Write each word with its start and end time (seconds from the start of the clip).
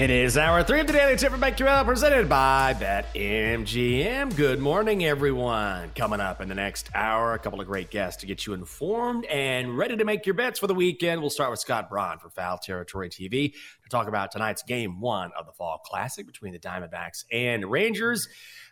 It 0.00 0.08
is 0.08 0.38
hour 0.38 0.62
three 0.62 0.80
of 0.80 0.86
the 0.86 0.94
Daily 0.94 1.14
Tip 1.14 1.30
from 1.30 1.42
BetQL 1.42 1.84
presented 1.84 2.26
by 2.26 2.74
BetMGM. 2.80 4.34
Good 4.34 4.58
morning, 4.58 5.04
everyone. 5.04 5.90
Coming 5.94 6.20
up 6.20 6.40
in 6.40 6.48
the 6.48 6.54
next 6.54 6.88
hour, 6.94 7.34
a 7.34 7.38
couple 7.38 7.60
of 7.60 7.66
great 7.66 7.90
guests 7.90 8.18
to 8.22 8.26
get 8.26 8.46
you 8.46 8.54
informed 8.54 9.26
and 9.26 9.76
ready 9.76 9.98
to 9.98 10.04
make 10.06 10.24
your 10.24 10.34
bets 10.34 10.58
for 10.58 10.68
the 10.68 10.74
weekend. 10.74 11.20
We'll 11.20 11.28
start 11.28 11.50
with 11.50 11.60
Scott 11.60 11.90
Braun 11.90 12.18
for 12.18 12.30
Foul 12.30 12.56
Territory 12.56 13.10
TV 13.10 13.52
to 13.52 13.88
talk 13.90 14.08
about 14.08 14.30
tonight's 14.30 14.62
game 14.62 15.02
one 15.02 15.32
of 15.38 15.44
the 15.44 15.52
Fall 15.52 15.82
Classic 15.84 16.26
between 16.26 16.54
the 16.54 16.58
Diamondbacks 16.58 17.26
and 17.30 17.70
Rangers. 17.70 18.26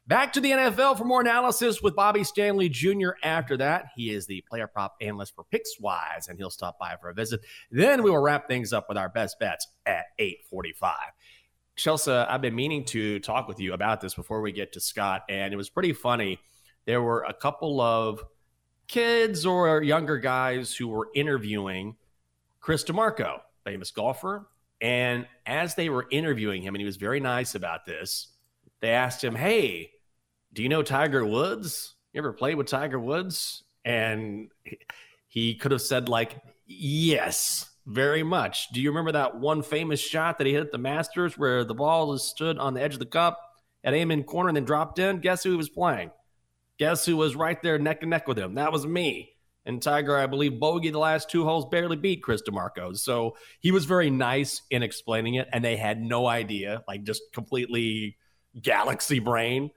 Back 0.09 0.33
to 0.33 0.41
the 0.41 0.53
NFL 0.53 0.97
for 0.97 1.05
more 1.05 1.21
analysis 1.21 1.83
with 1.83 1.95
Bobby 1.95 2.25
Stanley 2.25 2.71
Jr. 2.71 3.11
After 3.23 3.59
that, 3.59 3.91
he 3.95 4.09
is 4.09 4.27
the 4.27 4.43
player 4.49 4.67
prop 4.67 4.95
analyst 5.03 5.35
for 5.35 5.45
Pickswise, 5.53 6.31
and 6.31 6.39
he'll 6.39 6.49
stop 6.49 6.79
by 6.79 6.97
for 6.99 7.11
a 7.11 7.15
visit. 7.15 7.41
Then 7.71 8.03
we 8.03 8.11
will 8.11 8.23
wrap 8.23 8.49
things 8.49 8.73
up 8.73 8.87
with 8.89 8.97
our 8.97 9.11
best 9.11 9.39
bets 9.39 9.67
at 9.85 10.07
845. 10.19 10.95
Chelsea, 11.79 12.11
I've 12.11 12.41
been 12.41 12.57
meaning 12.57 12.85
to 12.87 13.21
talk 13.21 13.47
with 13.47 13.61
you 13.61 13.73
about 13.73 14.01
this 14.01 14.13
before 14.13 14.41
we 14.41 14.51
get 14.51 14.73
to 14.73 14.81
Scott, 14.81 15.23
and 15.29 15.55
it 15.55 15.57
was 15.57 15.71
pretty 15.71 15.93
funny. 15.93 16.41
There 16.87 17.01
were 17.01 17.23
a 17.23 17.33
couple 17.33 17.81
of 17.81 18.21
kids 18.89 19.47
or 19.47 19.81
younger 19.81 20.19
guys 20.19 20.75
who 20.75 20.89
were 20.89 21.09
interviewing 21.15 21.95
Chris 22.59 22.83
DiMarco, 22.83 23.39
famous 23.65 23.93
golfer. 23.93 24.49
And 24.81 25.27
as 25.47 25.77
they 25.77 25.89
were 25.89 26.07
interviewing 26.11 26.63
him, 26.63 26.75
and 26.75 26.81
he 26.81 26.85
was 26.85 26.97
very 26.97 27.21
nice 27.21 27.55
about 27.55 27.85
this, 27.85 28.27
they 28.81 28.91
asked 28.91 29.23
him, 29.23 29.37
Hey, 29.37 29.93
do 30.53 30.65
you 30.65 30.69
know 30.69 30.83
Tiger 30.83 31.25
Woods? 31.25 31.95
You 32.13 32.19
ever 32.19 32.33
played 32.33 32.57
with 32.57 32.67
Tiger 32.67 32.99
Woods? 32.99 33.63
And 33.85 34.51
he 35.29 35.55
could 35.55 35.71
have 35.71 35.83
said, 35.83 36.09
like, 36.09 36.41
yes, 36.67 37.71
very 37.89 38.23
much. 38.23 38.69
Do 38.69 38.83
you 38.83 38.91
remember 38.91 39.13
that 39.13 39.39
one 39.39 39.63
famous 39.63 39.99
shot 39.99 40.37
that 40.39 40.47
he 40.47 40.53
hit 40.53 40.63
at 40.63 40.73
the 40.73 40.79
Masters 40.79 41.39
where 41.39 41.65
the 41.65 41.75
ball 41.75 42.17
stood 42.19 42.59
on 42.59 42.75
the 42.75 42.83
edge 42.83 42.93
of 42.93 42.99
the 42.99 43.07
cup 43.07 43.41
at 43.83 43.95
Amen 43.95 44.25
corner 44.25 44.51
and 44.51 44.57
then 44.57 44.65
dropped 44.65 44.99
in? 44.99 45.21
Guess 45.21 45.43
who 45.43 45.53
he 45.53 45.57
was 45.57 45.71
playing? 45.71 46.11
Guess 46.79 47.07
who 47.07 47.17
was 47.17 47.35
right 47.35 47.61
there 47.63 47.79
neck 47.79 48.03
and 48.03 48.11
neck 48.11 48.29
with 48.29 48.39
him? 48.39 48.55
That 48.55 48.73
was 48.73 48.87
me. 48.87 49.31
And 49.65 49.81
Tiger, 49.81 50.17
I 50.17 50.27
believe, 50.27 50.61
bogey 50.61 50.91
the 50.91 50.99
last 50.99 51.31
two 51.31 51.45
holes 51.45 51.67
barely 51.71 51.97
beat 51.97 52.23
Chris 52.23 52.43
DiMarco. 52.43 52.97
So 52.97 53.37
he 53.61 53.71
was 53.71 53.87
very 53.87 54.11
nice 54.11 54.63
in 54.71 54.83
explaining 54.83 55.35
it, 55.35 55.49
and 55.53 55.65
they 55.65 55.77
had 55.77 56.01
no 56.01 56.27
idea, 56.27 56.85
like 56.87 57.05
just 57.05 57.23
completely 57.33 58.17
galaxy 58.61 59.19
brain 59.19 59.71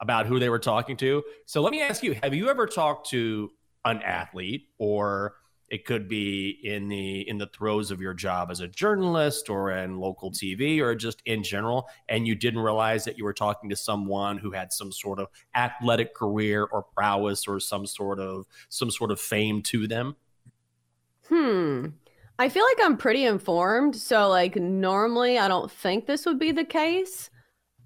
about 0.00 0.26
who 0.26 0.38
they 0.38 0.48
were 0.48 0.58
talking 0.58 0.96
to. 0.98 1.22
So 1.44 1.60
let 1.60 1.72
me 1.72 1.82
ask 1.82 2.02
you, 2.02 2.18
have 2.22 2.34
you 2.34 2.48
ever 2.48 2.66
talked 2.66 3.10
to 3.10 3.50
an 3.84 4.02
athlete 4.02 4.68
or 4.78 5.34
it 5.70 5.84
could 5.84 6.08
be 6.08 6.58
in 6.62 6.88
the 6.88 7.28
in 7.28 7.38
the 7.38 7.46
throes 7.46 7.90
of 7.90 8.00
your 8.00 8.14
job 8.14 8.50
as 8.50 8.60
a 8.60 8.68
journalist 8.68 9.50
or 9.50 9.70
in 9.70 9.98
local 9.98 10.30
TV 10.30 10.80
or 10.80 10.94
just 10.94 11.22
in 11.26 11.42
general 11.42 11.88
and 12.08 12.26
you 12.26 12.34
didn't 12.34 12.60
realize 12.60 13.04
that 13.04 13.18
you 13.18 13.24
were 13.24 13.34
talking 13.34 13.68
to 13.70 13.76
someone 13.76 14.38
who 14.38 14.50
had 14.50 14.72
some 14.72 14.90
sort 14.90 15.18
of 15.18 15.28
athletic 15.54 16.14
career 16.14 16.64
or 16.64 16.82
prowess 16.82 17.46
or 17.46 17.60
some 17.60 17.86
sort 17.86 18.18
of 18.18 18.46
some 18.68 18.90
sort 18.90 19.10
of 19.10 19.20
fame 19.20 19.62
to 19.62 19.86
them? 19.86 20.16
Hmm. 21.28 21.86
I 22.38 22.48
feel 22.48 22.64
like 22.64 22.86
I'm 22.86 22.96
pretty 22.96 23.24
informed, 23.24 23.96
so 23.96 24.28
like 24.28 24.54
normally 24.56 25.38
I 25.38 25.48
don't 25.48 25.70
think 25.70 26.06
this 26.06 26.24
would 26.24 26.38
be 26.38 26.52
the 26.52 26.64
case. 26.64 27.30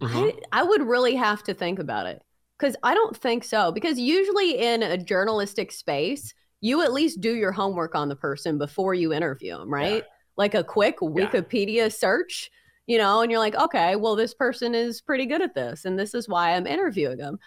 Mm-hmm. 0.01 0.17
I, 0.53 0.61
I 0.61 0.63
would 0.63 0.83
really 0.83 1.15
have 1.15 1.43
to 1.45 1.55
think 1.55 1.79
about 1.79 2.07
it 2.07 2.23
because 2.59 2.77
I 2.83 2.95
don't 2.95 3.17
think 3.17 3.45
so. 3.45 3.73
Because 3.73 3.99
usually 3.99 4.59
in 4.59 4.83
a 4.83 4.99
journalistic 4.99 5.73
space, 5.73 6.35
you 6.63 6.81
at 6.83 6.93
least 6.95 7.21
do 7.21 7.35
your 7.35 7.53
homework 7.53 7.95
on 7.95 8.09
the 8.09 8.17
person 8.17 8.57
before 8.57 8.95
you 8.95 9.13
interview 9.13 9.59
them, 9.59 9.69
right? 9.69 9.97
Yeah. 9.97 10.11
Like 10.39 10.55
a 10.55 10.65
quick 10.65 11.01
Wikipedia 11.01 11.75
yeah. 11.75 11.89
search, 11.89 12.51
you 12.87 12.97
know, 12.97 13.21
and 13.21 13.31
you're 13.31 13.41
like, 13.41 13.57
okay, 13.57 13.97
well, 13.97 14.17
this 14.17 14.33
person 14.33 14.75
is 14.75 15.03
pretty 15.03 15.27
good 15.27 15.43
at 15.43 15.55
this, 15.55 15.85
and 15.85 15.99
this 15.99 16.15
is 16.15 16.29
why 16.29 16.55
I'm 16.55 16.67
interviewing 16.67 17.19
them. 17.19 17.39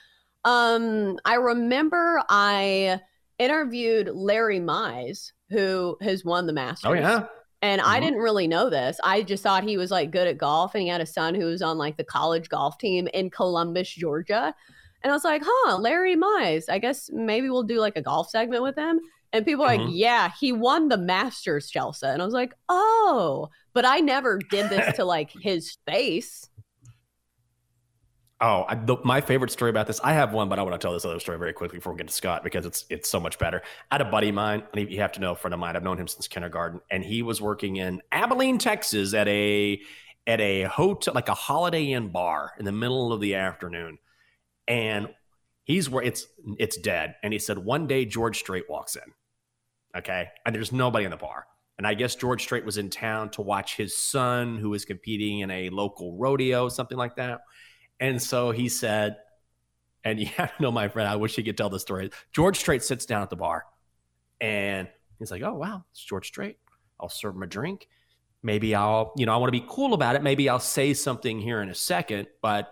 Um, 0.43 1.17
I 1.25 1.35
remember 1.35 2.21
I 2.29 3.01
interviewed 3.39 4.09
Larry 4.13 4.59
Mize, 4.59 5.31
who 5.49 5.97
has 6.01 6.25
won 6.25 6.45
the 6.45 6.51
oh, 6.51 6.55
Masters. 6.55 6.89
Oh 6.89 6.93
yeah. 6.93 7.25
And 7.61 7.81
mm-hmm. 7.81 7.89
I 7.89 7.99
didn't 7.99 8.19
really 8.19 8.47
know 8.47 8.69
this. 8.69 8.99
I 9.03 9.23
just 9.23 9.41
thought 9.41 9.63
he 9.63 9.77
was 9.77 9.91
like 9.91 10.11
good 10.11 10.27
at 10.27 10.37
golf 10.37 10.75
and 10.75 10.83
he 10.83 10.89
had 10.89 11.01
a 11.01 11.05
son 11.05 11.33
who 11.33 11.45
was 11.45 11.61
on 11.61 11.77
like 11.77 11.97
the 11.97 12.03
college 12.03 12.49
golf 12.49 12.77
team 12.77 13.07
in 13.13 13.29
Columbus, 13.29 13.89
Georgia. 13.89 14.53
And 15.05 15.11
I 15.11 15.15
was 15.15 15.23
like, 15.23 15.43
huh, 15.45 15.77
Larry 15.77 16.15
Mize. 16.15 16.63
I 16.67 16.79
guess 16.79 17.11
maybe 17.13 17.47
we'll 17.47 17.61
do 17.61 17.79
like 17.79 17.95
a 17.95 18.01
golf 18.01 18.27
segment 18.31 18.63
with 18.63 18.75
him. 18.75 18.99
And 19.31 19.45
people 19.45 19.63
are 19.63 19.69
mm-hmm. 19.69 19.83
like, 19.83 19.93
yeah, 19.93 20.31
he 20.39 20.51
won 20.51 20.89
the 20.89 20.97
Masters, 20.97 21.69
Chelsea. 21.69 22.07
And 22.07 22.23
I 22.23 22.25
was 22.25 22.33
like, 22.33 22.55
oh, 22.69 23.49
but 23.73 23.85
I 23.85 23.99
never 23.99 24.39
did 24.49 24.71
this 24.71 24.95
to 24.95 25.05
like 25.05 25.29
his 25.43 25.77
face. 25.87 26.49
Oh, 28.41 28.65
I, 28.67 28.73
the, 28.73 28.97
my 29.03 29.21
favorite 29.21 29.51
story 29.51 29.69
about 29.69 29.85
this. 29.85 30.01
I 30.03 30.13
have 30.13 30.33
one, 30.33 30.49
but 30.49 30.57
I 30.57 30.63
want 30.63 30.73
to 30.73 30.83
tell 30.83 30.93
this 30.93 31.05
other 31.05 31.19
story 31.19 31.37
very 31.37 31.53
quickly 31.53 31.77
before 31.77 31.93
we 31.93 31.97
get 31.97 32.07
to 32.07 32.13
Scott 32.13 32.43
because 32.43 32.65
it's 32.65 32.85
it's 32.89 33.07
so 33.07 33.19
much 33.19 33.37
better. 33.37 33.61
I 33.91 33.95
had 33.95 34.01
a 34.01 34.09
buddy 34.09 34.29
of 34.29 34.35
mine, 34.35 34.63
and 34.73 34.91
you 34.91 35.01
have 35.01 35.11
to 35.11 35.19
know 35.19 35.33
a 35.33 35.35
friend 35.35 35.53
of 35.53 35.59
mine. 35.59 35.75
I've 35.75 35.83
known 35.83 35.99
him 35.99 36.07
since 36.07 36.27
kindergarten, 36.27 36.81
and 36.89 37.05
he 37.05 37.21
was 37.21 37.39
working 37.39 37.75
in 37.75 38.01
Abilene, 38.11 38.57
Texas, 38.57 39.13
at 39.13 39.27
a 39.27 39.79
at 40.25 40.41
a 40.41 40.63
hotel, 40.63 41.13
like 41.13 41.29
a 41.29 41.35
Holiday 41.35 41.91
Inn 41.91 42.07
bar, 42.07 42.53
in 42.57 42.65
the 42.65 42.71
middle 42.71 43.13
of 43.13 43.21
the 43.21 43.35
afternoon, 43.35 43.99
and 44.67 45.09
he's 45.63 45.89
where 45.89 46.03
it's 46.03 46.27
it's 46.57 46.77
dead. 46.77 47.15
And 47.23 47.33
he 47.33 47.39
said 47.39 47.57
one 47.57 47.87
day 47.87 48.05
George 48.05 48.39
Strait 48.39 48.65
walks 48.69 48.95
in, 48.95 49.13
okay, 49.97 50.29
and 50.45 50.55
there's 50.55 50.71
nobody 50.71 51.05
in 51.05 51.11
the 51.11 51.17
bar. 51.17 51.45
And 51.77 51.85
I 51.85 51.93
guess 51.93 52.15
George 52.15 52.41
Strait 52.41 52.63
was 52.63 52.77
in 52.77 52.89
town 52.89 53.31
to 53.31 53.41
watch 53.41 53.75
his 53.75 53.97
son, 53.97 54.57
who 54.57 54.69
was 54.69 54.85
competing 54.85 55.39
in 55.39 55.51
a 55.51 55.69
local 55.69 56.17
rodeo, 56.17 56.69
something 56.69 56.97
like 56.97 57.17
that. 57.17 57.41
And 57.99 58.21
so 58.21 58.51
he 58.51 58.69
said, 58.69 59.17
and 60.03 60.19
you 60.19 60.27
have 60.37 60.55
to 60.55 60.61
know 60.61 60.71
my 60.71 60.87
friend, 60.87 61.09
I 61.09 61.17
wish 61.17 61.35
he 61.35 61.43
could 61.43 61.57
tell 61.57 61.69
the 61.69 61.79
story. 61.79 62.11
George 62.31 62.57
Strait 62.57 62.83
sits 62.83 63.05
down 63.05 63.23
at 63.23 63.29
the 63.29 63.35
bar 63.35 63.65
and 64.39 64.87
he's 65.19 65.31
like, 65.31 65.41
Oh, 65.41 65.53
wow, 65.53 65.83
it's 65.91 66.03
George 66.03 66.27
Strait. 66.27 66.57
I'll 66.99 67.09
serve 67.09 67.35
him 67.35 67.43
a 67.43 67.47
drink. 67.47 67.87
Maybe 68.41 68.75
I'll, 68.75 69.11
you 69.17 69.25
know, 69.25 69.33
I 69.33 69.37
want 69.37 69.47
to 69.47 69.59
be 69.59 69.65
cool 69.67 69.93
about 69.93 70.15
it. 70.15 70.23
Maybe 70.23 70.47
I'll 70.47 70.59
say 70.59 70.93
something 70.93 71.39
here 71.39 71.61
in 71.61 71.69
a 71.69 71.75
second, 71.75 72.27
but, 72.41 72.71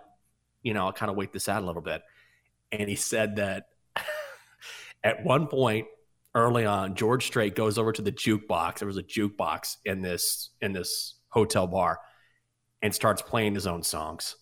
you 0.64 0.74
know, 0.74 0.86
I'll 0.86 0.94
kind 0.94 1.10
of 1.10 1.16
wait 1.16 1.32
this 1.32 1.48
out 1.48 1.62
a 1.62 1.66
little 1.66 1.82
bit. 1.82 2.02
And 2.72 2.90
he 2.90 2.96
said 2.96 3.36
that 3.36 3.66
at 5.04 5.24
one 5.24 5.48
point 5.48 5.88
early 6.34 6.66
on, 6.66 6.96
George 6.96 7.28
Strait 7.28 7.56
goes 7.56 7.78
over 7.78 7.92
to 7.92 8.02
the 8.02 8.12
jukebox. 8.12 8.80
There 8.80 8.88
was 8.88 8.98
a 8.98 9.04
jukebox 9.04 9.78
in 9.86 10.02
this 10.02 10.50
in 10.62 10.74
this 10.74 11.16
hotel 11.30 11.68
bar 11.68 12.00
and 12.82 12.94
starts 12.94 13.22
playing 13.22 13.56
his 13.56 13.68
own 13.68 13.84
songs. 13.84 14.38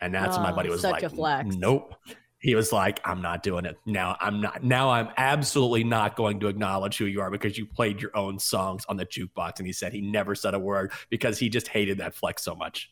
And 0.00 0.14
that's 0.14 0.36
oh, 0.36 0.42
my 0.42 0.52
buddy 0.52 0.68
was 0.68 0.82
such 0.82 0.92
like, 0.92 1.02
a 1.02 1.10
flex. 1.10 1.54
nope. 1.56 1.94
He 2.38 2.54
was 2.54 2.72
like, 2.72 3.00
I'm 3.06 3.22
not 3.22 3.42
doing 3.42 3.64
it. 3.64 3.78
Now 3.86 4.18
I'm 4.20 4.42
not. 4.42 4.62
Now 4.62 4.90
I'm 4.90 5.08
absolutely 5.16 5.82
not 5.82 6.14
going 6.14 6.40
to 6.40 6.48
acknowledge 6.48 6.98
who 6.98 7.06
you 7.06 7.22
are 7.22 7.30
because 7.30 7.56
you 7.56 7.64
played 7.64 8.02
your 8.02 8.14
own 8.14 8.38
songs 8.38 8.84
on 8.86 8.98
the 8.98 9.06
jukebox. 9.06 9.58
And 9.58 9.66
he 9.66 9.72
said 9.72 9.94
he 9.94 10.02
never 10.02 10.34
said 10.34 10.52
a 10.52 10.58
word 10.58 10.92
because 11.08 11.38
he 11.38 11.48
just 11.48 11.68
hated 11.68 11.98
that 11.98 12.14
flex 12.14 12.44
so 12.44 12.54
much. 12.54 12.90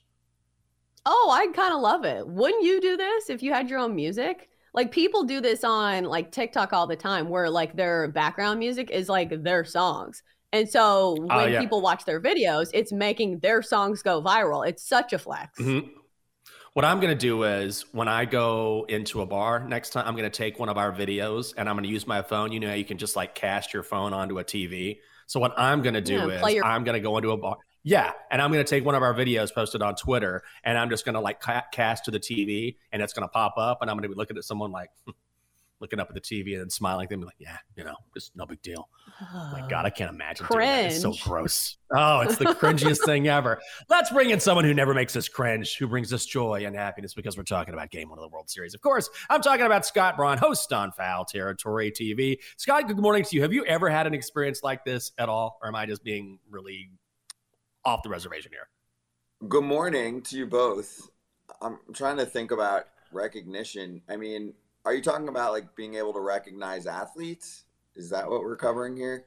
Oh, 1.04 1.30
I 1.32 1.46
kind 1.52 1.74
of 1.74 1.80
love 1.80 2.04
it. 2.04 2.26
Wouldn't 2.26 2.64
you 2.64 2.80
do 2.80 2.96
this 2.96 3.30
if 3.30 3.42
you 3.42 3.52
had 3.52 3.68
your 3.68 3.78
own 3.78 3.94
music? 3.94 4.48
Like 4.74 4.90
people 4.90 5.24
do 5.24 5.40
this 5.40 5.64
on 5.64 6.04
like 6.04 6.32
TikTok 6.32 6.72
all 6.72 6.86
the 6.86 6.96
time 6.96 7.28
where 7.28 7.50
like 7.50 7.76
their 7.76 8.08
background 8.08 8.58
music 8.58 8.90
is 8.90 9.08
like 9.08 9.42
their 9.42 9.64
songs. 9.64 10.22
And 10.52 10.68
so 10.68 11.16
oh, 11.18 11.36
when 11.36 11.52
yeah. 11.52 11.60
people 11.60 11.80
watch 11.80 12.04
their 12.04 12.20
videos, 12.20 12.70
it's 12.72 12.92
making 12.92 13.40
their 13.40 13.62
songs 13.62 14.02
go 14.02 14.22
viral. 14.22 14.66
It's 14.66 14.86
such 14.86 15.12
a 15.12 15.18
flex. 15.18 15.58
Mm-hmm. 15.58 15.88
What 16.74 16.86
I'm 16.86 17.00
going 17.00 17.12
to 17.12 17.18
do 17.18 17.42
is 17.42 17.84
when 17.92 18.08
I 18.08 18.24
go 18.24 18.86
into 18.88 19.20
a 19.20 19.26
bar 19.26 19.60
next 19.60 19.90
time, 19.90 20.06
I'm 20.06 20.14
going 20.14 20.30
to 20.30 20.36
take 20.36 20.58
one 20.58 20.70
of 20.70 20.78
our 20.78 20.90
videos 20.90 21.52
and 21.56 21.68
I'm 21.68 21.74
going 21.74 21.84
to 21.84 21.90
use 21.90 22.06
my 22.06 22.22
phone. 22.22 22.50
You 22.50 22.60
know, 22.60 22.72
you 22.72 22.84
can 22.84 22.96
just 22.96 23.14
like 23.14 23.34
cast 23.34 23.74
your 23.74 23.82
phone 23.82 24.14
onto 24.14 24.38
a 24.38 24.44
TV. 24.44 25.00
So 25.26 25.38
what 25.38 25.52
I'm 25.58 25.82
going 25.82 25.94
to 25.94 26.00
do 26.00 26.14
yeah, 26.14 26.46
is 26.46 26.54
your- 26.54 26.64
I'm 26.64 26.84
going 26.84 26.94
to 26.94 27.00
go 27.00 27.16
into 27.18 27.32
a 27.32 27.36
bar. 27.36 27.56
Yeah, 27.84 28.12
and 28.30 28.40
I'm 28.40 28.52
going 28.52 28.64
to 28.64 28.68
take 28.68 28.84
one 28.84 28.94
of 28.94 29.02
our 29.02 29.14
videos 29.14 29.52
posted 29.52 29.82
on 29.82 29.96
Twitter, 29.96 30.42
and 30.62 30.78
I'm 30.78 30.88
just 30.88 31.04
going 31.04 31.14
to 31.14 31.20
like 31.20 31.40
ca- 31.40 31.64
cast 31.72 32.04
to 32.04 32.10
the 32.10 32.20
TV, 32.20 32.76
and 32.92 33.02
it's 33.02 33.12
going 33.12 33.26
to 33.26 33.32
pop 33.32 33.54
up, 33.56 33.78
and 33.82 33.90
I'm 33.90 33.96
going 33.96 34.04
to 34.04 34.08
be 34.08 34.14
looking 34.14 34.36
at 34.36 34.44
someone 34.44 34.70
like, 34.70 34.90
hmm, 35.04 35.12
looking 35.82 35.98
up 35.98 36.08
at 36.08 36.14
the 36.14 36.20
TV 36.20 36.58
and 36.62 36.72
smiling. 36.72 37.08
They'd 37.10 37.18
be 37.18 37.26
like, 37.26 37.34
"Yeah, 37.38 37.58
you 37.76 37.84
know, 37.84 37.96
just 38.14 38.34
no 38.34 38.46
big 38.46 38.62
deal." 38.62 38.88
Oh 39.20 39.50
my 39.52 39.66
God, 39.68 39.84
I 39.84 39.90
can't 39.90 40.10
imagine. 40.10 40.46
That. 40.48 40.92
It's 40.92 41.02
so 41.02 41.12
gross. 41.28 41.76
Oh, 41.94 42.20
it's 42.20 42.36
the 42.36 42.46
cringiest 42.46 43.04
thing 43.04 43.28
ever. 43.28 43.60
Let's 43.90 44.10
bring 44.10 44.30
in 44.30 44.40
someone 44.40 44.64
who 44.64 44.72
never 44.72 44.94
makes 44.94 45.14
us 45.16 45.28
cringe, 45.28 45.76
who 45.76 45.88
brings 45.88 46.12
us 46.12 46.24
joy 46.24 46.64
and 46.64 46.74
happiness 46.74 47.12
because 47.12 47.36
we're 47.36 47.42
talking 47.42 47.74
about 47.74 47.90
Game 47.90 48.08
One 48.08 48.18
of 48.18 48.22
the 48.22 48.28
World 48.28 48.48
Series. 48.48 48.74
Of 48.74 48.80
course, 48.80 49.10
I'm 49.28 49.42
talking 49.42 49.66
about 49.66 49.84
Scott 49.84 50.16
Braun, 50.16 50.38
host 50.38 50.72
on 50.72 50.92
Foul 50.92 51.24
Territory 51.24 51.90
TV. 51.90 52.38
Scott, 52.56 52.86
good 52.86 52.98
morning 52.98 53.24
to 53.24 53.36
you. 53.36 53.42
Have 53.42 53.52
you 53.52 53.66
ever 53.66 53.90
had 53.90 54.06
an 54.06 54.14
experience 54.14 54.62
like 54.62 54.84
this 54.84 55.12
at 55.18 55.28
all, 55.28 55.58
or 55.60 55.68
am 55.68 55.74
I 55.74 55.84
just 55.84 56.04
being 56.04 56.38
really 56.48 56.90
off 57.84 58.02
the 58.02 58.08
reservation 58.08 58.52
here? 58.52 58.68
Good 59.48 59.64
morning 59.64 60.22
to 60.22 60.36
you 60.36 60.46
both. 60.46 61.10
I'm 61.60 61.78
trying 61.92 62.16
to 62.18 62.26
think 62.26 62.50
about 62.50 62.86
recognition. 63.12 64.02
I 64.08 64.16
mean, 64.16 64.54
are 64.84 64.94
you 64.94 65.02
talking 65.02 65.28
about 65.28 65.52
like 65.52 65.74
being 65.76 65.94
able 65.94 66.12
to 66.12 66.20
recognize 66.20 66.86
athletes? 66.86 67.64
Is 67.94 68.10
that 68.10 68.28
what 68.28 68.42
we're 68.42 68.56
covering 68.56 68.96
here? 68.96 69.26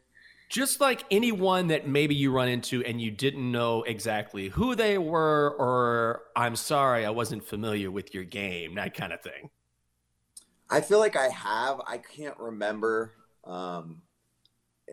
Just 0.49 0.79
like 0.79 1.03
anyone 1.09 1.67
that 1.67 1.87
maybe 1.87 2.13
you 2.13 2.31
run 2.31 2.47
into 2.47 2.83
and 2.83 3.01
you 3.01 3.09
didn't 3.09 3.51
know 3.51 3.83
exactly 3.83 4.49
who 4.49 4.75
they 4.75 4.97
were, 4.97 5.55
or 5.57 6.23
I'm 6.35 6.55
sorry, 6.55 7.05
I 7.05 7.09
wasn't 7.09 7.43
familiar 7.43 7.89
with 7.89 8.13
your 8.13 8.23
game, 8.23 8.75
that 8.75 8.93
kind 8.93 9.11
of 9.11 9.21
thing. 9.21 9.49
I 10.69 10.81
feel 10.81 10.99
like 10.99 11.15
I 11.15 11.29
have. 11.29 11.81
I 11.87 11.97
can't 11.97 12.37
remember 12.37 13.13
um, 13.43 14.01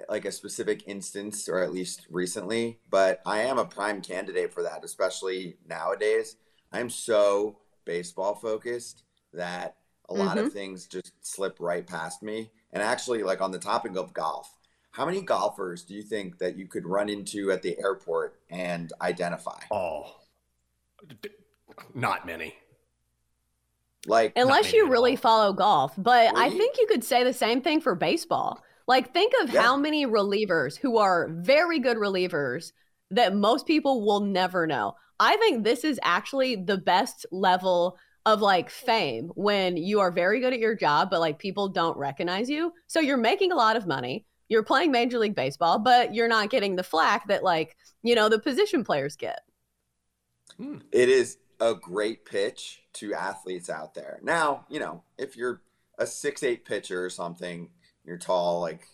like 0.08 0.24
a 0.24 0.32
specific 0.32 0.84
instance, 0.86 1.48
or 1.48 1.62
at 1.62 1.72
least 1.72 2.06
recently, 2.10 2.78
but 2.90 3.20
I 3.26 3.40
am 3.40 3.58
a 3.58 3.64
prime 3.64 4.00
candidate 4.00 4.52
for 4.52 4.62
that, 4.62 4.84
especially 4.84 5.56
nowadays. 5.68 6.36
I'm 6.72 6.88
so 6.88 7.58
baseball 7.84 8.34
focused 8.34 9.04
that 9.34 9.76
a 10.08 10.14
lot 10.14 10.36
mm-hmm. 10.36 10.46
of 10.46 10.52
things 10.52 10.86
just 10.86 11.12
slip 11.20 11.56
right 11.60 11.86
past 11.86 12.22
me. 12.22 12.50
And 12.72 12.82
actually, 12.82 13.22
like 13.22 13.40
on 13.40 13.50
the 13.50 13.58
topic 13.58 13.96
of 13.96 14.14
golf, 14.14 14.56
how 14.92 15.06
many 15.06 15.22
golfers 15.22 15.84
do 15.84 15.94
you 15.94 16.02
think 16.02 16.38
that 16.38 16.56
you 16.56 16.66
could 16.66 16.86
run 16.86 17.08
into 17.08 17.50
at 17.50 17.62
the 17.62 17.78
airport 17.78 18.40
and 18.50 18.92
identify? 19.00 19.58
Oh, 19.70 20.16
not 21.94 22.26
many. 22.26 22.54
Like 24.06 24.32
unless 24.36 24.72
you 24.72 24.88
really 24.88 25.16
follow 25.16 25.52
golf, 25.52 25.92
but 25.96 26.36
I 26.36 26.50
think 26.50 26.76
you 26.78 26.86
could 26.88 27.04
say 27.04 27.22
the 27.22 27.32
same 27.32 27.62
thing 27.62 27.80
for 27.80 27.94
baseball. 27.94 28.62
Like 28.92 29.14
think 29.14 29.32
of 29.40 29.54
yeah. 29.54 29.62
how 29.62 29.78
many 29.78 30.06
relievers 30.06 30.76
who 30.76 30.98
are 30.98 31.30
very 31.30 31.78
good 31.78 31.96
relievers 31.96 32.72
that 33.10 33.34
most 33.34 33.66
people 33.66 34.04
will 34.04 34.20
never 34.20 34.66
know. 34.66 34.96
I 35.18 35.36
think 35.36 35.64
this 35.64 35.82
is 35.82 35.98
actually 36.02 36.56
the 36.56 36.76
best 36.76 37.24
level 37.32 37.96
of 38.26 38.42
like 38.42 38.68
fame 38.68 39.30
when 39.34 39.78
you 39.78 40.00
are 40.00 40.12
very 40.12 40.40
good 40.40 40.52
at 40.52 40.58
your 40.58 40.76
job, 40.76 41.08
but 41.08 41.20
like 41.20 41.38
people 41.38 41.70
don't 41.70 41.96
recognize 41.96 42.50
you. 42.50 42.70
So 42.86 43.00
you're 43.00 43.16
making 43.16 43.50
a 43.50 43.56
lot 43.56 43.76
of 43.76 43.86
money. 43.86 44.26
You're 44.50 44.62
playing 44.62 44.92
Major 44.92 45.18
League 45.18 45.34
Baseball, 45.34 45.78
but 45.78 46.14
you're 46.14 46.28
not 46.28 46.50
getting 46.50 46.76
the 46.76 46.82
flack 46.82 47.28
that 47.28 47.42
like, 47.42 47.74
you 48.02 48.14
know, 48.14 48.28
the 48.28 48.40
position 48.40 48.84
players 48.84 49.16
get. 49.16 49.40
Hmm. 50.58 50.80
It 50.92 51.08
is 51.08 51.38
a 51.60 51.74
great 51.74 52.26
pitch 52.26 52.82
to 52.96 53.14
athletes 53.14 53.70
out 53.70 53.94
there. 53.94 54.20
Now, 54.22 54.66
you 54.68 54.80
know, 54.80 55.02
if 55.16 55.34
you're 55.34 55.62
a 55.98 56.06
six 56.06 56.42
eight 56.42 56.66
pitcher 56.66 57.02
or 57.02 57.08
something, 57.08 57.70
you're 58.04 58.18
tall, 58.18 58.60
like 58.60 58.86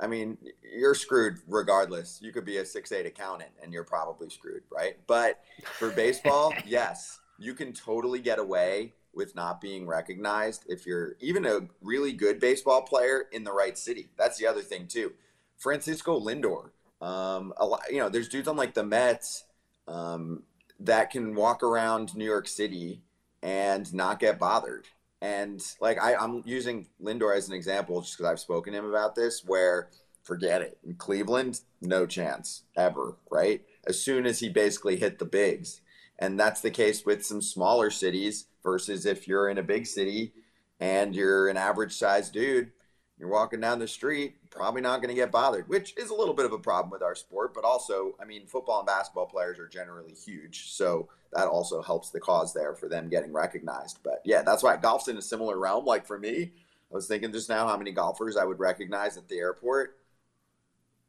I 0.00 0.06
mean, 0.06 0.38
you're 0.76 0.94
screwed 0.94 1.38
regardless. 1.46 2.18
You 2.20 2.32
could 2.32 2.44
be 2.44 2.58
a 2.58 2.64
six 2.64 2.92
eight 2.92 3.06
accountant 3.06 3.50
and 3.62 3.72
you're 3.72 3.84
probably 3.84 4.28
screwed, 4.28 4.62
right? 4.70 4.96
But 5.06 5.40
for 5.64 5.90
baseball, 5.90 6.52
yes, 6.66 7.20
you 7.38 7.54
can 7.54 7.72
totally 7.72 8.20
get 8.20 8.38
away 8.38 8.94
with 9.14 9.36
not 9.36 9.60
being 9.60 9.86
recognized 9.86 10.64
if 10.68 10.86
you're 10.86 11.14
even 11.20 11.46
a 11.46 11.60
really 11.80 12.12
good 12.12 12.40
baseball 12.40 12.82
player 12.82 13.26
in 13.32 13.44
the 13.44 13.52
right 13.52 13.78
city. 13.78 14.08
That's 14.18 14.38
the 14.38 14.46
other 14.46 14.62
thing 14.62 14.88
too. 14.88 15.12
Francisco 15.56 16.18
Lindor, 16.18 16.70
um, 17.00 17.52
a 17.56 17.64
lot, 17.64 17.82
you 17.90 17.98
know, 17.98 18.08
there's 18.08 18.28
dudes 18.28 18.48
on 18.48 18.56
like 18.56 18.74
the 18.74 18.84
Mets 18.84 19.44
um, 19.86 20.42
that 20.80 21.10
can 21.10 21.34
walk 21.34 21.62
around 21.62 22.16
New 22.16 22.24
York 22.24 22.48
City 22.48 23.02
and 23.42 23.92
not 23.94 24.18
get 24.18 24.38
bothered. 24.38 24.86
And 25.24 25.62
like 25.80 25.98
I, 25.98 26.16
I'm 26.16 26.42
using 26.44 26.86
Lindor 27.02 27.34
as 27.34 27.48
an 27.48 27.54
example 27.54 28.02
just 28.02 28.18
because 28.18 28.30
I've 28.30 28.40
spoken 28.40 28.74
to 28.74 28.78
him 28.80 28.84
about 28.84 29.14
this, 29.14 29.42
where 29.42 29.88
forget 30.22 30.60
it. 30.60 30.76
In 30.84 30.96
Cleveland, 30.96 31.62
no 31.80 32.04
chance 32.04 32.64
ever, 32.76 33.16
right? 33.30 33.62
As 33.86 33.98
soon 33.98 34.26
as 34.26 34.40
he 34.40 34.50
basically 34.50 34.96
hit 34.96 35.18
the 35.18 35.24
bigs, 35.24 35.80
and 36.18 36.38
that's 36.38 36.60
the 36.60 36.70
case 36.70 37.06
with 37.06 37.24
some 37.24 37.40
smaller 37.40 37.88
cities 37.88 38.48
versus 38.62 39.06
if 39.06 39.26
you're 39.26 39.48
in 39.48 39.56
a 39.56 39.62
big 39.62 39.86
city 39.86 40.34
and 40.78 41.16
you're 41.16 41.48
an 41.48 41.56
average 41.56 41.94
sized 41.94 42.34
dude, 42.34 42.72
you're 43.18 43.28
walking 43.28 43.60
down 43.60 43.78
the 43.78 43.86
street, 43.86 44.36
probably 44.50 44.80
not 44.80 45.00
going 45.00 45.08
to 45.08 45.14
get 45.14 45.30
bothered, 45.30 45.68
which 45.68 45.96
is 45.96 46.10
a 46.10 46.14
little 46.14 46.34
bit 46.34 46.46
of 46.46 46.52
a 46.52 46.58
problem 46.58 46.90
with 46.90 47.02
our 47.02 47.14
sport. 47.14 47.54
But 47.54 47.64
also, 47.64 48.16
I 48.20 48.24
mean, 48.24 48.46
football 48.46 48.80
and 48.80 48.86
basketball 48.86 49.26
players 49.26 49.58
are 49.58 49.68
generally 49.68 50.12
huge. 50.12 50.72
So 50.72 51.08
that 51.32 51.46
also 51.46 51.80
helps 51.80 52.10
the 52.10 52.20
cause 52.20 52.52
there 52.52 52.74
for 52.74 52.88
them 52.88 53.08
getting 53.08 53.32
recognized. 53.32 54.00
But 54.02 54.20
yeah, 54.24 54.42
that's 54.42 54.62
why 54.62 54.76
golf's 54.76 55.08
in 55.08 55.16
a 55.16 55.22
similar 55.22 55.58
realm. 55.58 55.84
Like 55.84 56.06
for 56.06 56.18
me, 56.18 56.52
I 56.90 56.94
was 56.94 57.06
thinking 57.06 57.32
just 57.32 57.48
now 57.48 57.68
how 57.68 57.76
many 57.76 57.92
golfers 57.92 58.36
I 58.36 58.44
would 58.44 58.58
recognize 58.58 59.16
at 59.16 59.28
the 59.28 59.38
airport. 59.38 59.96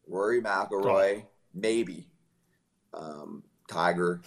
Rory 0.08 0.42
McIlroy, 0.42 1.26
maybe. 1.54 2.08
Um, 2.94 3.44
Tiger, 3.68 4.22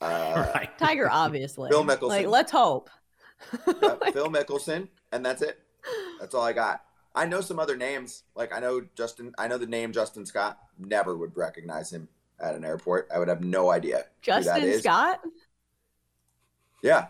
uh, 0.00 0.50
right. 0.54 0.76
Tiger, 0.78 1.08
obviously. 1.10 1.70
Phil 1.70 1.84
Mickelson. 1.84 2.08
Like, 2.08 2.26
let's 2.26 2.52
hope. 2.52 2.90
like, 3.66 4.12
Phil 4.12 4.28
Mickelson, 4.28 4.88
and 5.12 5.24
that's 5.24 5.42
it. 5.42 5.60
That's 6.20 6.34
all 6.34 6.42
I 6.42 6.52
got. 6.52 6.82
I 7.14 7.26
know 7.26 7.40
some 7.40 7.58
other 7.58 7.76
names. 7.76 8.24
Like 8.34 8.54
I 8.54 8.60
know 8.60 8.82
Justin. 8.94 9.32
I 9.38 9.48
know 9.48 9.58
the 9.58 9.66
name 9.66 9.92
Justin 9.92 10.26
Scott. 10.26 10.58
Never 10.78 11.16
would 11.16 11.36
recognize 11.36 11.90
him 11.90 12.08
at 12.40 12.54
an 12.54 12.64
airport. 12.64 13.08
I 13.14 13.18
would 13.18 13.28
have 13.28 13.42
no 13.42 13.70
idea. 13.70 14.04
Justin 14.20 14.78
Scott. 14.80 15.20
Yeah, 16.82 17.06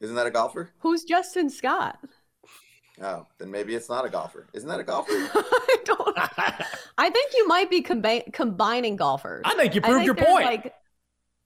isn't 0.00 0.16
that 0.16 0.26
a 0.26 0.30
golfer? 0.30 0.70
Who's 0.80 1.04
Justin 1.04 1.48
Scott? 1.48 1.98
Oh, 3.02 3.26
then 3.38 3.50
maybe 3.50 3.74
it's 3.74 3.88
not 3.88 4.04
a 4.04 4.08
golfer. 4.08 4.46
Isn't 4.52 4.68
that 4.68 4.80
a 4.80 4.84
golfer? 4.84 5.12
I 5.34 5.76
don't. 5.84 6.18
I 6.98 7.10
think 7.10 7.32
you 7.36 7.46
might 7.48 7.70
be 7.70 7.82
combi- 7.82 8.32
combining 8.32 8.96
golfers. 8.96 9.42
I 9.44 9.54
think 9.54 9.74
you 9.74 9.80
proved 9.80 10.04
think 10.04 10.06
your 10.06 10.26
point. 10.26 10.44
Like, 10.44 10.74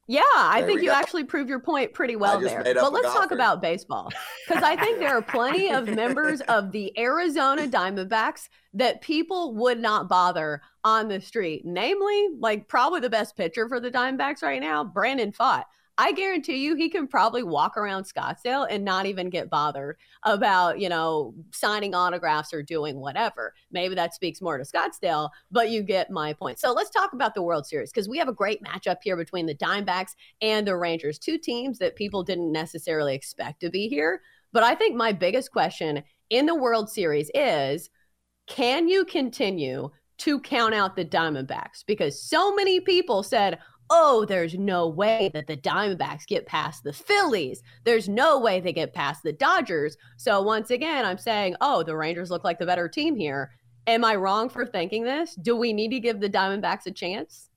yeah, 0.08 0.22
I 0.34 0.60
there 0.60 0.68
think 0.68 0.80
you 0.80 0.88
go. 0.88 0.94
actually 0.94 1.24
prove 1.24 1.50
your 1.50 1.60
point 1.60 1.92
pretty 1.92 2.16
well 2.16 2.40
there. 2.40 2.64
But 2.64 2.92
let's 2.94 3.12
talk 3.12 3.30
about 3.30 3.60
baseball 3.60 4.10
because 4.46 4.62
I 4.62 4.74
think 4.74 5.00
there 5.00 5.14
are 5.14 5.20
plenty 5.20 5.70
of 5.70 5.86
members 5.94 6.40
of 6.42 6.72
the 6.72 6.98
Arizona 6.98 7.66
Diamondbacks 7.66 8.48
that 8.72 9.02
people 9.02 9.54
would 9.56 9.78
not 9.78 10.08
bother 10.08 10.62
on 10.82 11.08
the 11.08 11.20
street. 11.20 11.62
Namely, 11.66 12.28
like 12.38 12.68
probably 12.68 13.00
the 13.00 13.10
best 13.10 13.36
pitcher 13.36 13.68
for 13.68 13.80
the 13.80 13.90
Diamondbacks 13.90 14.42
right 14.42 14.62
now, 14.62 14.82
Brandon 14.82 15.30
Pfaadt. 15.30 15.64
I 16.00 16.12
guarantee 16.12 16.58
you 16.58 16.76
he 16.76 16.88
can 16.88 17.08
probably 17.08 17.42
walk 17.42 17.76
around 17.76 18.04
Scottsdale 18.04 18.68
and 18.70 18.84
not 18.84 19.06
even 19.06 19.30
get 19.30 19.50
bothered 19.50 19.96
about, 20.22 20.78
you 20.78 20.88
know, 20.88 21.34
signing 21.50 21.92
autographs 21.92 22.54
or 22.54 22.62
doing 22.62 23.00
whatever. 23.00 23.52
Maybe 23.72 23.96
that 23.96 24.14
speaks 24.14 24.40
more 24.40 24.56
to 24.56 24.64
Scottsdale, 24.64 25.30
but 25.50 25.70
you 25.70 25.82
get 25.82 26.08
my 26.08 26.32
point. 26.32 26.60
So 26.60 26.72
let's 26.72 26.90
talk 26.90 27.14
about 27.14 27.34
the 27.34 27.42
World 27.42 27.66
Series 27.66 27.90
because 27.90 28.08
we 28.08 28.16
have 28.18 28.28
a 28.28 28.32
great 28.32 28.62
matchup 28.62 28.98
here 29.02 29.16
between 29.16 29.46
the 29.46 29.56
Dimebacks 29.56 30.14
and 30.40 30.64
the 30.64 30.76
Rangers, 30.76 31.18
two 31.18 31.36
teams 31.36 31.78
that 31.80 31.96
people 31.96 32.22
didn't 32.22 32.52
necessarily 32.52 33.16
expect 33.16 33.60
to 33.60 33.68
be 33.68 33.88
here. 33.88 34.22
But 34.52 34.62
I 34.62 34.76
think 34.76 34.94
my 34.94 35.10
biggest 35.10 35.50
question 35.50 36.04
in 36.30 36.46
the 36.46 36.54
World 36.54 36.88
Series 36.88 37.28
is 37.34 37.90
can 38.46 38.88
you 38.88 39.04
continue 39.04 39.90
to 40.18 40.40
count 40.40 40.74
out 40.74 40.94
the 40.94 41.04
Diamondbacks? 41.04 41.84
Because 41.86 42.22
so 42.22 42.54
many 42.54 42.80
people 42.80 43.22
said, 43.22 43.58
oh, 43.90 44.24
there's 44.24 44.54
no 44.54 44.88
way 44.88 45.30
that 45.34 45.46
the 45.46 45.56
Diamondbacks 45.56 46.26
get 46.26 46.46
past 46.46 46.84
the 46.84 46.92
Phillies. 46.92 47.62
There's 47.84 48.08
no 48.08 48.38
way 48.38 48.60
they 48.60 48.72
get 48.72 48.94
past 48.94 49.22
the 49.22 49.32
Dodgers. 49.32 49.96
So 50.16 50.42
once 50.42 50.70
again, 50.70 51.04
I'm 51.04 51.18
saying, 51.18 51.56
oh, 51.60 51.82
the 51.82 51.96
Rangers 51.96 52.30
look 52.30 52.44
like 52.44 52.58
the 52.58 52.66
better 52.66 52.88
team 52.88 53.16
here. 53.16 53.50
Am 53.86 54.04
I 54.04 54.16
wrong 54.16 54.50
for 54.50 54.66
thinking 54.66 55.04
this? 55.04 55.34
Do 55.34 55.56
we 55.56 55.72
need 55.72 55.90
to 55.92 56.00
give 56.00 56.20
the 56.20 56.28
Diamondbacks 56.28 56.86
a 56.86 56.90
chance? 56.90 57.48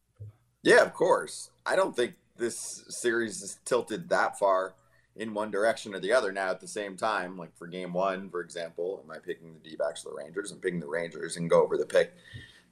Yeah, 0.64 0.82
of 0.82 0.94
course. 0.94 1.50
I 1.66 1.76
don't 1.76 1.96
think 1.96 2.14
this 2.38 2.86
series 2.88 3.42
is 3.42 3.60
tilted 3.66 4.10
that 4.10 4.40
far 4.40 4.74
in 5.18 5.34
one 5.34 5.52
direction 5.52 5.94
or 5.94 6.00
the 6.00 6.14
other 6.14 6.32
now 6.32 6.50
at 6.50 6.62
the 6.62 6.68
same 6.68 6.96
time. 6.96 7.38
Like 7.38 7.56
for 7.58 7.68
game 7.68 7.94
one, 7.94 8.30
for 8.30 8.42
example, 8.42 9.02
am 9.04 9.12
I 9.12 9.20
picking 9.20 9.54
the 9.54 9.70
D 9.70 9.76
backs 9.76 10.06
or 10.06 10.12
the 10.12 10.24
Rangers? 10.24 10.52
I'm 10.52 10.60
picking 10.60 10.80
the 10.80 10.88
Rangers 10.88 11.38
and 11.38 11.50
go 11.50 11.62
over 11.62 11.78
the 11.78 11.86
pick 11.86 12.14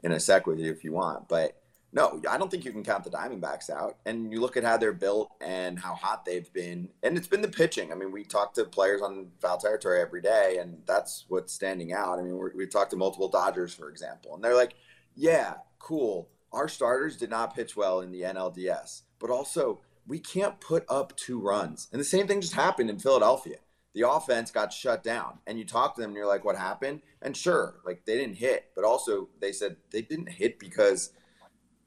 in 0.03 0.13
a 0.13 0.19
sec 0.19 0.47
with 0.47 0.59
you 0.59 0.71
if 0.71 0.83
you 0.83 0.93
want. 0.93 1.27
But 1.27 1.61
no, 1.91 2.21
I 2.29 2.37
don't 2.37 2.51
think 2.51 2.65
you 2.65 2.71
can 2.71 2.83
count 2.83 3.03
the 3.03 3.09
Diamondbacks 3.09 3.69
out. 3.69 3.97
And 4.05 4.31
you 4.31 4.39
look 4.41 4.57
at 4.57 4.63
how 4.63 4.77
they're 4.77 4.93
built 4.93 5.31
and 5.41 5.79
how 5.79 5.95
hot 5.95 6.23
they've 6.23 6.51
been. 6.53 6.89
And 7.01 7.17
it's 7.17 7.27
been 7.27 7.41
the 7.41 7.47
pitching. 7.47 7.91
I 7.91 7.95
mean, 7.95 8.11
we 8.11 8.23
talk 8.23 8.53
to 8.55 8.65
players 8.65 9.01
on 9.01 9.27
foul 9.41 9.57
territory 9.57 9.99
every 9.99 10.21
day, 10.21 10.57
and 10.61 10.77
that's 10.85 11.25
what's 11.29 11.53
standing 11.53 11.91
out. 11.93 12.19
I 12.19 12.21
mean, 12.21 12.39
we 12.55 12.67
talked 12.67 12.91
to 12.91 12.97
multiple 12.97 13.27
Dodgers, 13.27 13.73
for 13.73 13.89
example, 13.89 14.35
and 14.35 14.43
they're 14.43 14.55
like, 14.55 14.75
yeah, 15.15 15.55
cool. 15.79 16.29
Our 16.51 16.67
starters 16.67 17.17
did 17.17 17.29
not 17.29 17.55
pitch 17.55 17.75
well 17.75 18.01
in 18.01 18.11
the 18.11 18.21
NLDS, 18.21 19.01
but 19.19 19.29
also 19.29 19.81
we 20.07 20.19
can't 20.19 20.59
put 20.59 20.83
up 20.89 21.15
two 21.15 21.39
runs. 21.39 21.87
And 21.91 21.99
the 21.99 22.05
same 22.05 22.27
thing 22.27 22.41
just 22.41 22.55
happened 22.55 22.89
in 22.89 22.99
Philadelphia. 22.99 23.57
the 23.93 24.09
offense 24.09 24.51
got 24.51 24.71
shut 24.71 25.03
down. 25.03 25.39
And 25.47 25.57
you 25.57 25.65
talk 25.65 25.95
to 25.95 26.01
them 26.01 26.11
and 26.11 26.17
you're 26.17 26.27
like, 26.27 26.45
what 26.45 26.55
happened? 26.55 27.01
And 27.21 27.35
sure, 27.35 27.75
like 27.85 28.05
they 28.05 28.17
didn't 28.17 28.37
hit, 28.37 28.67
but 28.75 28.85
also 28.85 29.29
they 29.41 29.51
said 29.51 29.77
they 29.91 30.01
didn't 30.01 30.29
hit 30.29 30.59
because 30.59 31.11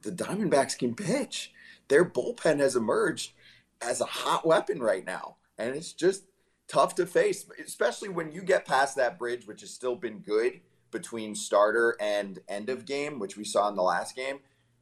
the 0.02 0.12
Diamondbacks 0.12 0.78
can 0.78 0.94
pitch. 0.94 1.52
Their 1.88 2.04
bullpen 2.04 2.61
has 2.61 2.76
emerged 2.76 3.32
as 3.80 4.00
a 4.00 4.06
hot 4.06 4.47
weapon 4.47 4.80
right 4.80 5.04
now. 5.04 5.37
And 5.59 5.75
it's 5.75 5.92
just 5.92 6.25
tough 6.68 6.94
to 6.97 7.06
face, 7.06 7.47
especially 7.64 8.09
when 8.09 8.32
you 8.32 8.42
get 8.42 8.66
past 8.66 8.97
that 8.97 9.18
bridge, 9.18 9.47
which 9.47 9.61
has 9.61 9.71
still 9.71 9.97
been 9.97 10.18
good 10.18 10.61
between 10.90 11.35
starter 11.35 11.97
and 12.00 12.38
end 12.49 12.68
of 12.68 12.85
game, 12.85 13.18
which 13.18 13.37
we 13.37 13.44
saw 13.44 13.68
in 13.68 13.76
the 13.76 13.82
last 13.82 14.14
game. 14.14 14.40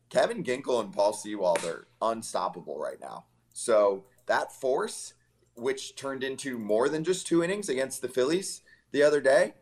Kevin 0.09 0.43
Ginkel 0.43 0.83
and 0.83 0.93
Paul 0.93 1.13
Sewald 1.13 1.65
are 1.65 1.87
unstoppable 2.03 2.79
right 2.79 3.01
now. 3.01 3.27
So 3.53 4.05
that 4.27 4.53
force, 4.53 5.15
which 5.55 5.95
turned 5.95 6.25
into 6.25 6.59
more 6.59 6.89
than 6.89 7.05
just 7.05 7.27
two 7.27 7.45
innings 7.45 7.69
against 7.69 8.03
the 8.03 8.09
Phillies 8.09 8.63
the 8.91 9.03
other 9.03 9.21
day, 9.21 9.55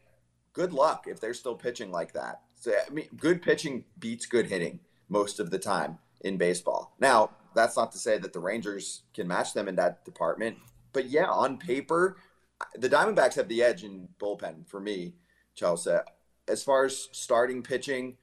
good 0.54 0.72
luck 0.72 1.04
if 1.06 1.20
they're 1.20 1.34
still 1.34 1.54
pitching 1.54 1.90
like 1.90 2.12
that. 2.12 2.40
So 2.54 2.72
I 2.72 2.90
mean, 2.90 3.08
good 3.16 3.42
pitching 3.42 3.84
beats 3.98 4.26
good 4.26 4.46
hitting 4.46 4.80
most 5.08 5.40
of 5.40 5.50
the 5.50 5.58
time 5.58 5.98
in 6.20 6.36
baseball. 6.36 6.94
Now, 6.98 7.30
that's 7.54 7.76
not 7.76 7.92
to 7.92 7.98
say 7.98 8.18
that 8.18 8.32
the 8.32 8.40
Rangers 8.40 9.02
can 9.14 9.26
match 9.26 9.54
them 9.54 9.68
in 9.68 9.76
that 9.76 10.04
department, 10.04 10.58
but 10.92 11.08
yeah, 11.08 11.26
on 11.26 11.58
paper, 11.58 12.16
the 12.76 12.88
Diamondbacks 12.88 13.34
have 13.34 13.48
the 13.48 13.62
edge 13.62 13.84
in 13.84 14.08
bullpen 14.20 14.66
for 14.68 14.80
me, 14.80 15.14
Chelsea. 15.54 15.96
As 16.48 16.62
far 16.62 16.84
as 16.84 17.08
starting 17.12 17.62
pitching, 17.62 18.16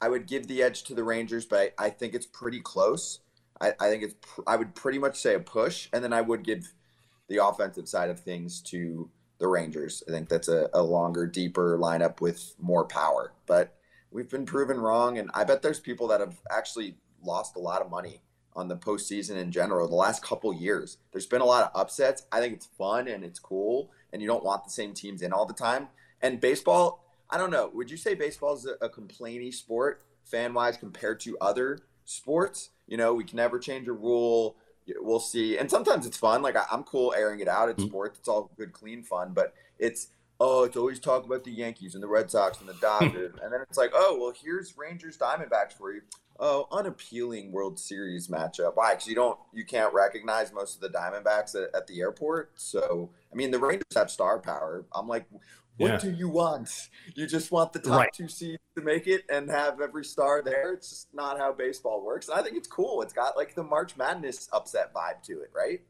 I 0.00 0.08
would 0.08 0.26
give 0.26 0.46
the 0.46 0.62
edge 0.62 0.82
to 0.84 0.94
the 0.94 1.04
Rangers, 1.04 1.44
but 1.44 1.74
I, 1.78 1.86
I 1.86 1.90
think 1.90 2.14
it's 2.14 2.26
pretty 2.26 2.60
close. 2.60 3.20
I, 3.60 3.72
I 3.78 3.88
think 3.88 4.02
it's 4.02 4.14
I 4.46 4.56
would 4.56 4.74
pretty 4.74 4.98
much 4.98 5.16
say 5.16 5.34
a 5.34 5.40
push, 5.40 5.88
and 5.92 6.02
then 6.02 6.12
I 6.12 6.20
would 6.20 6.42
give 6.42 6.72
the 7.28 7.44
offensive 7.44 7.88
side 7.88 8.10
of 8.10 8.20
things 8.20 8.60
to 8.62 9.10
the 9.38 9.48
Rangers. 9.48 10.02
I 10.08 10.10
think 10.10 10.28
that's 10.28 10.48
a, 10.48 10.68
a 10.74 10.82
longer, 10.82 11.26
deeper 11.26 11.78
lineup 11.78 12.20
with 12.20 12.54
more 12.58 12.84
power. 12.84 13.32
But 13.46 13.76
we've 14.12 14.30
been 14.30 14.46
proven 14.46 14.78
wrong, 14.78 15.18
and 15.18 15.30
I 15.34 15.44
bet 15.44 15.62
there's 15.62 15.80
people 15.80 16.08
that 16.08 16.20
have 16.20 16.38
actually 16.50 16.96
lost 17.24 17.56
a 17.56 17.60
lot 17.60 17.82
of 17.82 17.90
money 17.90 18.20
on 18.54 18.68
the 18.68 18.76
postseason 18.76 19.36
in 19.36 19.50
general 19.50 19.88
the 19.88 19.94
last 19.94 20.22
couple 20.22 20.52
years. 20.52 20.98
There's 21.10 21.26
been 21.26 21.40
a 21.40 21.46
lot 21.46 21.64
of 21.64 21.80
upsets. 21.80 22.26
I 22.30 22.40
think 22.40 22.54
it's 22.54 22.66
fun 22.66 23.08
and 23.08 23.24
it's 23.24 23.38
cool, 23.38 23.90
and 24.12 24.20
you 24.20 24.28
don't 24.28 24.44
want 24.44 24.64
the 24.64 24.70
same 24.70 24.92
teams 24.92 25.22
in 25.22 25.32
all 25.32 25.46
the 25.46 25.54
time. 25.54 25.88
And 26.20 26.40
baseball, 26.40 27.04
I 27.30 27.38
don't 27.38 27.50
know. 27.50 27.70
Would 27.74 27.90
you 27.90 27.96
say 27.96 28.14
baseball 28.14 28.54
is 28.54 28.66
a, 28.66 28.84
a 28.84 28.88
complainy 28.88 29.52
sport 29.52 30.02
fan 30.24 30.52
wise 30.52 30.76
compared 30.76 31.20
to 31.20 31.36
other 31.40 31.78
sports? 32.04 32.70
You 32.86 32.98
know, 32.98 33.14
we 33.14 33.24
can 33.24 33.38
never 33.38 33.58
change 33.58 33.88
a 33.88 33.92
rule. 33.92 34.56
We'll 34.96 35.20
see. 35.20 35.56
And 35.56 35.70
sometimes 35.70 36.06
it's 36.06 36.18
fun. 36.18 36.42
Like 36.42 36.56
I, 36.56 36.64
am 36.70 36.82
cool 36.82 37.14
airing 37.16 37.40
it 37.40 37.48
out. 37.48 37.70
It's 37.70 37.80
mm-hmm. 37.80 37.88
sports. 37.88 38.18
It's 38.18 38.28
all 38.28 38.50
good, 38.56 38.72
clean 38.72 39.02
fun. 39.02 39.32
But 39.32 39.54
it's 39.78 40.08
oh, 40.42 40.64
it's 40.64 40.76
always 40.76 40.98
talk 40.98 41.24
about 41.24 41.44
the 41.44 41.52
Yankees 41.52 41.94
and 41.94 42.02
the 42.02 42.08
Red 42.08 42.30
Sox 42.30 42.58
and 42.58 42.68
the 42.68 42.74
Dodgers, 42.80 43.34
and 43.42 43.52
then 43.52 43.60
it's 43.62 43.78
like, 43.78 43.92
oh, 43.94 44.18
well, 44.20 44.32
here's 44.36 44.76
Rangers 44.76 45.16
Diamondbacks 45.16 45.72
for 45.72 45.92
you. 45.92 46.02
Oh, 46.40 46.66
unappealing 46.72 47.52
World 47.52 47.78
Series 47.78 48.26
matchup. 48.26 48.72
Why? 48.74 48.94
Because 48.94 49.06
you 49.06 49.14
don't, 49.14 49.38
you 49.52 49.64
can't 49.64 49.94
recognize 49.94 50.52
most 50.52 50.74
of 50.74 50.80
the 50.80 50.88
Diamondbacks 50.98 51.54
at, 51.54 51.72
at, 51.74 51.86
the 51.86 52.00
airport. 52.00 52.52
So, 52.56 53.10
I 53.32 53.36
mean, 53.36 53.52
the 53.52 53.60
Rangers 53.60 53.84
have 53.94 54.10
star 54.10 54.40
power. 54.40 54.84
I'm 54.92 55.06
like, 55.06 55.26
what 55.76 55.88
yeah. 55.88 55.98
do 55.98 56.10
you 56.10 56.28
want? 56.28 56.88
You 57.14 57.26
just 57.28 57.52
want 57.52 57.72
the 57.72 57.78
top 57.78 58.00
right. 58.00 58.12
two 58.12 58.28
seeds 58.28 58.62
to 58.76 58.82
make 58.82 59.06
it 59.06 59.22
and 59.30 59.48
have 59.50 59.80
every 59.80 60.04
star 60.04 60.42
there. 60.42 60.72
It's 60.72 60.90
just 60.90 61.14
not 61.14 61.38
how 61.38 61.52
baseball 61.52 62.04
works. 62.04 62.28
And 62.28 62.40
I 62.40 62.42
think 62.42 62.56
it's 62.56 62.68
cool. 62.68 63.02
It's 63.02 63.12
got 63.12 63.36
like 63.36 63.54
the 63.54 63.62
March 63.62 63.96
Madness 63.96 64.48
upset 64.52 64.92
vibe 64.92 65.22
to 65.24 65.42
it, 65.42 65.50
right? 65.54 65.82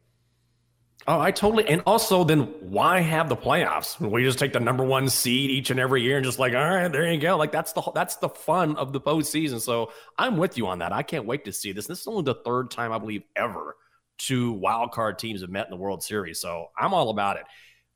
Oh, 1.09 1.18
I 1.18 1.32
totally. 1.32 1.66
And 1.68 1.82
also, 1.85 2.23
then 2.23 2.42
why 2.61 3.00
have 3.00 3.28
the 3.28 3.37
playoffs? 3.37 3.99
We 3.99 4.23
just 4.23 4.38
take 4.38 4.52
the 4.52 4.61
number 4.61 4.85
one 4.85 5.09
seed 5.09 5.50
each 5.50 5.71
and 5.71 5.80
every 5.80 6.02
year 6.02 6.16
and 6.16 6.25
just 6.25 6.38
like, 6.38 6.54
all 6.54 6.61
right, 6.61 6.90
there 6.90 7.11
you 7.11 7.21
go. 7.21 7.37
Like 7.37 7.50
that's 7.50 7.73
the 7.73 7.82
that's 7.94 8.16
the 8.16 8.28
fun 8.28 8.76
of 8.76 8.92
the 8.92 9.00
postseason. 9.00 9.61
So 9.61 9.90
I'm 10.16 10.37
with 10.37 10.56
you 10.56 10.68
on 10.68 10.78
that. 10.78 10.92
I 10.92 11.02
can't 11.02 11.26
wait 11.26 11.44
to 11.47 11.52
see 11.52 11.73
this. 11.73 11.87
This 11.87 12.00
is 12.00 12.06
only 12.06 12.23
the 12.23 12.37
third 12.37 12.71
time 12.71 12.92
I 12.92 12.99
believe 12.99 13.25
ever 13.35 13.76
two 14.18 14.52
wild 14.52 14.92
card 14.92 15.18
teams 15.18 15.40
have 15.40 15.50
met 15.50 15.66
in 15.66 15.71
the 15.71 15.76
World 15.76 16.02
Series. 16.02 16.38
So 16.38 16.68
I'm 16.78 16.94
all 16.94 17.11
about 17.11 17.37
it. 17.37 17.44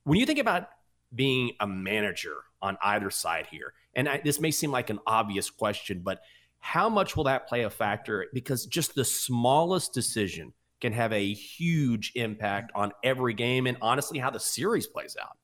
When 0.05 0.19
you 0.19 0.27
think 0.27 0.41
about 0.41 0.69
being 1.15 1.53
a 1.61 1.67
manager 1.67 2.37
on 2.61 2.77
either 2.83 3.11
side 3.11 3.47
here, 3.51 3.73
and 3.95 4.09
I, 4.09 4.21
this 4.25 4.41
may 4.41 4.51
seem 4.51 4.73
like 4.73 4.91
an 4.91 4.99
obvious 5.07 5.51
question, 5.51 6.01
but 6.03 6.21
how 6.59 6.89
much 6.89 7.17
will 7.17 7.25
that 7.25 7.49
play 7.49 7.63
a 7.63 7.71
factor? 7.71 8.27
Because 8.33 8.67
just 8.67 8.97
the 8.97 9.05
smallest 9.05 9.93
decision 9.93 10.53
can 10.81 10.93
have 10.93 11.13
a 11.13 11.33
huge 11.33 12.13
impact 12.15 12.73
on 12.75 12.93
every 13.03 13.35
game 13.35 13.67
and 13.67 13.77
honestly 13.81 14.19
how 14.19 14.31
the 14.31 14.41
series 14.41 14.87
plays 14.87 15.17
out. 15.21 15.37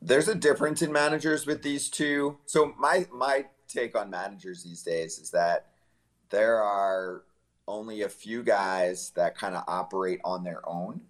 There's 0.00 0.28
a 0.28 0.34
difference 0.34 0.82
in 0.82 0.92
managers 0.92 1.46
with 1.46 1.62
these 1.62 1.88
two. 1.90 2.38
So 2.46 2.72
my 2.78 3.06
my 3.12 3.46
take 3.66 3.96
on 3.96 4.10
managers 4.10 4.62
these 4.64 4.82
days 4.82 5.18
is 5.18 5.30
that 5.32 5.66
there 6.30 6.62
are 6.62 7.24
only 7.66 8.02
a 8.02 8.08
few 8.08 8.42
guys 8.42 9.12
that 9.14 9.36
kind 9.36 9.54
of 9.54 9.64
operate 9.68 10.20
on 10.24 10.42
their 10.42 10.66
own 10.68 11.00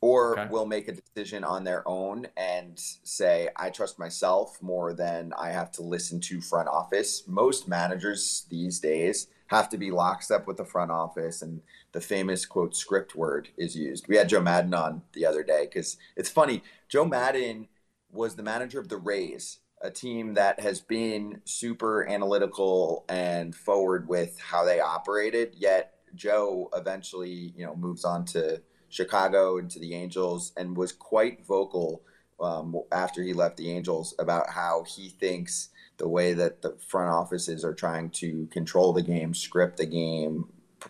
or 0.00 0.38
okay. 0.38 0.50
will 0.50 0.66
make 0.66 0.88
a 0.88 0.92
decision 0.92 1.44
on 1.44 1.62
their 1.62 1.86
own 1.86 2.26
and 2.36 2.78
say 3.04 3.48
i 3.56 3.70
trust 3.70 3.98
myself 3.98 4.60
more 4.62 4.92
than 4.92 5.32
i 5.38 5.50
have 5.50 5.70
to 5.70 5.82
listen 5.82 6.18
to 6.20 6.40
front 6.40 6.68
office 6.68 7.24
most 7.26 7.68
managers 7.68 8.46
these 8.50 8.80
days 8.80 9.28
have 9.50 9.68
to 9.68 9.76
be 9.76 9.90
lockstep 9.90 10.46
with 10.46 10.56
the 10.56 10.64
front 10.64 10.92
office 10.92 11.42
and 11.42 11.60
the 11.90 12.00
famous 12.00 12.46
quote 12.46 12.76
script 12.76 13.16
word 13.16 13.48
is 13.56 13.74
used. 13.74 14.06
We 14.06 14.16
had 14.16 14.28
Joe 14.28 14.40
Maddon 14.40 14.74
on 14.74 15.02
the 15.12 15.26
other 15.26 15.42
day 15.42 15.66
because 15.66 15.96
it's 16.16 16.28
funny. 16.28 16.62
Joe 16.88 17.04
Maddon 17.04 17.66
was 18.12 18.36
the 18.36 18.44
manager 18.44 18.78
of 18.78 18.88
the 18.88 18.96
Rays, 18.96 19.58
a 19.82 19.90
team 19.90 20.34
that 20.34 20.60
has 20.60 20.80
been 20.80 21.40
super 21.44 22.08
analytical 22.08 23.04
and 23.08 23.52
forward 23.52 24.08
with 24.08 24.38
how 24.38 24.64
they 24.64 24.78
operated. 24.78 25.56
Yet 25.58 25.94
Joe 26.14 26.70
eventually, 26.72 27.52
you 27.56 27.66
know, 27.66 27.74
moves 27.74 28.04
on 28.04 28.24
to 28.26 28.62
Chicago 28.88 29.58
and 29.58 29.68
to 29.72 29.80
the 29.80 29.94
Angels 29.94 30.52
and 30.56 30.76
was 30.76 30.92
quite 30.92 31.44
vocal 31.44 32.02
um, 32.40 32.76
after 32.92 33.20
he 33.20 33.32
left 33.32 33.56
the 33.56 33.72
Angels 33.72 34.14
about 34.20 34.50
how 34.50 34.84
he 34.84 35.08
thinks 35.08 35.70
the 36.00 36.08
way 36.08 36.32
that 36.32 36.62
the 36.62 36.74
front 36.88 37.10
offices 37.10 37.62
are 37.62 37.74
trying 37.74 38.08
to 38.08 38.48
control 38.50 38.94
the 38.94 39.02
game, 39.02 39.34
script 39.34 39.76
the 39.76 39.84
game, 39.84 40.46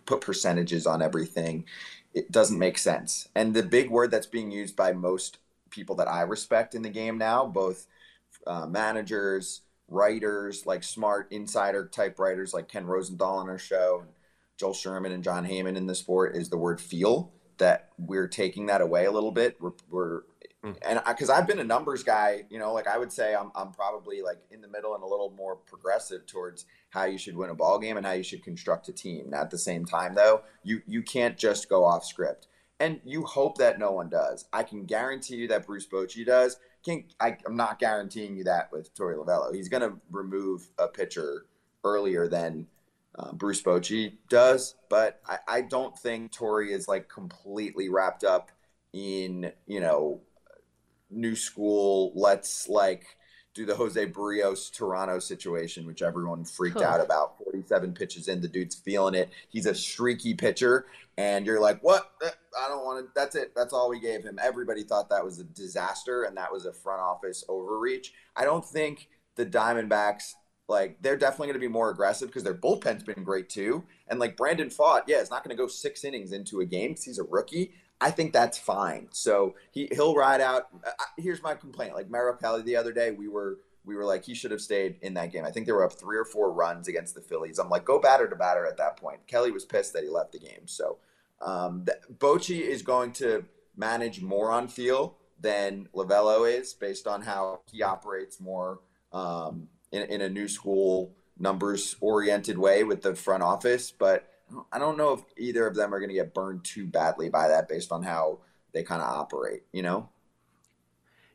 put 0.07 0.21
percentages 0.21 0.87
on 0.87 1.03
everything, 1.03 1.65
it 2.15 2.31
doesn't 2.31 2.61
make 2.61 2.79
sense. 2.79 3.29
And 3.35 3.53
the 3.53 3.65
big 3.65 3.91
word 3.91 4.13
that's 4.13 4.29
being 4.29 4.53
used 4.53 4.77
by 4.77 4.93
most 4.93 5.39
people 5.69 5.97
that 5.97 6.07
I 6.07 6.23
respect 6.23 6.77
in 6.77 6.83
the 6.83 6.89
game 6.89 7.19
now, 7.19 7.45
both 7.45 7.89
uh, 8.47 8.67
managers, 8.67 9.63
writers, 9.89 10.65
like 10.65 10.85
smart 10.85 11.27
insider 11.33 11.89
type 11.89 12.21
writers 12.21 12.55
like 12.55 12.69
Ken 12.69 12.87
Rosenthal 12.87 13.39
on 13.39 13.49
our 13.49 13.59
show, 13.59 14.05
Joel 14.59 14.75
Sherman 14.75 15.11
and 15.11 15.25
Jon 15.25 15.45
Heyman 15.45 15.77
in 15.77 15.87
the 15.87 15.95
sport, 15.97 16.37
is 16.37 16.51
the 16.51 16.57
word 16.57 16.81
feel. 16.81 17.33
That 17.59 17.91
we're 17.99 18.29
taking 18.29 18.67
that 18.67 18.81
away 18.81 19.05
a 19.05 19.11
little 19.11 19.33
bit. 19.33 19.57
We're, 19.61 19.73
we're 19.91 20.23
Mm. 20.65 20.77
And 20.83 21.01
because 21.07 21.31
I've 21.31 21.47
been 21.47 21.59
a 21.59 21.65
numbers 21.65 22.03
guy, 22.03 22.45
you 22.51 22.59
know, 22.59 22.73
like 22.73 22.87
I 22.87 22.99
would 22.99 23.13
say 23.13 23.35
I'm, 23.35 23.51
I'm 23.55 23.73
probably 23.73 24.21
like 24.21 24.39
in 24.51 24.61
the 24.61 24.69
middle 24.69 24.95
and 24.95 25.03
a 25.03 25.07
little 25.07 25.33
more 25.37 25.57
progressive 25.57 26.27
towards 26.27 26.67
how 26.91 27.05
you 27.05 27.17
should 27.17 27.37
win 27.37 27.51
a 27.51 27.55
ball 27.55 27.79
game 27.79 27.97
and 27.97 28.05
how 28.05 28.13
you 28.13 28.23
should 28.23 28.45
construct 28.45 28.89
a 28.89 28.93
team. 28.93 29.31
Now, 29.31 29.41
at 29.41 29.51
the 29.51 29.59
same 29.59 29.85
time, 29.85 30.15
though, 30.15 30.43
you 30.63 30.83
you 30.87 31.03
can't 31.03 31.39
just 31.39 31.69
go 31.69 31.85
off 31.85 32.05
script, 32.05 32.47
and 32.79 33.01
you 33.05 33.23
hope 33.23 33.57
that 33.59 33.79
no 33.79 33.93
one 33.93 34.11
does. 34.11 34.45
I 34.53 34.63
can 34.63 34.85
guarantee 34.85 35.37
you 35.37 35.49
that 35.49 35.67
Bruce 35.67 35.87
Bochy 35.87 36.27
does. 36.27 36.59
Can't, 36.85 37.05
I, 37.21 37.37
I'm 37.47 37.57
not 37.57 37.79
guaranteeing 37.79 38.37
you 38.37 38.45
that 38.45 38.71
with 38.73 38.95
Torey 38.95 39.17
Lovullo. 39.17 39.55
He's 39.55 39.69
going 39.69 39.83
to 39.83 39.99
remove 40.11 40.69
a 40.79 40.89
pitcher 40.89 41.45
earlier 41.85 42.27
than 42.27 42.67
uh, 43.19 43.33
Bruce 43.33 43.63
Bochy 43.63 44.15
does, 44.29 44.77
but 44.89 45.21
I, 45.27 45.39
I 45.49 45.61
don't 45.63 45.97
think 45.99 46.33
Torey 46.33 46.71
is 46.71 46.89
like 46.89 47.09
completely 47.09 47.89
wrapped 47.89 48.25
up 48.25 48.51
in 48.93 49.53
you 49.67 49.81
know 49.81 50.21
new 51.11 51.35
school, 51.35 52.13
let's 52.15 52.69
like 52.69 53.05
do 53.55 53.67
the 53.67 53.75
Jose 53.75 54.07
Berrios 54.07 54.73
Toronto 54.73 55.19
situation, 55.19 55.87
which 55.87 56.03
everyone 56.03 56.45
freaked 56.45 56.81
out 56.81 57.01
about. 57.01 57.37
47 57.45 57.95
pitches 57.95 58.29
in, 58.29 58.41
the 58.41 58.49
dude's 58.49 58.77
feeling 58.77 59.15
it. 59.15 59.31
He's 59.49 59.67
a 59.67 59.75
streaky 59.75 60.35
pitcher, 60.35 60.87
and 61.19 61.45
you're 61.45 61.61
like, 61.61 61.81
what? 61.83 62.13
Eh, 62.25 62.31
I 62.59 62.69
don't 62.69 62.85
want 62.85 63.05
to. 63.05 63.13
That's 63.15 63.35
it. 63.35 63.53
That's 63.57 63.73
all 63.73 63.91
we 63.91 64.01
gave 64.01 64.23
him. 64.23 64.39
Everybody 64.41 64.85
thought 64.85 65.11
that 65.11 65.25
was 65.25 65.41
a 65.41 65.45
disaster, 65.45 66.23
and 66.23 66.37
that 66.37 66.53
was 66.53 66.65
a 66.65 66.73
front 66.73 67.01
office 67.01 67.45
overreach. 67.49 68.13
I 68.37 68.45
don't 68.45 68.65
think 68.65 69.09
the 69.37 69.47
Diamondbacks. 69.47 70.35
Like 70.69 71.03
they're 71.03 71.17
definitely 71.17 71.49
going 71.49 71.61
to 71.61 71.67
be 71.67 71.73
more 71.73 71.91
aggressive 71.91 72.29
because 72.29 72.45
their 72.45 72.55
bullpen's 72.55 73.03
been 73.03 73.25
great 73.25 73.49
too. 73.49 73.83
And 74.07 74.21
like 74.21 74.37
Brandon 74.37 74.69
Pfaadt, 74.69 75.03
yeah, 75.09 75.19
it's 75.19 75.31
not 75.31 75.43
going 75.43 75.57
to 75.57 75.61
go 75.61 75.67
six 75.67 76.05
innings 76.05 76.31
into 76.31 76.61
a 76.61 76.65
game 76.65 76.91
because 76.91 77.03
he's 77.03 77.19
a 77.19 77.25
rookie. 77.25 77.73
I 78.01 78.11
think 78.11 78.33
that's 78.33 78.59
fine. 78.59 79.09
So 79.11 79.55
he 79.71 79.89
he'll 79.93 80.15
ride 80.15 80.41
out. 80.41 80.69
Uh, 80.85 80.91
here's 81.19 81.43
my 81.43 81.55
complaint. 81.55 81.95
Like 81.95 82.11
Merrill 82.11 82.37
the 82.63 82.77
other 82.77 82.93
day, 82.93 83.11
we 83.11 83.29
were 83.29 83.59
we 83.85 83.95
were 83.95 84.05
like 84.05 84.25
he 84.25 84.35
should 84.35 84.51
have 84.51 84.61
stayed 84.61 84.97
in 85.03 85.15
that 85.15 85.33
game. 85.33 85.45
I 85.45 85.51
think 85.51 85.67
they 85.67 85.73
were 85.73 85.85
up 85.85 85.93
three 85.93 86.17
or 86.17 86.25
four 86.25 86.53
runs 86.53 86.89
against 86.89 87.15
the 87.15 87.21
Phillies. 87.21 87.59
I'm 87.59 87.69
like, 87.69 87.85
go 87.85 87.99
batter 87.99 88.29
to 88.29 88.37
batter 88.37 88.67
at 88.67 88.77
that 88.79 88.97
point. 88.97 89.27
Kelly 89.27 89.51
was 89.51 89.65
pissed 89.65 89.93
that 89.93 90.03
he 90.03 90.09
left 90.09 90.33
the 90.33 90.39
game. 90.39 90.67
So 90.67 90.99
um, 91.41 91.87
Bochy 92.19 92.61
is 92.61 92.83
going 92.83 93.13
to 93.15 93.45
manage 93.77 94.21
more 94.21 94.51
on 94.51 94.69
feel 94.69 95.17
than 95.41 95.89
Lovullo 95.95 96.51
is, 96.51 96.75
based 96.75 97.07
on 97.07 97.23
how 97.23 97.61
he 97.71 97.83
operates 97.83 98.41
more 98.41 98.81
um, 99.13 99.69
in, 99.91 100.03
in 100.03 100.21
a 100.21 100.29
new 100.29 100.49
school 100.49 101.15
numbers 101.39 101.97
oriented 102.01 102.59
way 102.59 102.85
with 102.85 103.03
the 103.03 103.15
front 103.15 103.43
office. 103.43 103.91
But 103.91 104.30
I 104.73 104.79
don't 104.79 104.97
know 104.99 105.13
if 105.13 105.21
either 105.39 105.67
of 105.67 105.75
them 105.75 105.95
are 105.95 105.99
going 105.99 106.09
to 106.11 106.15
get 106.15 106.35
burned 106.35 106.65
too 106.65 106.87
badly 106.87 107.29
by 107.29 107.49
that, 107.49 107.69
based 107.69 107.93
on 107.93 108.03
how 108.03 108.41
they 108.73 108.83
kind 108.83 109.03
of 109.03 109.09
operate. 109.09 109.63
You 109.73 109.83
know. 109.83 110.09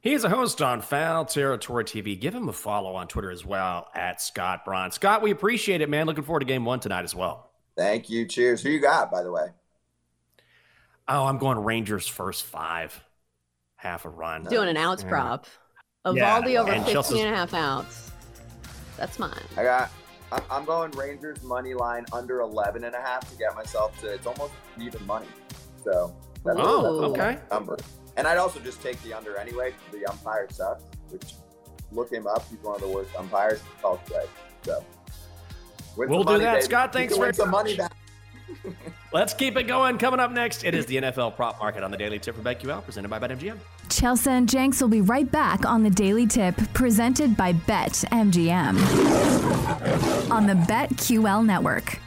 He's 0.02 0.24
a 0.24 0.30
host 0.30 0.62
on 0.62 0.82
Foul 0.82 1.26
Territory 1.26 1.84
TV. 1.84 2.20
Give 2.20 2.34
him 2.36 2.48
a 2.48 2.54
follow 2.54 2.94
on 2.96 3.08
Twitter 3.08 3.32
as 3.32 3.44
well 3.44 3.88
at 3.96 4.22
Scott 4.22 4.64
Braun. 4.64 4.92
Scott, 4.92 5.24
we 5.24 5.32
appreciate 5.32 5.82
it, 5.82 5.90
man. 5.90 6.06
Looking 6.06 6.24
forward 6.24 6.42
to 6.42 6.46
game 6.46 6.64
one 6.64 6.80
tonight 6.80 7.04
as 7.06 7.16
well. 7.16 7.50
Thank 7.76 8.10
you. 8.10 8.28
Cheers. 8.28 8.62
Who 8.62 8.70
you 8.70 8.80
got, 8.80 9.10
by 9.12 9.24
the 9.24 9.32
way? 9.32 9.48
Oh, 11.08 11.26
I'm 11.26 11.38
going 11.40 11.58
Rangers 11.58 12.08
first 12.08 12.44
five. 12.44 13.04
Half 13.78 14.06
a 14.06 14.10
run. 14.10 14.44
Doing 14.44 14.70
an 14.70 14.78
ounce 14.78 15.02
Yeah. 15.04 15.10
prop. 15.10 15.48
Yeah, 16.06 16.40
Eovaldi 16.42 16.60
over 16.60 16.72
and 16.72 16.82
15 16.86 16.94
Chelsea's- 16.94 17.20
and 17.26 17.34
a 17.34 17.36
half 17.38 17.54
ounce. 17.54 18.12
That's 18.98 19.18
mine. 19.20 19.32
I 19.58 19.64
got. 19.64 19.90
I'm 20.50 20.66
going 20.66 20.92
Rangers 20.92 21.42
money 21.44 21.74
line 21.74 22.06
under 22.12 22.42
11 22.42 22.84
and 22.84 22.96
a 22.96 23.00
half 23.02 23.30
to 23.32 23.38
get 23.38 23.56
myself 23.56 24.00
to. 24.02 24.08
It's 24.14 24.26
almost 24.26 24.54
even 24.80 25.06
money. 25.06 25.28
So 25.84 26.16
that's, 26.44 26.58
Oh, 26.60 26.82
that's 26.82 27.20
a 27.20 27.24
okay. 27.24 27.40
number. 27.52 27.78
And 28.18 28.28
I'd 28.28 28.38
also 28.38 28.60
just 28.60 28.82
take 28.82 29.02
the 29.04 29.14
under 29.14 29.38
anyway. 29.38 29.74
The 29.92 30.06
umpire 30.08 30.48
sucks. 30.50 30.84
Which 31.10 31.34
look 31.92 32.12
him 32.12 32.28
up. 32.28 32.48
He's 32.50 32.60
one 32.60 32.76
of 32.76 32.82
the 32.82 32.88
worst 32.88 33.16
umpires. 33.16 33.62
It's 33.76 33.84
all 33.84 34.02
good. 34.08 34.28
So 34.64 34.84
We'll 35.96 36.24
do 36.24 36.32
money, 36.32 36.44
that. 36.44 36.54
baby. 36.56 36.66
Scott, 36.66 36.92
thanks 36.94 37.16
for 37.16 37.32
some 37.32 37.50
money 37.52 37.78
back. 37.78 37.92
Let's 39.14 39.34
keep 39.34 39.58
it 39.58 39.64
going. 39.64 39.98
Coming 39.98 40.20
up 40.20 40.32
next, 40.32 40.64
it 40.64 40.74
is 40.76 40.86
the 40.86 40.98
NFL 40.98 41.36
prop 41.36 41.60
market 41.60 41.84
on 41.84 41.92
the 41.92 41.98
Daily 41.98 42.20
Tip 42.20 42.36
for 42.36 42.42
BetQL, 42.42 42.84
presented 42.84 43.10
by 43.10 43.20
BetMGM. 43.20 43.58
Chelsea 43.90 44.30
and 44.30 44.50
Jenks 44.50 44.82
will 44.82 44.90
be 44.90 45.02
right 45.02 45.32
back 45.32 45.66
on 45.66 45.84
the 45.84 45.90
Daily 45.90 46.28
Tip, 46.28 46.56
presented 46.74 47.38
by 47.38 47.54
BetMGM 47.54 48.78
on 50.32 50.48
the 50.48 50.54
BetQL 50.54 51.46
network. 51.46 52.00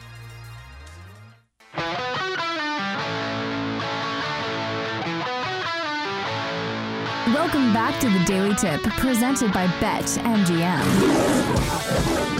Welcome 7.33 7.73
back 7.73 7.99
to 8.01 8.09
the 8.09 8.23
Daily 8.25 8.55
Tip, 8.55 8.81
presented 8.97 9.53
by 9.53 9.67
BetMGM. 9.79 10.79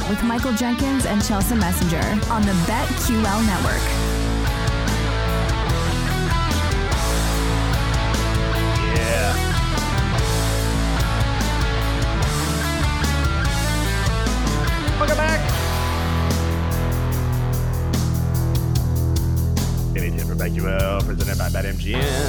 With 0.09 0.23
Michael 0.23 0.53
Jenkins 0.53 1.05
and 1.05 1.23
Chelsea 1.23 1.53
Messenger 1.53 2.01
on 2.31 2.41
the 2.41 2.53
BetQL 2.65 3.45
network. 3.45 3.83
Yeah. 8.95 9.35
Welcome 14.99 15.17
back. 15.17 15.39
Tip 19.93 20.25
for 20.25 20.33
BetQL, 20.33 21.05
presented 21.05 21.37
by 21.37 21.49
BetMGM. 21.49 22.28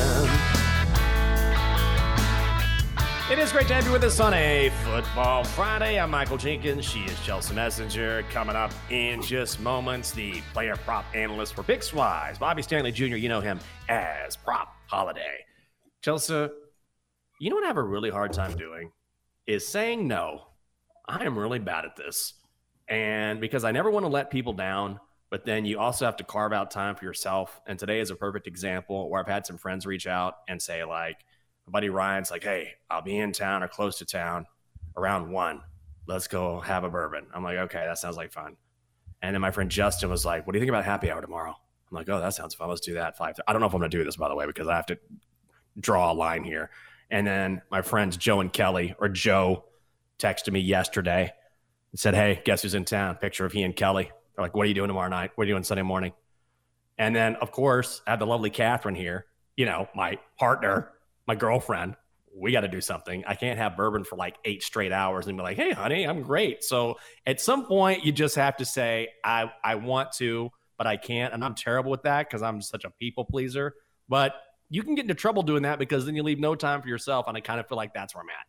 It 3.51 3.55
is 3.55 3.57
great 3.57 3.69
to 3.69 3.75
have 3.75 3.85
you 3.85 3.91
with 3.91 4.05
us 4.05 4.21
on 4.21 4.33
a 4.33 4.71
Football 4.85 5.43
Friday. 5.43 5.99
I'm 5.99 6.13
Michael 6.13 6.37
Jenkins. 6.37 6.85
She 6.85 7.01
is 7.01 7.21
Chelsea 7.27 7.53
Messenger. 7.53 8.25
Coming 8.31 8.55
up 8.55 8.71
in 8.91 9.21
just 9.23 9.59
moments, 9.59 10.13
the 10.13 10.41
player 10.53 10.77
prop 10.77 11.05
analyst 11.17 11.55
for 11.55 11.65
Pickswise, 11.65 12.39
Bobby 12.39 12.63
Stanley 12.63 12.93
Jr. 12.93 13.17
You 13.17 13.29
know 13.29 13.41
him 13.41 13.59
as 13.89 14.37
Prop 14.37 14.77
Holiday. 14.87 15.39
Chelsea, 16.01 16.47
you 17.41 17.51
know 17.51 17.57
what 17.57 17.65
I 17.65 17.67
have 17.67 17.77
a 17.77 17.83
really 17.83 18.09
hard 18.09 18.33
time 18.33 18.57
doing 18.57 18.93
is 19.49 19.67
saying 19.67 20.07
no. 20.07 20.43
I 21.09 21.25
am 21.25 21.37
really 21.37 21.59
bad 21.59 21.85
at 21.85 21.97
this. 21.97 22.35
And 22.87 23.41
because 23.41 23.65
I 23.65 23.73
never 23.73 23.91
want 23.91 24.05
to 24.05 24.11
let 24.11 24.31
people 24.31 24.53
down, 24.53 25.01
but 25.29 25.45
then 25.45 25.65
you 25.65 25.81
also 25.81 26.05
have 26.05 26.17
to 26.19 26.25
carve 26.25 26.53
out 26.53 26.71
time 26.71 26.95
for 26.95 27.05
yourself. 27.05 27.61
And 27.67 27.81
today 27.81 27.99
is 27.99 28.11
a 28.11 28.17
perfect 28.17 28.47
example 28.47 29.11
where 29.11 29.21
I've 29.21 29.27
had 29.27 29.45
some 29.45 29.59
friends 29.59 29.87
reach 29.87 30.07
out 30.07 30.35
and 30.49 30.63
say, 30.63 30.85
like, 30.85 31.25
my 31.67 31.73
buddy 31.73 31.89
Ryan's 31.89 32.31
like, 32.31 32.43
hey, 32.43 32.73
I'll 32.89 33.03
be 33.03 33.17
in 33.19 33.33
town 33.33 33.63
or 33.63 33.69
close 33.69 33.99
to 33.99 34.05
town 34.05 34.47
around 34.97 35.31
one. 35.31 35.63
Let's 36.07 36.29
go 36.29 36.61
have 36.61 36.85
a 36.85 36.91
bourbon. 36.91 37.27
I'm 37.33 37.45
like, 37.45 37.59
okay, 37.59 37.85
that 37.87 37.99
sounds 37.99 38.17
like 38.17 38.33
fun. 38.33 38.57
And 39.23 39.35
then 39.35 39.41
my 39.41 39.51
friend 39.51 39.71
Justin 39.71 40.11
was 40.11 40.25
like, 40.25 40.47
what 40.47 40.53
do 40.53 40.59
you 40.59 40.63
think 40.63 40.71
about 40.71 40.85
happy 40.85 41.11
hour 41.11 41.21
tomorrow? 41.21 41.55
I'm 41.91 41.95
like, 41.95 42.09
oh, 42.09 42.21
that 42.21 42.35
sounds 42.35 42.55
fun. 42.55 42.69
Let's 42.69 42.81
do 42.81 42.95
that. 42.95 43.17
Five. 43.17 43.39
I 43.47 43.53
don't 43.53 43.61
know 43.61 43.67
if 43.67 43.75
I'm 43.75 43.81
going 43.81 43.91
to 43.91 43.97
do 43.97 44.05
this, 44.05 44.17
by 44.17 44.29
the 44.29 44.35
way, 44.35 44.47
because 44.47 44.69
I 44.69 44.77
have 44.77 44.87
to 44.87 44.99
draw 45.79 46.13
a 46.13 46.15
line 46.15 46.45
here. 46.45 46.71
And 47.11 47.27
then 47.27 47.63
my 47.71 47.83
friends 47.83 48.17
Joe 48.17 48.41
and 48.41 48.53
Kelly, 48.53 48.95
or 48.99 49.09
Joe, 49.09 49.65
texted 50.19 50.53
me 50.53 50.61
yesterday 50.61 51.33
and 51.91 51.99
said, 51.99 52.15
Hey, 52.15 52.41
guess 52.45 52.63
who's 52.63 52.75
in 52.75 52.85
town? 52.85 53.17
Picture 53.17 53.45
of 53.45 53.53
he 53.53 53.63
and 53.63 53.75
Kelly. 53.75 54.11
They're 54.35 54.45
like, 54.45 54.55
What 54.55 54.65
are 54.65 54.69
you 54.69 54.75
doing 54.75 54.89
tomorrow 54.89 55.09
night? 55.09 55.33
What 55.35 55.45
are 55.45 55.49
you 55.49 55.55
doing 55.55 55.65
Sunday 55.65 55.83
morning? 55.83 56.13
And 56.99 57.17
then, 57.17 57.37
of 57.37 57.51
course, 57.51 58.03
I 58.07 58.11
have 58.11 58.19
the 58.19 58.27
lovely 58.27 58.51
Catherine 58.51 58.95
here, 58.95 59.27
you 59.57 59.65
know, 59.65 59.89
my 59.95 60.19
partner, 60.39 60.93
my 61.27 61.35
girlfriend. 61.35 61.97
We 62.35 62.53
got 62.53 62.61
to 62.61 62.69
do 62.69 62.81
something. 62.81 63.25
I 63.27 63.35
can't 63.35 63.59
have 63.59 63.77
bourbon 63.77 64.05
for 64.05 64.17
like 64.17 64.37
eight 64.45 64.63
straight 64.63 64.93
hours 64.93 65.27
and 65.27 65.37
be 65.37 65.43
like, 65.43 65.57
Hey, 65.57 65.73
honey, 65.73 66.05
I'm 66.05 66.23
great. 66.23 66.63
So 66.63 66.97
at 67.27 67.41
some 67.41 67.67
point, 67.67 68.05
you 68.05 68.13
just 68.13 68.37
have 68.37 68.57
to 68.59 68.65
say, 68.65 69.09
I, 69.25 69.51
I 69.65 69.75
want 69.75 70.13
to, 70.19 70.51
but 70.79 70.87
I 70.87 70.97
can't. 70.97 71.35
And 71.35 71.45
I'm 71.45 71.55
terrible 71.55 71.91
with 71.91 72.03
that 72.05 72.29
because 72.29 72.43
I'm 72.43 72.63
such 72.63 72.85
a 72.85 72.91
people 72.91 73.25
pleaser. 73.25 73.75
But 74.09 74.35
you 74.71 74.83
can 74.85 74.95
get 74.95 75.03
into 75.03 75.15
trouble 75.15 75.43
doing 75.43 75.65
that 75.65 75.79
because 75.79 76.07
then 76.07 76.15
you 76.15 76.23
leave 76.23 76.39
no 76.39 76.55
time 76.55 76.81
for 76.81 76.89
yourself. 76.89 77.27
And 77.27 77.37
I 77.37 77.41
kind 77.41 77.59
of 77.59 77.69
feel 77.69 77.77
like 77.77 77.93
that's 77.93 78.15
where 78.15 78.23
I'm 78.23 78.31
at. 78.31 78.47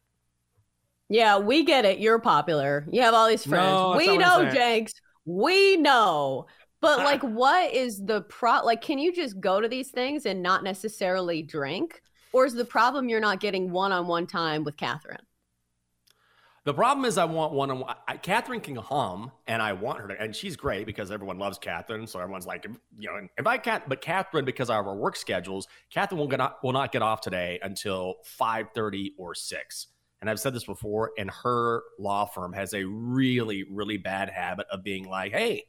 Yeah, 1.09 1.39
we 1.39 1.65
get 1.65 1.83
it. 1.83 1.99
You're 1.99 2.19
popular. 2.19 2.87
You 2.89 3.01
have 3.01 3.13
all 3.13 3.27
these 3.27 3.45
friends. 3.45 3.65
No, 3.65 3.95
we 3.97 4.07
not 4.07 4.15
what 4.15 4.25
I'm 4.25 4.45
know. 4.45 4.51
Jenks. 4.53 4.93
We 5.25 5.75
know. 5.75 6.45
But 6.79 7.01
uh. 7.01 7.03
like, 7.03 7.21
what 7.21 7.73
is 7.73 8.03
the 8.03 8.21
pro? 8.21 8.63
Like, 8.63 8.81
can 8.81 8.97
you 8.97 9.13
just 9.13 9.39
go 9.41 9.59
to 9.59 9.67
these 9.67 9.91
things 9.91 10.25
and 10.25 10.41
not 10.41 10.63
necessarily 10.63 11.41
drink, 11.41 12.01
or 12.33 12.45
is 12.45 12.53
the 12.53 12.65
problem 12.65 13.09
you're 13.09 13.19
not 13.19 13.39
getting 13.39 13.71
one-on-one 13.71 14.27
time 14.27 14.63
with 14.63 14.77
Catherine? 14.77 15.25
The 16.63 16.75
problem 16.75 17.05
is, 17.05 17.17
I 17.17 17.25
want 17.25 17.53
one 17.53 17.71
on 17.71 17.79
one. 17.79 17.95
Catherine 18.21 18.61
can 18.61 18.75
hum, 18.75 19.31
and 19.47 19.63
I 19.63 19.73
want 19.73 19.99
her 19.99 20.07
to, 20.09 20.21
and 20.21 20.35
she's 20.35 20.55
great 20.55 20.85
because 20.85 21.09
everyone 21.09 21.39
loves 21.39 21.57
Catherine. 21.57 22.05
So 22.05 22.19
everyone's 22.19 22.45
like, 22.45 22.67
you 22.99 23.09
know, 23.09 23.27
if 23.35 23.47
I 23.47 23.57
can't, 23.57 23.89
but 23.89 23.99
Catherine, 24.01 24.45
because 24.45 24.69
of 24.69 24.85
our 24.85 24.95
work 24.95 25.15
schedules, 25.15 25.67
Catherine 25.89 26.19
will 26.19 26.27
get 26.27 26.39
off, 26.39 26.57
will 26.61 26.71
not 26.71 26.91
get 26.91 27.01
off 27.01 27.19
today 27.19 27.57
until 27.63 28.17
five 28.23 28.67
thirty 28.75 29.13
or 29.17 29.33
six. 29.33 29.87
And 30.21 30.29
I've 30.29 30.39
said 30.39 30.53
this 30.53 30.65
before, 30.65 31.13
and 31.17 31.31
her 31.31 31.81
law 31.97 32.25
firm 32.25 32.53
has 32.53 32.75
a 32.75 32.83
really, 32.83 33.63
really 33.63 33.97
bad 33.97 34.29
habit 34.29 34.67
of 34.71 34.83
being 34.83 35.09
like, 35.09 35.31
"Hey, 35.31 35.63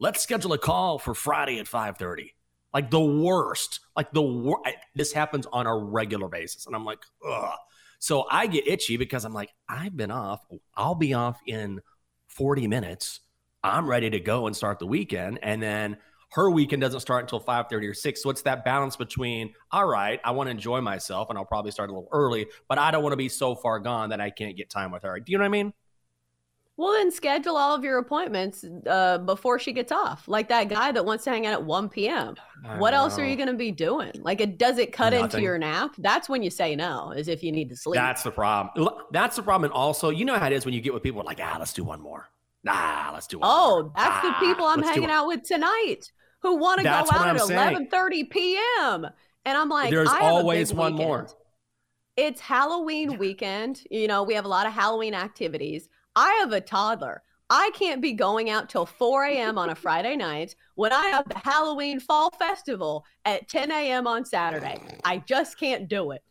let's 0.00 0.20
schedule 0.20 0.52
a 0.52 0.58
call 0.58 0.98
for 0.98 1.14
Friday 1.14 1.60
at 1.60 1.68
five 1.68 1.96
thirty. 1.96 2.33
Like 2.74 2.90
the 2.90 3.00
worst, 3.00 3.80
like 3.96 4.12
the 4.12 4.20
worst. 4.20 4.66
This 4.94 5.12
happens 5.12 5.46
on 5.52 5.66
a 5.66 5.76
regular 5.76 6.28
basis, 6.28 6.66
and 6.66 6.74
I'm 6.74 6.84
like, 6.84 6.98
ugh. 7.26 7.56
So 8.00 8.26
I 8.30 8.48
get 8.48 8.68
itchy 8.68 8.98
because 8.98 9.24
I'm 9.24 9.32
like, 9.32 9.54
I've 9.66 9.96
been 9.96 10.10
off. 10.10 10.44
I'll 10.74 10.96
be 10.96 11.14
off 11.14 11.40
in 11.46 11.80
40 12.26 12.66
minutes. 12.66 13.20
I'm 13.62 13.88
ready 13.88 14.10
to 14.10 14.20
go 14.20 14.46
and 14.46 14.54
start 14.54 14.78
the 14.78 14.86
weekend. 14.86 15.38
And 15.42 15.62
then 15.62 15.96
her 16.32 16.50
weekend 16.50 16.82
doesn't 16.82 17.00
start 17.00 17.22
until 17.22 17.40
5:30 17.40 17.88
or 17.88 17.94
6. 17.94 18.22
So 18.22 18.28
it's 18.28 18.42
that 18.42 18.64
balance 18.64 18.96
between, 18.96 19.54
all 19.70 19.86
right, 19.86 20.20
I 20.24 20.32
want 20.32 20.48
to 20.48 20.50
enjoy 20.50 20.80
myself 20.80 21.30
and 21.30 21.38
I'll 21.38 21.44
probably 21.44 21.70
start 21.70 21.90
a 21.90 21.94
little 21.94 22.08
early, 22.12 22.46
but 22.68 22.76
I 22.76 22.90
don't 22.90 23.02
want 23.02 23.12
to 23.12 23.16
be 23.16 23.28
so 23.28 23.54
far 23.54 23.78
gone 23.78 24.10
that 24.10 24.20
I 24.20 24.30
can't 24.30 24.56
get 24.56 24.68
time 24.68 24.90
with 24.90 25.04
her. 25.04 25.18
Do 25.20 25.32
you 25.32 25.38
know 25.38 25.44
what 25.44 25.48
I 25.48 25.50
mean? 25.50 25.72
Well, 26.76 26.92
then 26.92 27.12
schedule 27.12 27.56
all 27.56 27.72
of 27.74 27.84
your 27.84 27.98
appointments 27.98 28.64
uh, 28.86 29.18
before 29.18 29.60
she 29.60 29.72
gets 29.72 29.92
off. 29.92 30.26
Like 30.26 30.48
that 30.48 30.68
guy 30.68 30.90
that 30.90 31.04
wants 31.04 31.22
to 31.24 31.30
hang 31.30 31.46
out 31.46 31.52
at 31.52 31.64
1 31.64 31.88
p.m. 31.88 32.34
I 32.66 32.78
What 32.78 32.94
else 32.94 33.16
are 33.16 33.24
you 33.24 33.36
going 33.36 33.48
to 33.48 33.54
be 33.54 33.70
doing? 33.70 34.10
Like, 34.22 34.40
it 34.40 34.58
does 34.58 34.78
it 34.78 34.92
cut 34.92 35.12
into 35.14 35.40
your 35.40 35.56
nap? 35.56 35.94
That's 35.98 36.28
when 36.28 36.42
you 36.42 36.50
say 36.50 36.74
no, 36.74 37.12
is 37.12 37.28
if 37.28 37.44
you 37.44 37.52
need 37.52 37.68
to 37.68 37.76
sleep. 37.76 37.94
That's 37.94 38.24
the 38.24 38.32
problem. 38.32 38.88
That's 39.12 39.36
the 39.36 39.42
problem. 39.42 39.70
And 39.70 39.72
also, 39.72 40.10
you 40.10 40.24
know 40.24 40.36
how 40.36 40.46
it 40.48 40.52
is 40.52 40.64
when 40.64 40.74
you 40.74 40.80
get 40.80 40.92
with 40.92 41.04
people 41.04 41.22
like, 41.24 41.38
ah, 41.40 41.56
let's 41.60 41.72
do 41.72 41.84
one 41.84 42.00
more. 42.00 42.28
Nah, 42.64 43.10
let's 43.12 43.26
do 43.28 43.38
one 43.38 43.48
Oh, 43.52 43.68
more. 43.70 43.78
Oh, 43.80 43.92
that's 43.94 44.22
the 44.26 44.32
Ah, 44.34 44.40
people 44.40 44.64
I'm 44.66 44.82
hanging 44.82 45.10
out 45.10 45.28
with 45.28 45.42
tonight 45.44 46.10
who 46.40 46.56
want 46.56 46.78
to 46.78 46.84
go 46.84 46.90
out 46.90 47.36
at 47.36 47.40
saying. 47.42 47.88
11:30 47.90 48.30
p.m. 48.30 49.06
And 49.44 49.58
I'm 49.58 49.68
like, 49.68 49.90
There's 49.90 50.08
I 50.08 50.14
have 50.14 50.22
a 50.22 50.26
always 50.26 50.70
big 50.70 50.78
one 50.78 50.92
weekend. 50.94 51.08
more. 51.08 51.28
It's 52.16 52.40
Halloween 52.40 53.18
weekend. 53.18 53.82
You 53.90 54.08
know, 54.08 54.22
we 54.22 54.34
have 54.34 54.44
a 54.44 54.48
lot 54.48 54.66
of 54.66 54.72
Halloween 54.72 55.14
activities. 55.14 55.88
I 56.16 56.32
have 56.40 56.52
a 56.52 56.60
toddler. 56.60 57.22
I 57.50 57.70
can't 57.74 58.00
be 58.00 58.12
going 58.12 58.48
out 58.50 58.68
till 58.70 58.86
4 58.86 59.24
a.m. 59.26 59.58
on 59.58 59.70
a 59.70 59.74
Friday 59.74 60.16
night 60.16 60.54
when 60.76 60.92
I 60.92 61.06
have 61.08 61.28
the 61.28 61.38
Halloween 61.38 62.00
Fall 62.00 62.30
Festival 62.30 63.04
at 63.24 63.48
10 63.48 63.70
a.m. 63.70 64.06
on 64.06 64.24
Saturday. 64.24 64.80
I 65.04 65.18
just 65.18 65.58
can't 65.58 65.88
do 65.88 66.12
it. 66.12 66.22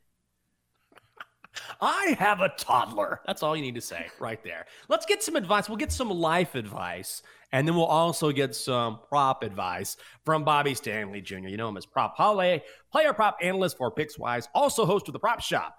I 1.82 2.16
have 2.18 2.42
a 2.42 2.50
toddler. 2.58 3.22
That's 3.28 3.44
all 3.44 3.56
you 3.56 3.62
need 3.62 3.76
to 3.76 3.82
say 3.82 4.08
right 4.20 4.44
there. 4.44 4.66
Let's 4.90 5.06
get 5.06 5.22
some 5.22 5.36
advice. 5.36 5.70
We'll 5.70 5.78
get 5.78 5.92
some 5.92 6.10
life 6.10 6.56
advice 6.56 7.22
And 7.54 7.68
then 7.68 7.76
we'll 7.76 7.86
also 7.86 8.32
get 8.32 8.56
some 8.56 9.00
prop 9.08 9.44
advice 9.44 9.96
from 10.26 10.44
Bobby 10.44 10.74
Stanley 10.74 11.22
Jr. 11.22 11.48
You 11.50 11.58
know 11.58 11.70
him 11.70 11.78
as 11.78 11.86
Prop 11.86 12.18
Holiday, 12.18 12.64
player 12.92 13.14
prop 13.14 13.38
analyst 13.42 13.78
for 13.78 13.94
PicksWise, 13.94 14.48
also 14.56 14.86
host 14.86 15.08
of 15.08 15.14
the 15.14 15.20
Prop 15.20 15.40
Shop 15.40 15.78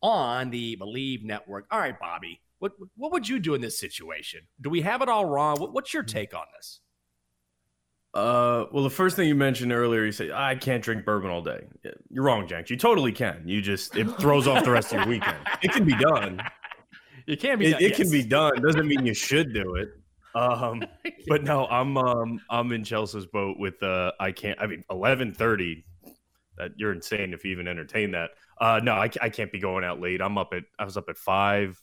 on 0.00 0.50
the 0.50 0.76
Believe 0.76 1.24
Network. 1.24 1.66
All 1.72 1.80
right, 1.80 1.98
Bobby, 1.98 2.40
what 2.58 2.72
what 2.96 3.12
would 3.12 3.28
you 3.28 3.38
do 3.38 3.54
in 3.54 3.60
this 3.60 3.78
situation? 3.78 4.40
Do 4.60 4.70
we 4.70 4.80
have 4.82 5.02
it 5.02 5.08
all 5.08 5.24
wrong? 5.24 5.60
What, 5.60 5.72
what's 5.72 5.92
your 5.92 6.02
take 6.02 6.34
on 6.34 6.44
this? 6.56 6.80
Uh, 8.14 8.64
well, 8.72 8.82
the 8.82 8.88
first 8.88 9.14
thing 9.14 9.28
you 9.28 9.34
mentioned 9.34 9.72
earlier, 9.72 10.02
you 10.02 10.12
said 10.12 10.30
I 10.30 10.54
can't 10.54 10.82
drink 10.82 11.04
bourbon 11.04 11.30
all 11.30 11.42
day. 11.42 11.66
You're 12.08 12.24
wrong, 12.24 12.48
Jenks. 12.48 12.70
You 12.70 12.78
totally 12.78 13.12
can. 13.12 13.42
You 13.46 13.60
just 13.60 13.94
it 13.94 14.06
throws 14.18 14.48
off 14.48 14.64
the 14.64 14.70
rest 14.70 14.92
of 14.92 15.00
your 15.00 15.08
weekend. 15.08 15.36
It 15.62 15.72
can 15.72 15.84
be 15.84 15.94
done. 15.96 16.40
It 17.26 17.40
can 17.40 17.58
be. 17.58 17.66
It, 17.66 17.70
done, 17.72 17.82
it 17.82 17.88
yes. 17.88 17.96
can 17.98 18.10
be 18.10 18.22
done. 18.22 18.62
Doesn't 18.62 18.86
mean 18.86 19.04
you 19.04 19.12
should 19.12 19.52
do 19.52 19.74
it. 19.74 19.90
Um, 20.34 20.82
but 21.28 21.44
no, 21.44 21.66
I'm 21.66 21.98
um 21.98 22.40
I'm 22.48 22.72
in 22.72 22.84
Chelsea's 22.84 23.26
boat 23.26 23.58
with 23.58 23.82
uh 23.82 24.12
I 24.18 24.32
can't. 24.32 24.58
I 24.60 24.66
mean, 24.66 24.82
eleven 24.90 25.34
thirty. 25.34 25.84
That 26.56 26.70
you're 26.76 26.92
insane 26.92 27.34
if 27.34 27.44
you 27.44 27.50
even 27.50 27.68
entertain 27.68 28.12
that. 28.12 28.30
Uh, 28.58 28.80
no, 28.82 28.94
I, 28.94 29.10
I 29.20 29.28
can't 29.28 29.52
be 29.52 29.58
going 29.58 29.84
out 29.84 30.00
late. 30.00 30.22
I'm 30.22 30.38
up 30.38 30.54
at 30.54 30.62
I 30.78 30.84
was 30.84 30.96
up 30.96 31.10
at 31.10 31.18
five. 31.18 31.78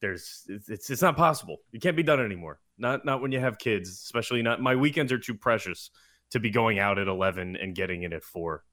There's 0.00 0.46
it's, 0.48 0.90
it's 0.90 1.02
not 1.02 1.16
possible. 1.16 1.58
You 1.72 1.80
can't 1.80 1.96
be 1.96 2.02
done 2.02 2.20
anymore. 2.20 2.58
Not 2.78 3.04
not 3.04 3.20
when 3.20 3.32
you 3.32 3.40
have 3.40 3.58
kids, 3.58 3.90
especially 3.90 4.42
not. 4.42 4.60
My 4.60 4.74
weekends 4.74 5.12
are 5.12 5.18
too 5.18 5.34
precious 5.34 5.90
to 6.30 6.40
be 6.40 6.50
going 6.50 6.78
out 6.78 6.98
at 6.98 7.08
eleven 7.08 7.56
and 7.56 7.74
getting 7.74 8.02
in 8.02 8.12
at 8.12 8.24
four. 8.24 8.64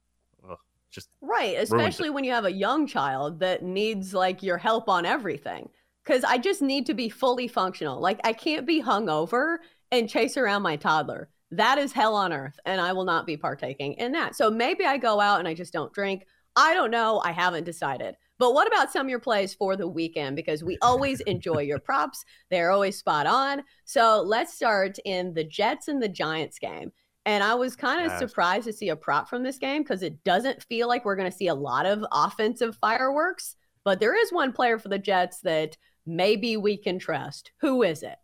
Ugh, 0.48 0.56
just 0.90 1.10
Right, 1.20 1.56
especially 1.58 2.10
when 2.10 2.24
you 2.24 2.32
have 2.32 2.46
a 2.46 2.52
young 2.52 2.86
child 2.86 3.40
that 3.40 3.62
needs 3.62 4.14
like 4.14 4.42
your 4.42 4.58
help 4.58 4.88
on 4.88 5.04
everything. 5.04 5.68
Cuz 6.06 6.24
I 6.24 6.38
just 6.38 6.62
need 6.62 6.86
to 6.86 6.94
be 6.94 7.10
fully 7.10 7.48
functional. 7.48 8.00
Like 8.00 8.20
I 8.24 8.32
can't 8.32 8.66
be 8.66 8.82
hungover 8.82 9.58
and 9.92 10.08
chase 10.08 10.38
around 10.38 10.62
my 10.62 10.76
toddler. 10.76 11.28
That 11.50 11.78
is 11.78 11.92
hell 11.92 12.14
on 12.14 12.32
earth 12.32 12.58
and 12.64 12.80
I 12.80 12.94
will 12.94 13.04
not 13.04 13.26
be 13.26 13.36
partaking 13.36 13.94
in 13.94 14.12
that. 14.12 14.34
So 14.34 14.50
maybe 14.50 14.84
I 14.84 14.96
go 14.96 15.20
out 15.20 15.38
and 15.38 15.48
I 15.48 15.54
just 15.54 15.72
don't 15.72 15.92
drink. 15.92 16.26
I 16.56 16.74
don't 16.74 16.90
know, 16.90 17.20
I 17.22 17.32
haven't 17.32 17.64
decided. 17.64 18.16
But 18.38 18.54
what 18.54 18.66
about 18.68 18.92
some 18.92 19.06
of 19.06 19.10
your 19.10 19.18
plays 19.18 19.52
for 19.54 19.76
the 19.76 19.88
weekend 19.88 20.36
because 20.36 20.62
we 20.62 20.78
always 20.82 21.20
enjoy 21.22 21.62
your 21.62 21.78
props. 21.88 22.24
They're 22.50 22.70
always 22.70 22.96
spot 22.98 23.26
on. 23.26 23.62
So 23.84 24.22
let's 24.24 24.54
start 24.54 24.96
in 25.04 25.34
the 25.34 25.44
Jets 25.44 25.88
and 25.88 26.02
the 26.02 26.08
Giants 26.08 26.58
game. 26.58 26.92
And 27.26 27.42
I 27.44 27.54
was 27.54 27.76
kind 27.76 28.00
of 28.06 28.12
Yes. 28.12 28.18
surprised 28.20 28.64
to 28.66 28.72
see 28.72 28.88
a 28.88 28.96
prop 28.96 29.28
from 29.28 29.42
this 29.42 29.58
game 29.58 29.82
because 29.82 30.02
it 30.02 30.22
doesn't 30.24 30.62
feel 30.62 30.88
like 30.88 31.04
we're 31.04 31.16
going 31.16 31.30
to 31.30 31.36
see 31.36 31.48
a 31.48 31.54
lot 31.54 31.84
of 31.84 32.04
offensive 32.12 32.76
fireworks. 32.76 33.56
But 33.84 34.00
there 34.00 34.14
is 34.14 34.32
one 34.32 34.52
player 34.52 34.78
for 34.78 34.88
the 34.88 34.98
Jets 34.98 35.40
that 35.40 35.76
maybe 36.06 36.56
we 36.56 36.76
can 36.76 36.98
trust. 36.98 37.50
Who 37.60 37.82
is 37.82 38.02
it? 38.02 38.18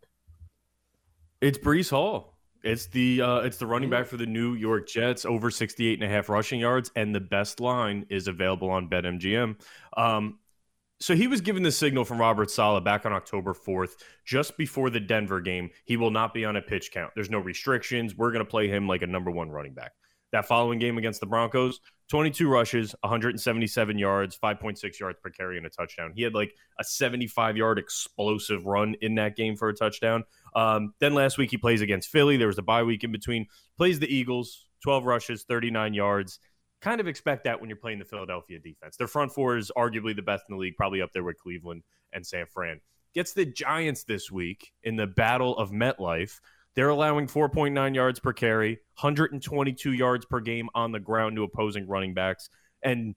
It's 1.41 1.57
Breece 1.57 1.89
Hall. 1.91 2.34
It's 2.65 2.87
the 2.87 3.21
uh, 3.21 3.37
it's 3.41 3.57
the 3.57 3.67
running 3.67 3.91
back 3.91 4.07
for 4.07 4.17
the 4.17 4.25
New 4.25 4.55
York 4.55 4.87
Jets, 4.87 5.23
over 5.23 5.51
68 5.51 6.01
and 6.01 6.03
a 6.03 6.13
half 6.13 6.29
rushing 6.29 6.59
yards, 6.59 6.91
and 6.95 7.13
the 7.13 7.19
best 7.19 7.59
line 7.59 8.07
is 8.09 8.27
available 8.27 8.71
on 8.71 8.89
BetMGM. 8.89 9.55
Um, 9.95 10.39
so 10.99 11.15
he 11.15 11.27
was 11.27 11.41
given 11.41 11.61
the 11.61 11.71
signal 11.71 12.05
from 12.05 12.19
Robert 12.19 12.49
Saleh 12.49 12.83
back 12.83 13.05
on 13.05 13.13
October 13.13 13.53
4th, 13.53 13.91
just 14.25 14.57
before 14.57 14.89
the 14.89 14.99
Denver 14.99 15.41
game. 15.41 15.69
He 15.83 15.95
will 15.95 16.09
not 16.09 16.33
be 16.33 16.43
on 16.43 16.55
a 16.55 16.61
pitch 16.61 16.91
count. 16.91 17.11
There's 17.13 17.29
no 17.29 17.37
restrictions. 17.37 18.15
We're 18.15 18.31
going 18.31 18.43
to 18.43 18.49
play 18.49 18.67
him 18.67 18.87
like 18.87 19.03
a 19.03 19.07
number 19.07 19.29
one 19.29 19.51
running 19.51 19.73
back. 19.73 19.91
That 20.35 20.45
following 20.45 20.79
game 20.79 20.97
against 20.97 21.21
the 21.21 21.27
Broncos, 21.27 21.79
22 22.09 22.49
rushes, 22.49 22.93
177 22.99 23.97
yards, 23.97 24.37
5.6 24.37 24.99
yards 24.99 25.17
per 25.23 25.29
carry, 25.29 25.55
and 25.55 25.65
a 25.65 25.69
touchdown. 25.69 26.11
He 26.13 26.23
had 26.23 26.33
like 26.33 26.53
a 26.77 26.83
75 26.83 27.55
yard 27.55 27.79
explosive 27.79 28.65
run 28.65 28.97
in 28.99 29.15
that 29.15 29.37
game 29.37 29.55
for 29.55 29.69
a 29.69 29.73
touchdown. 29.73 30.25
Um, 30.53 30.93
then 30.99 31.13
last 31.13 31.37
week 31.37 31.51
he 31.51 31.57
plays 31.57 31.79
against 31.79 32.09
Philly. 32.09 32.35
There 32.35 32.47
was 32.47 32.57
a 32.57 32.63
bye 32.63 32.83
week 32.83 33.05
in 33.05 33.13
between. 33.13 33.45
Plays 33.77 33.97
the 33.97 34.13
Eagles, 34.13 34.65
12 34.83 35.05
rushes, 35.05 35.45
39 35.47 35.93
yards. 35.93 36.39
Kind 36.81 36.99
of 36.99 37.07
expect 37.07 37.45
that 37.45 37.61
when 37.61 37.69
you're 37.69 37.77
playing 37.77 37.99
the 37.99 38.03
Philadelphia 38.03 38.59
defense. 38.59 38.97
Their 38.97 39.07
front 39.07 39.31
four 39.31 39.55
is 39.55 39.71
arguably 39.77 40.13
the 40.13 40.21
best 40.21 40.43
in 40.49 40.57
the 40.57 40.59
league, 40.59 40.75
probably 40.75 41.01
up 41.01 41.13
there 41.13 41.23
with 41.23 41.39
Cleveland 41.39 41.83
and 42.11 42.27
San 42.27 42.45
Fran. 42.53 42.81
Gets 43.13 43.31
the 43.31 43.45
Giants 43.45 44.03
this 44.03 44.29
week 44.29 44.73
in 44.83 44.97
the 44.97 45.07
Battle 45.07 45.57
of 45.57 45.71
MetLife. 45.71 46.41
They're 46.75 46.89
allowing 46.89 47.27
4.9 47.27 47.95
yards 47.95 48.19
per 48.19 48.33
carry, 48.33 48.73
122 48.99 49.93
yards 49.93 50.25
per 50.25 50.39
game 50.39 50.69
on 50.75 50.91
the 50.91 50.99
ground 50.99 51.37
to 51.37 51.43
opposing 51.43 51.87
running 51.87 52.13
backs. 52.13 52.49
And 52.83 53.15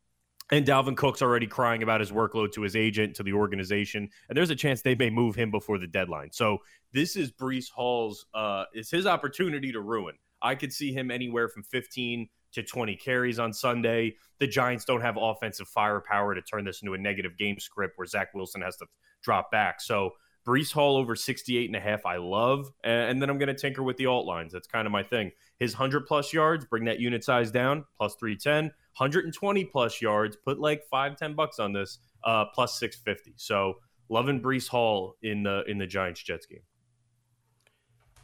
and 0.50 0.64
Dalvin 0.64 0.96
Cook's 0.96 1.20
already 1.20 1.46
crying 1.46 1.82
about 1.82 2.00
his 2.00 2.10
workload 2.10 2.52
to 2.52 2.62
his 2.62 2.74
agent, 2.74 3.14
to 3.16 3.22
the 3.22 3.34
organization, 3.34 4.08
and 4.28 4.36
there's 4.36 4.48
a 4.48 4.56
chance 4.56 4.80
they 4.80 4.94
may 4.94 5.10
move 5.10 5.34
him 5.34 5.50
before 5.50 5.76
the 5.78 5.86
deadline. 5.86 6.30
So 6.32 6.58
this 6.94 7.16
is 7.16 7.30
Breece 7.30 7.70
Hall's, 7.70 8.24
uh, 8.32 8.64
it's 8.72 8.90
his 8.90 9.06
opportunity 9.06 9.72
to 9.72 9.80
ruin. 9.82 10.14
I 10.40 10.54
could 10.54 10.72
see 10.72 10.90
him 10.90 11.10
anywhere 11.10 11.48
from 11.48 11.64
15 11.64 12.28
to 12.52 12.62
20 12.62 12.96
carries 12.96 13.38
on 13.38 13.52
Sunday. 13.52 14.16
The 14.38 14.46
Giants 14.46 14.84
don't 14.86 15.02
have 15.02 15.18
offensive 15.20 15.68
firepower 15.68 16.34
to 16.34 16.40
turn 16.40 16.64
this 16.64 16.80
into 16.80 16.94
a 16.94 16.98
negative 16.98 17.36
game 17.36 17.58
script 17.58 17.98
where 17.98 18.06
Zach 18.06 18.32
Wilson 18.34 18.62
has 18.62 18.76
to 18.78 18.86
drop 19.22 19.50
back. 19.50 19.80
So 19.82 20.12
Breece 20.48 20.72
Hall 20.72 20.96
over 20.96 21.14
68 21.14 21.68
and 21.68 21.76
a 21.76 21.80
half, 21.80 22.06
I 22.06 22.16
love. 22.16 22.72
And 22.82 23.20
then 23.20 23.28
I'm 23.28 23.36
going 23.36 23.48
to 23.48 23.54
tinker 23.54 23.82
with 23.82 23.98
the 23.98 24.06
alt 24.06 24.24
lines. 24.24 24.50
That's 24.50 24.66
kind 24.66 24.86
of 24.86 24.92
my 24.92 25.02
thing. 25.02 25.30
His 25.58 25.74
100 25.74 26.06
plus 26.06 26.32
yards, 26.32 26.64
bring 26.64 26.86
that 26.86 27.00
unit 27.00 27.22
size 27.22 27.50
down, 27.50 27.84
plus 27.98 28.14
310. 28.14 28.72
120 28.96 29.64
plus 29.66 30.00
yards, 30.00 30.36
put 30.36 30.58
like 30.58 30.84
five, 30.90 31.16
10 31.16 31.34
bucks 31.34 31.58
on 31.58 31.74
this, 31.74 31.98
uh, 32.24 32.46
plus 32.54 32.80
650. 32.80 33.34
So 33.36 33.74
loving 34.08 34.40
Breece 34.40 34.68
Hall 34.68 35.16
in 35.22 35.42
the 35.42 35.64
in 35.68 35.76
the 35.76 35.86
Giants 35.86 36.22
Jets 36.22 36.46
game. 36.46 36.62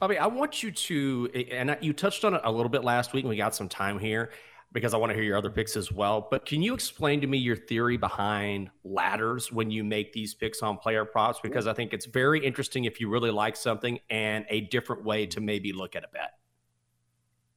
Bobby, 0.00 0.16
I 0.16 0.26
want 0.26 0.62
you 0.62 0.72
to, 0.72 1.30
and 1.52 1.76
you 1.80 1.92
touched 1.92 2.24
on 2.24 2.34
it 2.34 2.40
a 2.42 2.50
little 2.50 2.70
bit 2.70 2.84
last 2.84 3.12
week, 3.12 3.24
and 3.24 3.28
we 3.30 3.36
got 3.36 3.54
some 3.54 3.68
time 3.68 3.98
here 3.98 4.30
because 4.74 4.92
I 4.92 4.96
want 4.96 5.10
to 5.10 5.14
hear 5.14 5.22
your 5.22 5.38
other 5.38 5.50
picks 5.50 5.76
as 5.76 5.90
well. 5.90 6.26
But 6.28 6.44
can 6.44 6.60
you 6.60 6.74
explain 6.74 7.20
to 7.20 7.26
me 7.28 7.38
your 7.38 7.56
theory 7.56 7.96
behind 7.96 8.70
ladders 8.82 9.50
when 9.50 9.70
you 9.70 9.84
make 9.84 10.12
these 10.12 10.34
picks 10.34 10.62
on 10.62 10.76
player 10.76 11.04
props? 11.04 11.38
Because 11.42 11.68
I 11.68 11.72
think 11.72 11.94
it's 11.94 12.06
very 12.06 12.44
interesting 12.44 12.84
if 12.84 13.00
you 13.00 13.08
really 13.08 13.30
like 13.30 13.56
something 13.56 14.00
and 14.10 14.44
a 14.50 14.62
different 14.62 15.04
way 15.04 15.26
to 15.26 15.40
maybe 15.40 15.72
look 15.72 15.94
at 15.94 16.02
a 16.04 16.08
bet. 16.08 16.32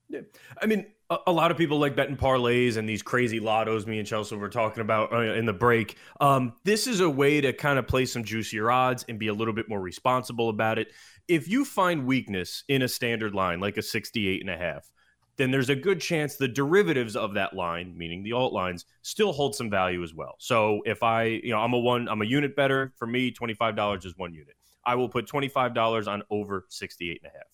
Yeah. 0.10 0.22
I 0.62 0.68
mean, 0.68 0.86
a, 1.10 1.18
a 1.28 1.32
lot 1.32 1.50
of 1.50 1.58
people 1.58 1.80
like 1.80 1.96
betting 1.96 2.18
parlays 2.18 2.78
and 2.78 2.88
these 2.88 3.02
crazy 3.02 3.40
lottos. 3.40 3.88
Me 3.88 3.98
and 3.98 4.08
Chelsea 4.08 4.36
were 4.36 4.48
talking 4.48 4.82
about 4.82 5.12
uh, 5.12 5.34
in 5.34 5.46
the 5.46 5.54
break. 5.54 5.98
Um, 6.22 6.54
this 6.66 6.86
is 6.86 7.00
a 7.00 7.10
way 7.10 7.42
to 7.42 7.52
kind 7.52 7.80
of 7.80 7.88
play 7.88 8.06
some 8.06 8.24
juicier 8.24 8.70
odds 8.70 9.06
and 9.10 9.18
be 9.18 9.28
a 9.28 9.34
little 9.34 9.56
bit 9.56 9.68
more 9.68 9.82
responsible 9.82 10.50
about 10.50 10.78
it. 10.78 10.94
If 11.28 11.50
you 11.50 11.66
find 11.66 12.06
weakness 12.06 12.64
in 12.70 12.84
a 12.84 12.88
standard 12.88 13.34
line, 13.34 13.60
like 13.60 13.76
a 13.78 13.82
68 13.82 14.40
and 14.40 14.50
a 14.50 14.58
half, 14.58 14.90
then 15.38 15.52
there's 15.52 15.70
a 15.70 15.76
good 15.76 16.02
chance 16.02 16.36
the 16.36 16.48
derivatives 16.48 17.16
of 17.16 17.36
that 17.36 17.56
line, 17.56 17.96
meaning 17.96 18.24
the 18.24 18.34
alt 18.34 18.54
lines, 18.54 18.86
still 19.04 19.32
hold 19.32 19.56
some 19.56 19.70
value 19.70 20.04
as 20.04 20.14
well. 20.14 20.36
So 20.40 20.82
if 20.86 21.04
I, 21.04 21.24
you 21.26 21.52
know, 21.52 21.60
I'm 21.60 21.74
a 21.74 21.80
one, 21.80 22.10
I'm 22.10 22.22
a 22.22 22.26
unit 22.26 22.56
better. 22.56 22.94
For 22.98 23.06
me, 23.06 23.32
$25 23.32 24.06
is 24.06 24.18
one 24.18 24.34
unit. 24.34 24.56
I 24.86 24.96
will 24.96 25.10
put 25.10 25.28
$25 25.28 26.08
on 26.08 26.24
over 26.30 26.66
68 26.70 27.22
and 27.24 27.32
a 27.32 27.38
half. 27.38 27.48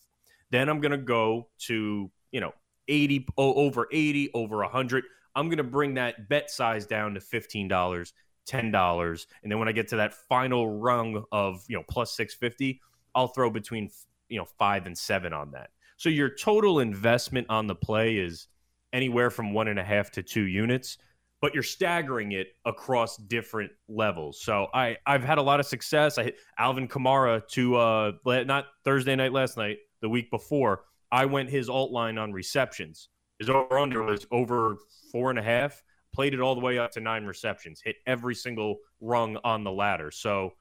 Then 0.50 0.70
I'm 0.70 0.80
going 0.80 0.92
to 0.92 0.98
go 0.98 1.50
to, 1.62 2.10
you 2.32 2.40
know, 2.40 2.54
80 2.88 3.28
oh, 3.38 3.54
over 3.56 3.88
80, 3.92 4.32
over 4.34 4.58
100. 4.58 5.04
I'm 5.36 5.48
going 5.48 5.58
to 5.58 5.64
bring 5.64 5.96
that 5.96 6.30
bet 6.30 6.52
size 6.52 6.86
down 6.86 7.16
to 7.16 7.20
$15, 7.20 7.68
$10. 8.48 9.26
And 9.42 9.52
then 9.52 9.60
when 9.60 9.68
I 9.68 9.72
get 9.72 9.88
to 9.90 9.96
that 9.98 10.14
final 10.14 10.70
rung 10.80 11.24
of, 11.32 11.64
you 11.68 11.76
know, 11.76 11.84
plus 11.90 12.16
650, 12.16 12.80
I'll 13.16 13.28
throw 13.28 13.50
between, 13.50 13.90
you 14.30 14.38
know, 14.38 14.46
five 14.58 14.86
and 14.86 14.98
seven 14.98 15.34
on 15.34 15.52
that. 15.52 15.72
So 15.98 16.10
your 16.10 16.30
total 16.30 16.80
investment 16.80 17.48
on 17.50 17.68
the 17.68 17.76
play 17.76 18.18
is 18.18 18.48
anywhere 18.92 19.30
from 19.30 19.54
one 19.54 19.68
and 19.68 19.80
a 19.80 19.84
half 19.84 20.12
to 20.12 20.24
two 20.24 20.44
units, 20.44 20.98
but 21.42 21.54
you're 21.54 21.64
staggering 21.64 22.32
it 22.32 22.48
across 22.66 23.18
different 23.18 23.72
levels. 23.88 24.42
So 24.42 24.68
I 24.74 24.98
I've 25.06 25.24
had 25.24 25.38
a 25.38 25.42
lot 25.42 25.60
of 25.60 25.66
success. 25.66 26.18
I 26.18 26.24
hit 26.24 26.38
Alvin 26.58 26.88
Kamara 26.88 27.46
to 27.50 27.76
uh 27.76 28.12
not 28.26 28.66
Thursday 28.86 29.16
night 29.16 29.34
last 29.34 29.58
night, 29.58 29.78
the 30.02 30.10
week 30.10 30.30
before. 30.32 30.86
I 31.12 31.26
went 31.26 31.50
his 31.50 31.70
alt 31.70 31.92
line 31.92 32.18
on 32.18 32.32
receptions. 32.32 33.10
His 33.40 33.50
over 33.50 33.78
under 33.78 34.04
was 34.04 34.26
over 34.32 34.78
four 35.12 35.30
and 35.30 35.40
a 35.40 35.44
half. 35.44 35.84
Played 36.14 36.34
it 36.34 36.40
all 36.40 36.56
the 36.56 36.62
way 36.62 36.78
up 36.78 36.92
to 36.92 37.02
nine 37.02 37.26
receptions. 37.26 37.82
Hit 37.84 37.98
every 38.06 38.36
single 38.36 38.78
rung 39.02 39.38
on 39.44 39.64
the 39.64 39.72
ladder. 39.72 40.12
So 40.12 40.54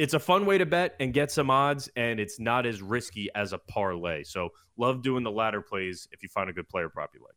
it's 0.00 0.14
a 0.14 0.18
fun 0.18 0.46
way 0.46 0.56
to 0.56 0.64
bet 0.64 0.96
and 0.98 1.12
get 1.12 1.30
some 1.30 1.50
odds, 1.50 1.90
and 1.94 2.18
it's 2.18 2.40
not 2.40 2.64
as 2.64 2.80
risky 2.80 3.28
as 3.34 3.52
a 3.52 3.58
parlay. 3.58 4.24
So 4.24 4.48
love 4.78 5.02
doing 5.02 5.22
the 5.22 5.30
ladder 5.30 5.60
plays 5.60 6.08
if 6.10 6.22
you 6.22 6.30
find 6.30 6.48
a 6.48 6.54
good 6.54 6.70
player 6.70 6.88
prop 6.88 7.10
you 7.12 7.20
like. 7.20 7.34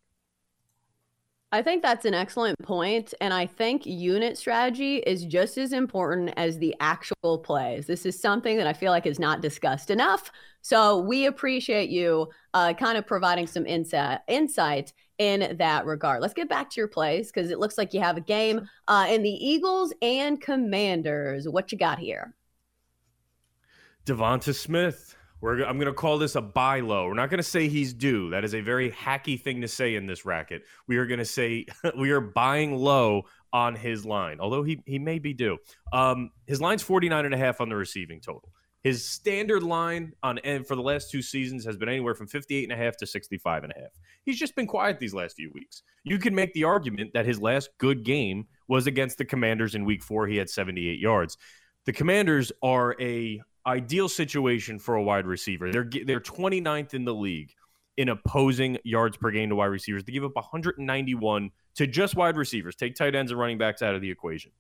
I 1.52 1.62
think 1.62 1.84
that's 1.84 2.06
an 2.06 2.14
excellent 2.14 2.58
point, 2.60 3.14
and 3.20 3.34
I 3.34 3.48
think 3.48 3.86
unit 3.86 4.38
strategy 4.38 5.00
is 5.00 5.26
just 5.26 5.58
as 5.58 5.74
important 5.74 6.32
as 6.38 6.58
the 6.58 6.74
actual 6.80 7.38
plays. 7.38 7.86
This 7.86 8.06
is 8.06 8.18
something 8.18 8.56
that 8.56 8.66
I 8.66 8.72
feel 8.72 8.92
like 8.92 9.06
is 9.06 9.20
not 9.20 9.42
discussed 9.42 9.90
enough. 9.90 10.32
So 10.62 11.00
we 11.00 11.26
appreciate 11.26 11.90
you 11.90 12.30
uh, 12.54 12.74
kind 12.76 12.98
of 12.98 13.06
providing 13.06 13.46
some 13.46 13.66
insight 13.66 14.22
insight 14.30 14.94
in 15.18 15.58
that 15.58 15.86
regard. 15.86 16.22
Let's 16.22 16.34
get 16.34 16.48
back 16.48 16.70
to 16.70 16.80
your 16.80 16.88
plays 16.88 17.30
because 17.30 17.52
it 17.52 17.60
looks 17.60 17.78
like 17.78 17.94
you 17.94 18.00
have 18.00 18.16
a 18.16 18.22
game 18.22 18.70
uh, 18.88 19.08
in 19.10 19.22
the 19.22 19.30
Eagles 19.30 19.94
and 20.02 20.40
Commanders. 20.40 21.50
What 21.50 21.70
you 21.74 21.78
got 21.78 22.00
here? 22.00 22.34
Devonta 24.06 24.54
Smith 24.54 25.16
We're, 25.40 25.64
I'm 25.64 25.78
going 25.78 25.88
to 25.88 25.94
call 25.94 26.18
this 26.18 26.36
a 26.36 26.42
buy 26.42 26.80
low. 26.82 27.08
We're 27.08 27.14
not 27.14 27.30
going 27.30 27.38
to 27.38 27.44
say 27.44 27.68
he's 27.68 27.94
due. 27.94 28.30
That 28.30 28.44
is 28.44 28.54
a 28.54 28.62
very 28.62 28.92
hacky 28.92 29.40
thing 29.40 29.62
to 29.62 29.68
say 29.68 29.96
in 29.96 30.08
this 30.08 30.26
racket. 30.26 30.64
We 30.88 30.98
are 30.98 31.06
going 31.06 31.20
to 31.20 31.26
say 31.26 31.66
we 31.98 32.12
are 32.12 32.22
buying 32.22 32.76
low 32.76 33.24
on 33.52 33.76
his 33.76 34.06
line, 34.06 34.40
although 34.40 34.64
he, 34.64 34.82
he 34.86 35.00
may 35.00 35.20
be 35.20 35.34
due. 35.34 35.58
Um, 35.92 36.32
his 36.48 36.60
line's 36.60 36.82
49 36.82 37.26
and 37.26 37.34
a 37.34 37.38
half 37.38 37.62
on 37.62 37.70
the 37.70 37.76
receiving 37.76 38.20
total. 38.20 38.52
His 38.84 39.06
standard 39.06 39.64
line 39.64 40.12
on 40.24 40.40
end 40.40 40.68
for 40.68 40.76
the 40.76 40.82
last 40.82 41.10
two 41.10 41.22
seasons 41.22 41.64
has 41.66 41.78
been 41.78 41.88
anywhere 41.88 42.16
from 42.16 42.28
58 42.28 42.64
and 42.64 42.74
a 42.74 42.76
half 42.76 42.98
to 42.98 43.08
65 43.08 43.64
and 43.64 43.74
a 43.76 43.80
half. 43.80 43.92
He's 44.26 44.38
just 44.38 44.56
been 44.56 44.68
quiet 44.68 45.00
these 45.00 45.14
last 45.14 45.38
few 45.38 45.52
weeks. 45.54 45.84
You 46.04 46.20
can 46.20 46.36
make 46.36 46.52
the 46.54 46.66
argument 46.66 47.12
that 47.14 47.26
his 47.26 47.40
last 47.40 47.70
good 47.78 48.04
game 48.04 48.48
was 48.68 48.86
against 48.88 49.18
the 49.18 49.26
Commanders 49.26 49.74
in 49.74 49.86
week 49.86 50.04
4. 50.04 50.28
He 50.28 50.36
had 50.36 50.50
78 50.50 51.00
yards. 51.00 51.38
The 51.86 51.94
Commanders 51.94 52.52
are 52.62 52.96
a 53.00 53.42
ideal 53.66 54.10
situation 54.10 54.80
for 54.80 54.96
a 54.96 55.04
wide 55.04 55.26
receiver. 55.26 55.72
They're 55.72 55.90
they're 56.06 56.20
29th 56.20 56.94
in 56.94 57.06
the 57.06 57.14
league 57.14 57.54
in 57.98 58.10
opposing 58.10 58.78
yards 58.84 59.18
per 59.18 59.32
game 59.32 59.50
to 59.50 59.56
wide 59.56 59.66
receivers. 59.66 60.04
They 60.04 60.12
give 60.12 60.24
up 60.24 60.36
191 60.36 61.52
to 61.76 61.88
just 61.88 62.16
wide 62.16 62.38
receivers. 62.38 62.76
Take 62.76 62.96
tight 62.96 63.16
ends 63.16 63.32
and 63.32 63.40
running 63.40 63.58
backs 63.58 63.82
out 63.82 63.96
of 63.96 64.02
the 64.02 64.10
equation. 64.10 64.52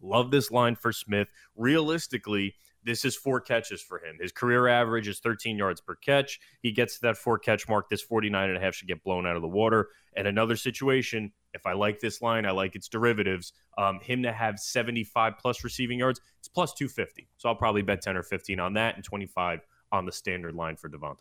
Love 0.00 0.30
this 0.30 0.50
line 0.50 0.74
for 0.74 0.92
Smith. 0.92 1.28
Realistically, 1.54 2.54
this 2.84 3.04
is 3.04 3.14
four 3.14 3.40
catches 3.40 3.80
for 3.80 3.98
him. 3.98 4.18
His 4.20 4.32
career 4.32 4.66
average 4.66 5.06
is 5.06 5.20
13 5.20 5.56
yards 5.56 5.80
per 5.80 5.94
catch. 5.94 6.40
He 6.62 6.72
gets 6.72 6.96
to 6.96 7.02
that 7.02 7.16
four 7.16 7.38
catch 7.38 7.68
mark. 7.68 7.88
This 7.88 8.02
49 8.02 8.48
and 8.48 8.58
a 8.58 8.60
half 8.60 8.74
should 8.74 8.88
get 8.88 9.04
blown 9.04 9.26
out 9.26 9.36
of 9.36 9.42
the 9.42 9.48
water. 9.48 9.90
And 10.16 10.26
another 10.26 10.56
situation, 10.56 11.32
if 11.54 11.66
I 11.66 11.72
like 11.72 12.00
this 12.00 12.22
line, 12.22 12.46
I 12.46 12.50
like 12.50 12.74
its 12.74 12.88
derivatives. 12.88 13.52
Um, 13.78 14.00
him 14.00 14.22
to 14.22 14.32
have 14.32 14.58
75 14.58 15.34
plus 15.38 15.64
receiving 15.64 15.98
yards, 15.98 16.20
it's 16.38 16.48
plus 16.48 16.72
250. 16.74 17.28
So 17.36 17.48
I'll 17.48 17.54
probably 17.54 17.82
bet 17.82 18.02
10 18.02 18.16
or 18.16 18.22
15 18.22 18.60
on 18.60 18.74
that 18.74 18.96
and 18.96 19.04
25 19.04 19.60
on 19.92 20.06
the 20.06 20.12
standard 20.12 20.54
line 20.54 20.76
for 20.76 20.88
Devonta. 20.88 21.18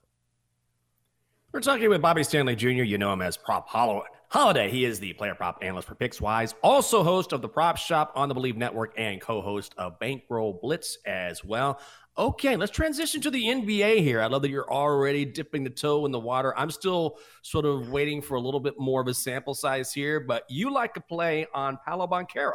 We're 1.54 1.60
talking 1.60 1.90
with 1.90 2.02
Bobby 2.02 2.24
Stanley 2.24 2.56
Jr. 2.56 2.84
You 2.84 2.98
know 2.98 3.12
him 3.12 3.22
as 3.22 3.36
Prop. 3.36 3.68
Holiday. 3.68 4.70
He 4.70 4.86
is 4.86 5.02
the 5.02 5.12
player 5.12 5.36
prop 5.36 5.58
analyst 5.62 5.90
for 5.90 5.96
PicksWise, 5.96 6.54
also 6.64 7.04
host 7.04 7.34
of 7.34 7.42
the 7.42 7.50
Prop 7.50 7.76
Shop 7.76 8.14
on 8.16 8.30
the 8.30 8.34
Believe 8.34 8.56
Network, 8.56 8.94
and 8.96 9.20
co-host 9.20 9.76
of 9.78 10.00
Bankroll 10.00 10.58
Blitz 10.62 10.98
as 11.06 11.44
well. 11.44 11.82
Okay, 12.18 12.58
let's 12.58 12.72
transition 12.72 13.22
to 13.22 13.32
the 13.32 13.46
NBA 13.46 14.02
here. 14.02 14.22
I 14.22 14.28
love 14.28 14.42
that 14.42 14.50
you're 14.50 14.70
already 14.70 15.24
dipping 15.24 15.64
the 15.64 15.70
toe 15.70 16.06
in 16.06 16.12
the 16.12 16.20
water. 16.20 16.58
I'm 16.58 16.70
still 16.70 17.18
sort 17.42 17.66
of 17.66 17.90
waiting 17.90 18.22
for 18.22 18.36
a 18.36 18.40
little 18.42 18.60
bit 18.60 18.74
more 18.78 19.02
of 19.02 19.08
a 19.08 19.14
sample 19.14 19.54
size 19.54 19.94
here, 19.94 20.20
but 20.20 20.44
you 20.50 20.74
like 20.74 20.94
to 20.96 21.02
play 21.02 21.48
on 21.54 21.78
Paolo 21.86 22.08
Banchero. 22.08 22.52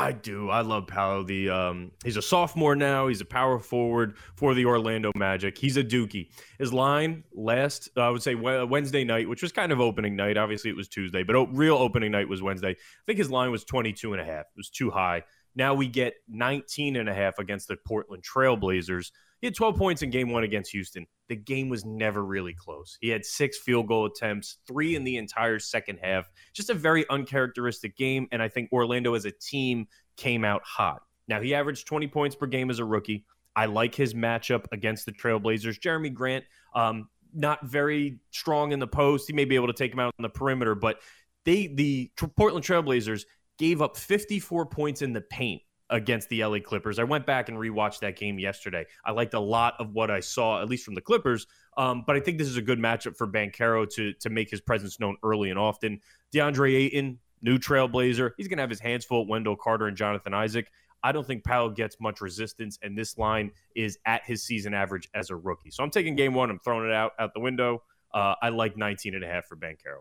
I 0.00 0.12
do. 0.12 0.48
I 0.48 0.60
love 0.60 0.86
Paolo. 0.86 1.24
The 1.24 1.50
um, 1.50 1.90
he's 2.04 2.16
a 2.16 2.22
sophomore 2.22 2.76
now. 2.76 3.08
He's 3.08 3.20
a 3.20 3.24
power 3.24 3.58
forward 3.58 4.16
for 4.36 4.54
the 4.54 4.64
Orlando 4.64 5.10
Magic. 5.16 5.58
He's 5.58 5.76
a 5.76 5.82
dookie. 5.82 6.28
His 6.60 6.72
line 6.72 7.24
last, 7.34 7.88
uh, 7.96 8.02
I 8.02 8.10
would 8.10 8.22
say 8.22 8.36
Wednesday 8.36 9.02
night, 9.02 9.28
which 9.28 9.42
was 9.42 9.50
kind 9.50 9.72
of 9.72 9.80
opening 9.80 10.14
night. 10.14 10.36
Obviously, 10.36 10.70
it 10.70 10.76
was 10.76 10.86
Tuesday, 10.86 11.24
but 11.24 11.34
real 11.52 11.74
opening 11.74 12.12
night 12.12 12.28
was 12.28 12.40
Wednesday. 12.40 12.70
I 12.70 13.04
think 13.06 13.18
his 13.18 13.28
line 13.28 13.50
was 13.50 13.64
22 13.64 14.12
and 14.12 14.22
a 14.22 14.24
half. 14.24 14.42
It 14.42 14.56
was 14.56 14.70
too 14.70 14.88
high. 14.88 15.24
Now 15.58 15.74
we 15.74 15.88
get 15.88 16.14
19 16.28 16.94
and 16.94 17.08
a 17.08 17.14
half 17.14 17.40
against 17.40 17.66
the 17.66 17.76
Portland 17.84 18.22
Trailblazers. 18.22 19.10
He 19.40 19.48
had 19.48 19.56
12 19.56 19.76
points 19.76 20.02
in 20.02 20.10
game 20.10 20.30
one 20.30 20.44
against 20.44 20.70
Houston. 20.70 21.04
The 21.28 21.34
game 21.34 21.68
was 21.68 21.84
never 21.84 22.24
really 22.24 22.54
close. 22.54 22.96
He 23.00 23.08
had 23.08 23.24
six 23.24 23.58
field 23.58 23.88
goal 23.88 24.06
attempts, 24.06 24.58
three 24.68 24.94
in 24.94 25.02
the 25.02 25.16
entire 25.16 25.58
second 25.58 25.98
half. 26.00 26.30
Just 26.52 26.70
a 26.70 26.74
very 26.74 27.04
uncharacteristic 27.10 27.96
game. 27.96 28.28
And 28.30 28.40
I 28.40 28.48
think 28.48 28.70
Orlando 28.72 29.14
as 29.14 29.24
a 29.24 29.32
team 29.32 29.88
came 30.16 30.44
out 30.44 30.62
hot. 30.64 31.02
Now, 31.26 31.40
he 31.40 31.56
averaged 31.56 31.88
20 31.88 32.06
points 32.06 32.36
per 32.36 32.46
game 32.46 32.70
as 32.70 32.78
a 32.78 32.84
rookie. 32.84 33.24
I 33.56 33.66
like 33.66 33.96
his 33.96 34.14
matchup 34.14 34.66
against 34.70 35.06
the 35.06 35.12
Trailblazers. 35.12 35.80
Jerami 35.80 36.14
Grant, 36.14 36.44
um, 36.76 37.08
not 37.34 37.66
very 37.66 38.20
strong 38.30 38.70
in 38.70 38.78
the 38.78 38.86
post. 38.86 39.26
He 39.26 39.32
may 39.32 39.44
be 39.44 39.56
able 39.56 39.66
to 39.66 39.72
take 39.72 39.92
him 39.92 39.98
out 39.98 40.14
on 40.20 40.22
the 40.22 40.28
perimeter, 40.28 40.76
but 40.76 41.00
they, 41.44 41.66
the 41.66 42.12
Portland 42.36 42.64
Trailblazers, 42.64 43.24
gave 43.58 43.82
up 43.82 43.96
54 43.96 44.66
points 44.66 45.02
in 45.02 45.12
the 45.12 45.20
paint 45.20 45.62
against 45.90 46.28
the 46.28 46.44
LA 46.44 46.58
Clippers. 46.58 46.98
I 46.98 47.04
went 47.04 47.26
back 47.26 47.48
and 47.48 47.58
rewatched 47.58 48.00
that 48.00 48.16
game 48.16 48.38
yesterday. 48.38 48.86
I 49.04 49.12
liked 49.12 49.34
a 49.34 49.40
lot 49.40 49.74
of 49.78 49.92
what 49.92 50.10
I 50.10 50.20
saw, 50.20 50.60
at 50.60 50.68
least 50.68 50.84
from 50.84 50.94
the 50.94 51.00
Clippers. 51.00 51.46
Um, 51.76 52.04
but 52.06 52.16
I 52.16 52.20
think 52.20 52.38
this 52.38 52.48
is 52.48 52.56
a 52.56 52.62
good 52.62 52.78
matchup 52.78 53.16
for 53.16 53.26
Banchero 53.26 53.88
to 53.90 54.12
to 54.14 54.30
make 54.30 54.50
his 54.50 54.60
presence 54.60 55.00
known 55.00 55.16
early 55.22 55.50
and 55.50 55.58
often. 55.58 56.00
DeAndre 56.34 56.74
Ayton, 56.74 57.18
new 57.42 57.58
Trailblazer, 57.58 58.32
he's 58.36 58.48
going 58.48 58.58
to 58.58 58.62
have 58.62 58.70
his 58.70 58.80
hands 58.80 59.04
full. 59.04 59.26
Wendell 59.26 59.56
Carter 59.56 59.86
and 59.86 59.96
Jonathan 59.96 60.34
Isaac. 60.34 60.70
I 61.02 61.12
don't 61.12 61.26
think 61.26 61.44
Powell 61.44 61.70
gets 61.70 61.96
much 62.00 62.20
resistance, 62.20 62.76
and 62.82 62.98
this 62.98 63.16
line 63.16 63.52
is 63.76 63.98
at 64.04 64.24
his 64.24 64.44
season 64.44 64.74
average 64.74 65.08
as 65.14 65.30
a 65.30 65.36
rookie. 65.36 65.70
So 65.70 65.84
I'm 65.84 65.90
taking 65.90 66.16
game 66.16 66.34
one. 66.34 66.50
I'm 66.50 66.58
throwing 66.58 66.88
it 66.88 66.92
out 66.92 67.12
out 67.18 67.32
the 67.34 67.40
window. 67.40 67.82
Uh, 68.12 68.34
I 68.42 68.48
like 68.48 68.76
19 68.76 69.14
and 69.14 69.22
a 69.22 69.28
half 69.28 69.46
for 69.46 69.56
Banchero 69.56 70.00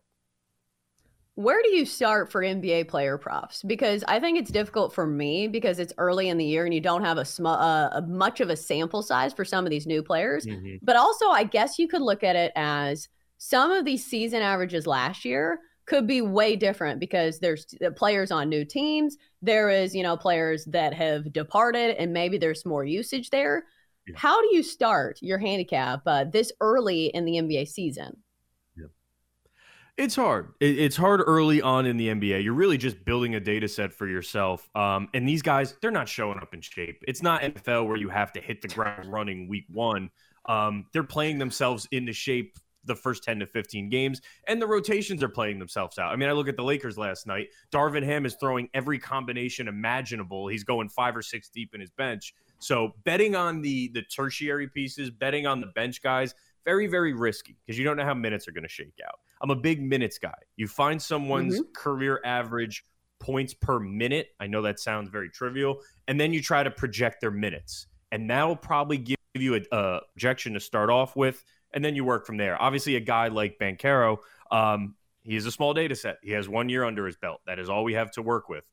where 1.38 1.62
do 1.62 1.69
you 1.69 1.86
start 1.86 2.32
for 2.32 2.41
NBA 2.41 2.88
player 2.88 3.15
props? 3.15 3.62
Because 3.62 4.04
I 4.08 4.19
think 4.19 4.39
it's 4.39 4.50
difficult 4.50 4.91
for 4.91 5.06
me 5.06 5.47
because 5.47 5.78
it's 5.78 5.93
early 6.00 6.30
in 6.30 6.39
the 6.39 6.45
year 6.45 6.65
and 6.65 6.73
you 6.73 6.82
don't 6.82 7.04
have 7.04 7.19
a, 7.19 7.26
sm- 7.26 7.45
uh, 7.45 8.02
much 8.08 8.41
of 8.41 8.50
a 8.50 8.58
sample 8.58 9.04
size 9.04 9.34
for 9.34 9.45
some 9.45 9.63
of 9.63 9.69
these 9.69 9.86
new 9.86 10.02
players. 10.02 10.47
Mm-hmm. 10.47 10.78
But 10.82 10.95
also, 10.95 11.28
I 11.28 11.43
guess 11.43 11.78
you 11.78 11.88
could 11.88 12.02
look 12.02 12.23
at 12.23 12.36
it 12.36 12.52
as 12.56 13.08
some 13.38 13.69
of 13.69 13.86
these 13.86 14.04
season 14.04 14.41
averages 14.41 14.88
last 14.88 15.26
year 15.26 15.60
could 15.86 16.08
be 16.08 16.21
way 16.21 16.56
different 16.56 17.00
because 17.00 17.38
there's 17.38 17.67
players 17.95 18.32
on 18.32 18.50
new 18.50 18.65
teams. 18.65 19.15
There 19.43 19.69
is, 19.69 19.93
you 19.93 20.02
know, 20.02 20.17
players 20.17 20.65
that 20.65 20.95
have 20.95 21.32
departed 21.32 21.97
and 21.97 22.13
maybe 22.13 22.39
there's 22.39 22.65
more 22.65 22.84
usage 22.84 23.30
there. 23.30 23.65
Yeah. 24.08 24.15
How 24.17 24.41
do 24.41 24.56
you 24.56 24.63
start 24.63 25.19
your 25.21 25.38
handicap 25.38 26.02
uh, 26.08 26.23
this 26.23 26.52
early 26.62 27.08
in 27.08 27.26
the 27.26 27.34
NBA 27.34 27.67
season? 27.67 28.17
It's 29.97 30.15
hard. 30.15 30.53
It's 30.60 30.95
hard 30.95 31.23
early 31.25 31.60
on 31.60 31.88
in 31.88 31.97
the 31.97 32.10
NBA. 32.10 32.43
You're 32.43 32.53
really 32.53 32.77
just 32.77 33.03
building 33.03 33.33
a 33.33 33.39
data 33.39 33.67
set 33.67 33.91
for 33.91 34.07
yourself. 34.07 34.69
Um, 34.75 35.10
and 35.15 35.27
these 35.27 35.41
guys, 35.41 35.75
they're 35.81 35.89
not 35.89 36.07
showing 36.07 36.38
up 36.38 36.53
in 36.53 36.62
shape. 36.62 37.03
It's 37.07 37.23
not 37.23 37.41
NFL 37.41 37.88
where 37.88 37.97
you 37.97 38.07
have 38.10 38.31
to 38.33 38.41
hit 38.41 38.62
the 38.62 38.67
ground 38.67 39.12
running 39.12 39.47
week 39.47 39.65
one. 39.71 40.12
Um, 40.45 40.86
they're 40.93 41.03
playing 41.03 41.39
themselves 41.39 41.88
into 41.91 42.13
shape 42.13 42.60
the 42.86 42.95
first 42.95 43.23
10 43.23 43.39
to 43.39 43.47
15 43.47 43.89
games, 43.89 44.21
and 44.47 44.62
the 44.62 44.67
rotations 44.67 45.21
are 45.21 45.29
playing 45.29 45.60
themselves 45.60 45.97
out. 45.97 46.13
I 46.13 46.15
mean, 46.15 46.29
I 46.29 46.31
look 46.31 46.47
at 46.47 46.55
the 46.55 46.63
Lakers 46.63 46.97
last 46.97 47.27
night. 47.27 47.47
Darvin 47.71 48.03
Ham 48.03 48.25
is 48.25 48.38
throwing 48.39 48.69
every 48.73 48.97
combination 48.97 49.67
imaginable. 49.67 50.47
He's 50.47 50.63
going 50.63 50.88
five 50.89 51.17
or 51.17 51.21
six 51.21 51.49
deep 51.49 51.75
in 51.75 51.81
his 51.81 51.89
bench. 51.89 52.33
So 52.60 52.93
betting 53.03 53.36
on 53.36 53.62
the 53.62 53.89
the 53.89 54.03
tertiary 54.03 54.67
pieces, 54.67 55.10
betting 55.10 55.45
on 55.45 55.60
the 55.60 55.67
bench 55.67 56.01
guys, 56.01 56.33
very, 56.67 56.88
very 56.88 57.13
risky 57.13 57.55
because 57.65 57.79
you 57.79 57.86
don't 57.86 57.95
know 57.97 58.03
how 58.03 58.13
minutes 58.13 58.47
are 58.47 58.51
going 58.51 58.63
to 58.63 58.69
shake 58.69 58.99
out. 59.05 59.19
I'm 59.41 59.50
a 59.50 59.56
big 59.56 59.82
minutes 59.82 60.17
guy. 60.17 60.36
You 60.56 60.67
find 60.67 61.02
someone's 61.02 61.56
mm-hmm. 61.56 61.71
career 61.76 62.19
average 62.23 62.86
points 63.19 63.54
per 63.54 63.80
minute. 63.80 64.30
I 64.39 64.47
know 64.47 64.62
that 64.63 64.80
sounds 64.80 65.10
very 65.10 65.30
trivial. 65.30 65.82
And 66.08 66.19
then 66.19 66.34
you 66.34 66.41
try 66.41 66.63
to 66.63 66.71
project 66.71 67.21
their 67.21 67.32
minutes. 67.32 67.88
And 68.12 68.30
that'll 68.30 68.56
probably 68.56 68.97
give 68.97 69.17
you 69.36 69.56
a, 69.56 69.62
a 69.71 70.02
projection 70.13 70.54
to 70.54 70.60
start 70.60 70.89
off 70.89 71.15
with. 71.15 71.43
And 71.73 71.84
then 71.84 71.95
you 71.95 72.06
work 72.06 72.26
from 72.26 72.38
there. 72.38 72.62
Obviously, 72.62 72.95
a 72.95 73.00
guy 73.00 73.28
like 73.28 73.60
Banchero, 73.60 74.17
um, 74.52 74.95
he 75.23 75.36
has 75.36 75.45
a 75.45 75.52
small 75.52 75.73
data 75.73 75.95
set. 75.95 76.17
He 76.23 76.32
has 76.32 76.47
one 76.47 76.69
year 76.69 76.86
under 76.86 77.06
his 77.06 77.17
belt. 77.17 77.41
That 77.45 77.60
is 77.60 77.69
all 77.69 77.84
we 77.84 77.93
have 77.93 78.12
to 78.12 78.21
work 78.21 78.47
with. 78.47 78.63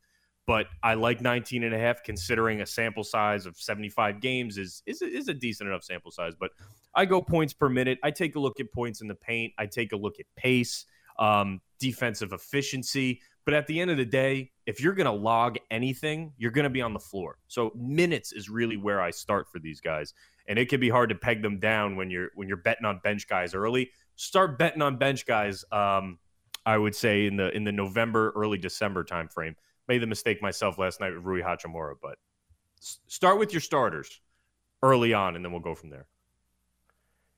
But 0.47 0.67
I 0.83 0.95
like 0.95 1.23
19 1.23 1.65
and 1.65 1.75
a 1.75 1.79
half, 1.79 2.03
considering 2.03 2.61
a 2.61 2.67
sample 2.67 3.05
size 3.05 3.47
of 3.47 3.57
75 3.57 4.21
games 4.21 4.59
is, 4.59 4.83
is, 4.85 5.01
is 5.01 5.29
a 5.29 5.35
decent 5.35 5.69
enough 5.69 5.85
sample 5.85 6.11
size. 6.11 6.35
But 6.39 6.51
I 6.95 7.07
go 7.07 7.23
points 7.23 7.55
per 7.55 7.69
minute. 7.69 7.99
I 8.03 8.11
take 8.11 8.37
a 8.37 8.39
look 8.39 8.61
at 8.61 8.71
points 8.73 9.01
in 9.01 9.09
the 9.09 9.15
paint. 9.15 9.55
I 9.59 9.67
take 9.67 9.93
a 9.93 9.97
look 9.97 10.21
at 10.21 10.27
pace, 10.37 10.85
um, 11.19 11.61
defensive 11.79 12.33
efficiency. 12.33 13.21
But 13.45 13.55
at 13.55 13.67
the 13.67 13.81
end 13.81 13.91
of 13.91 13.97
the 13.97 14.05
day, 14.05 14.53
if 14.67 14.81
you're 14.81 14.95
going 14.95 15.07
to 15.07 15.13
log 15.13 15.59
anything, 15.71 16.33
you're 16.39 16.51
going 16.51 16.65
to 16.65 16.71
be 16.71 16.81
on 16.81 16.95
the 16.95 17.01
floor. 17.01 17.39
So 17.49 17.73
minutes 17.75 18.33
is 18.33 18.49
really 18.49 18.77
where 18.77 19.01
I 19.01 19.11
start 19.11 19.49
for 19.51 19.59
these 19.59 19.81
guys, 19.81 20.15
and 20.49 20.59
it 20.59 20.69
can 20.69 20.81
be 20.81 20.89
hard 20.89 21.11
to 21.11 21.15
peg 21.15 21.43
them 21.43 21.59
down 21.59 21.97
when 21.97 22.11
you're 22.11 22.31
when 22.35 22.49
you're 22.49 22.57
betting 22.57 22.87
on 22.87 23.01
bench 23.05 23.29
guys 23.29 23.55
early. 23.55 23.91
Start 24.17 24.59
betting 24.59 24.81
on 24.81 24.97
bench 24.97 25.27
guys. 25.27 25.65
Um, 25.71 26.19
I 26.65 26.79
would 26.79 26.95
say 26.95 27.27
in 27.27 27.37
the 27.37 27.55
in 27.55 27.65
the 27.65 27.73
November 27.73 28.33
early 28.35 28.57
December 28.57 29.05
timeframe. 29.05 29.57
Made 29.89 30.03
the 30.03 30.07
mistake 30.07 30.41
myself 30.41 30.79
last 30.79 31.01
night 31.01 31.15
with 31.15 31.25
Rui 31.25 31.43
Hachimura, 31.43 31.95
but 32.01 32.17
start 32.81 33.39
with 33.39 33.53
your 33.53 33.61
starters 33.61 34.21
early 34.83 35.13
on, 35.13 35.37
and 35.37 35.45
then 35.45 35.53
we'll 35.53 35.61
go 35.61 35.75
from 35.75 35.91
there. 35.91 36.07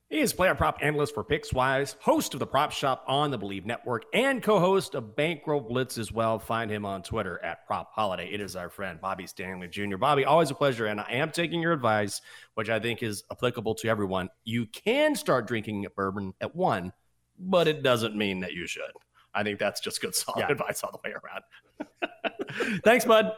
He 0.08 0.20
is 0.20 0.32
player 0.32 0.54
prop 0.54 0.78
analyst 0.82 1.14
for 1.14 1.24
PicksWise, 1.24 1.96
host 1.98 2.32
of 2.34 2.38
the 2.38 2.46
Prop 2.46 2.70
Shop 2.70 3.04
on 3.08 3.32
the 3.32 3.38
Believe 3.38 3.66
Network, 3.66 4.04
and 4.14 4.40
co-host 4.40 4.94
of 4.94 5.16
Bankroll 5.16 5.60
Blitz 5.60 5.98
as 5.98 6.12
well. 6.12 6.38
Find 6.38 6.70
him 6.70 6.84
on 6.86 7.02
Twitter 7.02 7.42
at 7.42 7.66
Prop 7.66 7.90
Holiday. 7.92 8.30
It 8.32 8.40
is 8.40 8.54
our 8.54 8.70
friend 8.70 9.00
Bobby 9.00 9.26
Stanley 9.26 9.66
Jr. 9.66 9.96
Bobby, 9.96 10.24
always 10.24 10.52
a 10.52 10.54
pleasure, 10.54 10.86
and 10.86 11.00
I 11.00 11.10
am 11.10 11.32
taking 11.32 11.60
your 11.60 11.72
advice, 11.72 12.20
which 12.54 12.70
I 12.70 12.78
think 12.78 13.02
is 13.02 13.24
applicable 13.32 13.74
to 13.76 13.88
everyone. 13.88 14.28
You 14.44 14.66
can 14.66 15.16
start 15.16 15.48
drinking 15.48 15.84
bourbon 15.96 16.34
at 16.40 16.54
one, 16.54 16.92
but 17.36 17.66
it 17.66 17.82
doesn't 17.82 18.14
mean 18.14 18.40
that 18.40 18.52
you 18.52 18.68
should. 18.68 18.92
I 19.34 19.42
think 19.42 19.58
that's 19.58 19.80
just 19.80 20.00
good 20.00 20.14
solid 20.14 20.40
yeah. 20.42 20.52
advice 20.52 20.84
all 20.84 20.92
the 20.92 21.00
way 21.02 21.14
around. 21.14 21.42
Thanks, 22.84 23.04
bud. 23.04 23.32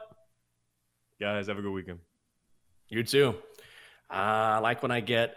Guys, 1.21 1.49
have 1.49 1.59
a 1.59 1.63
good 1.63 1.73
weekend. 1.73 1.99
You 2.89 3.03
too. 3.03 3.35
Uh, 4.11 4.15
I 4.57 4.59
like 4.59 4.83
when 4.83 4.91
I 4.91 5.01
get 5.01 5.37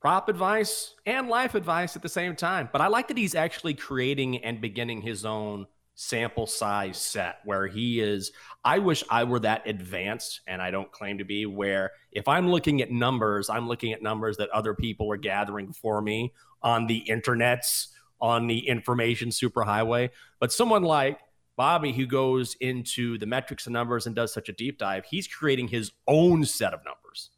prop 0.00 0.28
advice 0.28 0.94
and 1.06 1.28
life 1.28 1.54
advice 1.54 1.96
at 1.96 2.02
the 2.02 2.08
same 2.08 2.36
time. 2.36 2.68
But 2.72 2.80
I 2.80 2.88
like 2.88 3.08
that 3.08 3.16
he's 3.16 3.34
actually 3.34 3.74
creating 3.74 4.44
and 4.44 4.60
beginning 4.60 5.00
his 5.00 5.24
own 5.24 5.66
sample 5.94 6.46
size 6.46 6.98
set 6.98 7.36
where 7.44 7.66
he 7.66 8.00
is. 8.00 8.32
I 8.64 8.78
wish 8.78 9.04
I 9.08 9.24
were 9.24 9.40
that 9.40 9.66
advanced, 9.66 10.40
and 10.46 10.60
I 10.60 10.70
don't 10.70 10.90
claim 10.90 11.18
to 11.18 11.24
be, 11.24 11.46
where 11.46 11.92
if 12.10 12.28
I'm 12.28 12.50
looking 12.50 12.82
at 12.82 12.90
numbers, 12.90 13.48
I'm 13.48 13.68
looking 13.68 13.92
at 13.92 14.02
numbers 14.02 14.36
that 14.38 14.50
other 14.50 14.74
people 14.74 15.10
are 15.12 15.16
gathering 15.16 15.72
for 15.72 16.02
me 16.02 16.32
on 16.62 16.86
the 16.86 17.04
internets, 17.08 17.88
on 18.20 18.46
the 18.46 18.68
information 18.68 19.28
superhighway. 19.28 20.10
But 20.40 20.52
someone 20.52 20.82
like 20.82 21.18
Bobby, 21.56 21.92
who 21.92 22.06
goes 22.06 22.56
into 22.60 23.18
the 23.18 23.26
metrics 23.26 23.66
and 23.66 23.72
numbers 23.72 24.06
and 24.06 24.16
does 24.16 24.32
such 24.32 24.48
a 24.48 24.52
deep 24.52 24.78
dive, 24.78 25.04
he's 25.04 25.26
creating 25.26 25.68
his 25.68 25.92
own 26.08 26.44
set 26.44 26.72
of 26.72 26.80
numbers. 26.84 27.30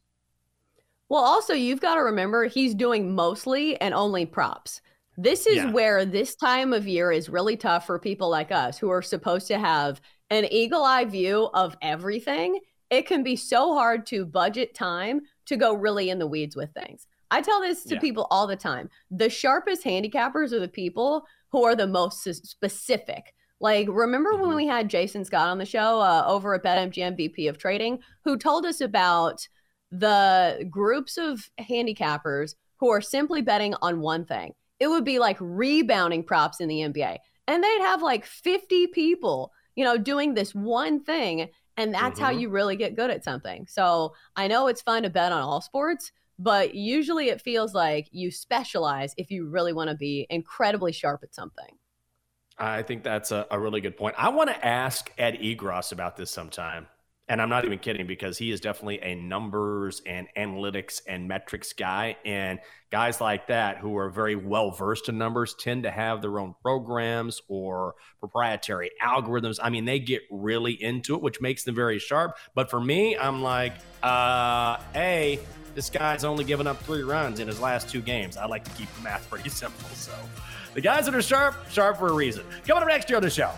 Well, 1.09 1.22
also, 1.22 1.53
you've 1.53 1.81
got 1.81 1.94
to 1.96 2.03
remember 2.03 2.46
he's 2.46 2.74
doing 2.74 3.14
mostly 3.14 3.81
and 3.81 3.92
only 3.92 4.27
props. 4.27 4.81
This 5.16 5.46
is 5.46 5.57
yeah. 5.57 5.70
where 5.70 6.05
this 6.05 6.35
time 6.35 6.72
of 6.72 6.88
year 6.88 7.12
is 7.12 7.29
really 7.29 7.57
tough 7.57 7.87
for 7.87 7.98
people 7.98 8.29
like 8.29 8.50
us 8.50 8.79
who 8.79 8.90
are 8.90 9.03
supposed 9.03 9.46
to 9.48 9.59
have 9.59 10.00
an 10.31 10.46
eagle 10.50 10.83
eye 10.83 11.05
view 11.05 11.50
of 11.55 11.77
everything. 11.83 12.59
It 12.90 13.07
can 13.07 13.22
be 13.22 13.37
so 13.37 13.74
hard 13.74 14.07
to 14.07 14.24
budget 14.24 14.74
time 14.74 15.20
to 15.46 15.57
go 15.57 15.74
really 15.74 16.11
in 16.11 16.18
the 16.18 16.27
weeds 16.27 16.57
with 16.57 16.72
things. 16.72 17.07
I 17.31 17.40
tell 17.42 17.61
this 17.61 17.85
to 17.85 17.94
yeah. 17.94 18.00
people 18.00 18.27
all 18.31 18.46
the 18.46 18.57
time. 18.57 18.90
The 19.11 19.31
sharpest 19.31 19.85
handicappers 19.85 20.53
are 20.53 20.61
the 20.61 20.68
people 20.68 21.27
who 21.50 21.64
are 21.64 21.77
the 21.77 21.87
most 21.87 22.22
specific. 22.22 23.35
Like, 23.64 23.88
remember 23.90 24.35
mm-hmm. 24.35 24.46
when 24.46 24.57
we 24.57 24.66
had 24.66 24.90
Jason 24.90 25.24
Scott 25.24 25.48
on 25.48 25.57
the 25.57 25.64
show 25.64 25.98
uh, 25.98 26.22
over 26.27 26.55
at 26.55 26.62
BetMGM 26.62 27.16
VP 27.16 27.48
of 27.48 27.57
Trading, 27.57 27.98
who 28.22 28.37
told 28.37 28.66
us 28.66 28.83
about 28.83 29.48
the 29.90 30.68
groups 30.70 31.16
of 31.16 31.48
handicappers 31.59 32.57
who 32.77 32.90
are 32.90 33.00
simply 33.00 33.40
betting 33.40 33.74
on 33.81 34.03
one 34.03 34.27
thing. 34.27 34.53
It 34.81 34.88
would 34.88 35.07
be 35.07 35.18
like 35.18 35.38
rebounding 35.40 36.24
props 36.24 36.61
in 36.61 36.68
the 36.68 36.81
NBA. 36.81 37.16
And 37.48 37.64
they'd 37.64 37.81
have 37.81 38.03
like 38.03 38.27
50 38.27 38.88
people, 38.88 39.50
you 39.77 39.85
know, 39.85 39.96
doing 39.96 40.35
this 40.35 40.55
one 40.55 41.03
thing. 41.03 41.48
And 41.79 41.94
that's 41.94 42.16
mm-hmm. 42.16 42.22
how 42.22 42.33
you 42.33 42.50
really 42.50 42.77
get 42.77 42.96
good 42.96 43.11
at 43.11 43.24
something. 43.24 43.66
So 43.66 44.12
I 44.37 44.46
know 44.46 44.66
it's 44.66 44.83
fun 44.83 45.05
to 45.05 45.11
bet 45.11 45.33
on 45.33 45.40
all 45.40 45.62
sports, 45.62 46.12
but 46.38 46.74
usually 46.74 47.31
it 47.31 47.40
feels 47.40 47.72
like 47.72 48.09
you 48.12 48.31
specialize 48.31 49.14
if 49.16 49.31
you 49.31 49.48
really 49.48 49.72
want 49.72 49.88
to 49.88 49.96
be 49.96 50.27
incredibly 50.29 50.92
sharp 50.92 51.22
at 51.22 51.35
something. 51.35 51.79
I 52.58 52.82
think 52.82 53.02
that's 53.02 53.32
a, 53.32 53.46
a 53.50 53.58
really 53.58 53.80
good 53.80 53.96
point. 53.96 54.14
I 54.18 54.28
want 54.28 54.50
to 54.50 54.66
ask 54.66 55.10
Ed 55.18 55.38
Egros 55.38 55.92
about 55.92 56.16
this 56.16 56.30
sometime. 56.30 56.86
And 57.26 57.40
I'm 57.40 57.48
not 57.48 57.64
even 57.64 57.78
kidding 57.78 58.06
because 58.06 58.37
he 58.37 58.50
is 58.50 58.60
definitely 58.60 59.00
a 59.02 59.14
numbers 59.14 60.02
and 60.04 60.28
analytics 60.37 61.00
and 61.08 61.26
metrics 61.26 61.72
guy. 61.72 62.16
And 62.24 62.58
guys 62.90 63.18
like 63.18 63.46
that 63.46 63.78
who 63.78 63.96
are 63.96 64.10
very 64.10 64.37
well 64.37 64.70
versed 64.70 65.08
in 65.08 65.16
numbers 65.16 65.54
tend 65.58 65.84
to 65.84 65.90
have 65.90 66.20
their 66.20 66.38
own 66.38 66.54
programs 66.60 67.40
or 67.48 67.94
proprietary 68.20 68.90
algorithms. 69.02 69.58
I 69.62 69.70
mean, 69.70 69.87
they 69.87 70.00
get 70.00 70.20
really 70.30 70.72
into 70.72 71.14
it, 71.14 71.22
which 71.22 71.40
makes 71.40 71.64
them 71.64 71.74
very 71.74 71.98
sharp. 71.98 72.37
But 72.54 72.68
for 72.68 72.80
me, 72.80 73.16
I'm 73.16 73.42
like, 73.42 73.72
uh, 74.02 74.76
A, 74.94 75.38
this 75.74 75.88
guy's 75.88 76.24
only 76.24 76.44
given 76.44 76.66
up 76.66 76.78
three 76.82 77.02
runs 77.02 77.40
in 77.40 77.48
his 77.48 77.58
last 77.58 77.88
two 77.88 78.02
games. 78.02 78.37
I 78.37 78.44
like 78.44 78.64
to 78.64 78.70
keep 78.72 78.94
the 78.96 79.02
math 79.02 79.28
pretty 79.30 79.48
simple. 79.48 79.88
So 79.94 80.12
the 80.74 80.82
guys 80.82 81.06
that 81.06 81.14
are 81.14 81.22
sharp, 81.22 81.56
sharp 81.70 81.96
for 81.98 82.08
a 82.08 82.12
reason. 82.12 82.44
Coming 82.66 82.82
up 82.82 82.88
next 82.90 83.08
year 83.08 83.16
on 83.16 83.22
the 83.22 83.30
show. 83.30 83.50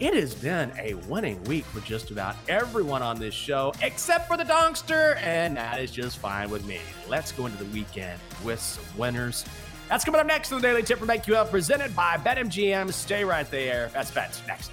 It 0.00 0.14
has 0.14 0.32
been 0.32 0.70
a 0.78 0.94
winning 1.08 1.42
week 1.44 1.64
for 1.64 1.80
just 1.80 2.12
about 2.12 2.36
everyone 2.48 3.02
on 3.02 3.18
this 3.18 3.34
show, 3.34 3.72
except 3.82 4.28
for 4.28 4.36
the 4.36 4.44
Donkster, 4.44 5.16
and 5.16 5.56
that 5.56 5.80
is 5.80 5.90
just 5.90 6.18
fine 6.18 6.50
with 6.50 6.64
me. 6.66 6.78
Let's 7.08 7.32
go 7.32 7.46
into 7.46 7.58
the 7.58 7.64
weekend 7.72 8.20
with 8.44 8.60
some 8.60 8.84
winners. 8.96 9.44
That's 9.88 10.04
coming 10.04 10.20
up 10.20 10.26
next 10.28 10.52
on 10.52 10.60
the 10.60 10.68
Daily 10.68 10.84
Tip 10.84 11.00
from 11.00 11.08
BetQL, 11.08 11.50
presented 11.50 11.96
by 11.96 12.16
BetMGM. 12.16 12.92
Stay 12.92 13.24
right 13.24 13.50
there. 13.50 13.90
That's 13.92 14.12
bets 14.12 14.40
next. 14.46 14.70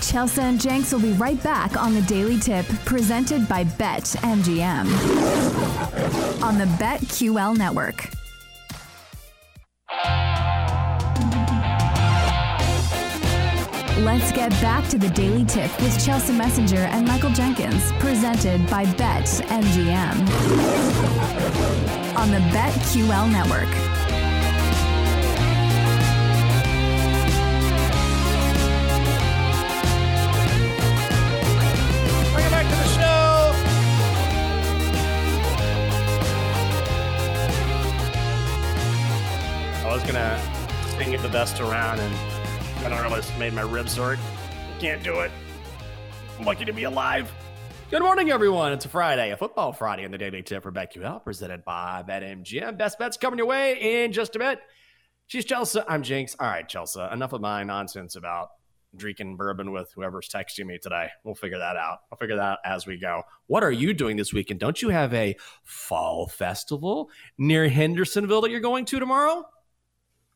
Chelsa 0.00 0.38
and 0.38 0.58
Jenks 0.58 0.90
will 0.90 1.00
be 1.00 1.12
right 1.12 1.42
back 1.42 1.76
on 1.76 1.92
the 1.92 2.00
Daily 2.02 2.38
Tip, 2.38 2.64
presented 2.86 3.46
by 3.46 3.64
BetMGM 3.64 4.86
on 6.42 6.56
the 6.56 6.64
BetQL 6.64 7.58
network. 7.58 8.08
Let's 14.00 14.30
get 14.30 14.50
back 14.62 14.88
to 14.90 14.98
the 14.98 15.08
Daily 15.10 15.44
Tip 15.44 15.76
with 15.80 15.92
Chelsa 15.98 16.32
Messenger 16.34 16.76
and 16.76 17.06
Michael 17.06 17.30
Jenkins, 17.30 17.90
presented 17.98 18.64
by 18.70 18.84
Bet 18.94 19.24
MGM 19.24 20.14
on 22.16 22.30
the 22.30 22.38
BetQL 22.54 23.30
network. 23.32 23.68
Welcome 32.32 32.52
back 32.52 32.66
to 32.66 32.76
the 32.76 32.88
show. 32.94 33.52
I 39.84 39.92
was 39.92 40.04
gonna 40.04 40.40
sing 40.96 41.12
it 41.14 41.20
the 41.20 41.28
best 41.28 41.58
around 41.60 41.98
and 41.98 42.37
I 42.78 42.88
don't 42.88 43.02
know 43.02 43.10
what's 43.10 43.36
made 43.36 43.52
my 43.52 43.62
ribs 43.62 43.96
hurt. 43.96 44.18
Can't 44.78 45.02
do 45.02 45.20
it. 45.20 45.32
I'm 46.38 46.44
lucky 46.44 46.64
to 46.64 46.72
be 46.72 46.84
alive. 46.84 47.30
Good 47.90 48.02
morning, 48.02 48.30
everyone. 48.30 48.72
It's 48.72 48.84
a 48.84 48.88
Friday, 48.88 49.32
a 49.32 49.36
football 49.36 49.72
Friday 49.72 50.04
on 50.04 50.12
the 50.12 50.18
Daily 50.18 50.42
Tip 50.42 50.62
for 50.62 50.70
Becky 50.70 51.00
BetQL, 51.00 51.24
presented 51.24 51.64
by 51.64 52.04
BetMGM. 52.08 52.78
Best 52.78 52.98
bets 52.98 53.16
coming 53.16 53.38
your 53.38 53.48
way 53.48 54.04
in 54.04 54.12
just 54.12 54.36
a 54.36 54.38
bit. 54.38 54.60
She's 55.26 55.44
Chelsa. 55.44 55.84
I'm 55.88 56.04
Jenks. 56.04 56.36
All 56.38 56.46
right, 56.46 56.68
Chelsa. 56.68 57.12
Enough 57.12 57.32
of 57.32 57.40
my 57.40 57.64
nonsense 57.64 58.14
about 58.14 58.50
drinking 58.96 59.36
bourbon 59.36 59.72
with 59.72 59.90
whoever's 59.94 60.28
texting 60.28 60.66
me 60.66 60.78
today. 60.80 61.08
We'll 61.24 61.34
figure 61.34 61.58
that 61.58 61.76
out. 61.76 61.98
I'll 62.12 62.18
figure 62.18 62.36
that 62.36 62.42
out 62.42 62.58
as 62.64 62.86
we 62.86 62.96
go. 62.96 63.22
What 63.48 63.64
are 63.64 63.72
you 63.72 63.92
doing 63.92 64.16
this 64.16 64.32
weekend? 64.32 64.60
Don't 64.60 64.80
you 64.80 64.90
have 64.90 65.12
a 65.14 65.36
fall 65.64 66.28
festival 66.28 67.10
near 67.38 67.68
Hendersonville 67.68 68.40
that 68.42 68.50
you're 68.50 68.60
going 68.60 68.84
to 68.86 69.00
tomorrow? 69.00 69.44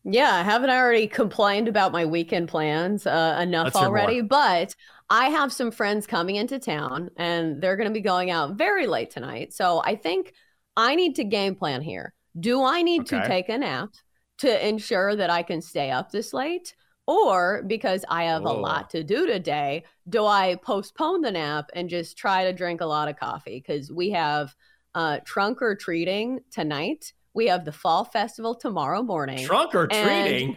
Yeah, 0.04 0.42
haven't 0.42 0.70
I 0.70 0.78
already 0.78 1.06
complained 1.06 1.68
about 1.68 1.92
my 1.92 2.04
weekend 2.04 2.48
plans 2.48 3.06
uh, 3.06 3.38
enough 3.40 3.66
Let's 3.66 3.76
already? 3.76 4.20
But 4.20 4.74
I 5.08 5.28
have 5.28 5.52
some 5.52 5.70
friends 5.70 6.06
coming 6.06 6.36
into 6.36 6.58
town 6.58 7.10
and 7.16 7.62
they're 7.62 7.76
going 7.76 7.88
to 7.88 7.94
be 7.94 8.00
going 8.00 8.30
out 8.30 8.56
very 8.56 8.86
late 8.86 9.10
tonight. 9.10 9.52
So 9.52 9.80
I 9.84 9.94
think 9.94 10.32
I 10.76 10.94
need 10.94 11.16
to 11.16 11.24
game 11.24 11.54
plan 11.54 11.82
here. 11.82 12.14
Do 12.38 12.64
I 12.64 12.82
need 12.82 13.02
okay. 13.02 13.20
to 13.20 13.28
take 13.28 13.48
a 13.48 13.58
nap 13.58 13.90
to 14.38 14.68
ensure 14.68 15.14
that 15.14 15.30
I 15.30 15.42
can 15.42 15.60
stay 15.60 15.90
up 15.90 16.10
this 16.10 16.32
late? 16.32 16.74
Or 17.06 17.62
because 17.66 18.04
I 18.08 18.24
have 18.24 18.42
Whoa. 18.42 18.52
a 18.52 18.58
lot 18.58 18.90
to 18.90 19.04
do 19.04 19.26
today, 19.26 19.84
do 20.08 20.24
I 20.24 20.56
postpone 20.62 21.20
the 21.20 21.32
nap 21.32 21.68
and 21.74 21.88
just 21.88 22.16
try 22.16 22.44
to 22.44 22.52
drink 22.52 22.80
a 22.80 22.86
lot 22.86 23.08
of 23.08 23.16
coffee? 23.16 23.62
Because 23.64 23.92
we 23.92 24.10
have 24.10 24.54
uh, 24.94 25.18
trunk 25.24 25.62
or 25.62 25.74
treating 25.74 26.40
tonight 26.50 27.12
we 27.34 27.46
have 27.46 27.64
the 27.64 27.72
fall 27.72 28.04
festival 28.04 28.54
tomorrow 28.54 29.02
morning. 29.02 29.44
Trunk 29.46 29.74
or 29.74 29.86
treating? 29.86 30.56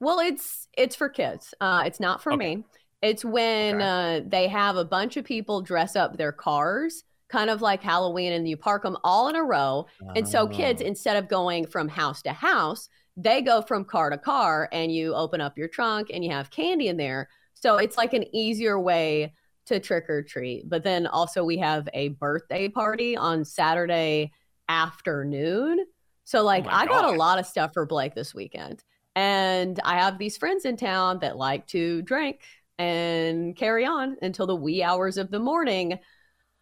Well, 0.00 0.20
it's 0.20 0.68
it's 0.76 0.94
for 0.94 1.08
kids. 1.08 1.54
Uh, 1.60 1.82
it's 1.86 2.00
not 2.00 2.22
for 2.22 2.32
okay. 2.32 2.56
me. 2.56 2.64
It's 3.02 3.24
when 3.24 3.76
okay. 3.76 4.18
uh, 4.18 4.20
they 4.26 4.48
have 4.48 4.76
a 4.76 4.84
bunch 4.84 5.16
of 5.16 5.24
people 5.24 5.60
dress 5.60 5.96
up 5.96 6.16
their 6.16 6.32
cars, 6.32 7.04
kind 7.28 7.50
of 7.50 7.62
like 7.62 7.82
Halloween, 7.82 8.32
and 8.32 8.48
you 8.48 8.56
park 8.56 8.82
them 8.82 8.96
all 9.04 9.28
in 9.28 9.36
a 9.36 9.42
row. 9.42 9.86
Oh. 10.02 10.12
And 10.14 10.28
so 10.28 10.46
kids, 10.46 10.82
oh. 10.82 10.86
instead 10.86 11.16
of 11.16 11.28
going 11.28 11.66
from 11.66 11.88
house 11.88 12.22
to 12.22 12.32
house, 12.32 12.88
they 13.16 13.42
go 13.42 13.62
from 13.62 13.84
car 13.84 14.10
to 14.10 14.18
car, 14.18 14.68
and 14.72 14.92
you 14.92 15.14
open 15.14 15.40
up 15.40 15.58
your 15.58 15.68
trunk 15.68 16.10
and 16.12 16.24
you 16.24 16.30
have 16.30 16.50
candy 16.50 16.88
in 16.88 16.96
there. 16.96 17.28
So 17.54 17.76
it's 17.76 17.96
like 17.96 18.12
an 18.12 18.24
easier 18.34 18.78
way 18.78 19.32
to 19.66 19.80
trick 19.80 20.08
or 20.08 20.22
treat. 20.22 20.68
But 20.68 20.84
then 20.84 21.06
also 21.06 21.44
we 21.44 21.58
have 21.58 21.88
a 21.92 22.08
birthday 22.10 22.68
party 22.68 23.16
on 23.16 23.44
Saturday 23.44 24.32
afternoon. 24.68 25.84
So, 26.24 26.40
oh 26.40 26.44
like, 26.44 26.66
oh 26.66 26.70
I 26.70 26.86
got 26.86 27.04
a 27.04 27.16
lot 27.16 27.38
of 27.38 27.46
stuff 27.46 27.72
for 27.72 27.86
Blake 27.86 28.14
this 28.14 28.34
weekend. 28.34 28.84
And 29.16 29.80
I 29.84 29.98
have 29.98 30.18
these 30.18 30.36
friends 30.36 30.64
in 30.64 30.76
town 30.76 31.18
that 31.20 31.36
like 31.36 31.66
to 31.68 32.02
drink 32.02 32.40
and 32.78 33.56
carry 33.56 33.84
on 33.84 34.16
until 34.22 34.46
the 34.46 34.54
wee 34.54 34.82
hours 34.82 35.16
of 35.18 35.30
the 35.30 35.40
morning. 35.40 35.98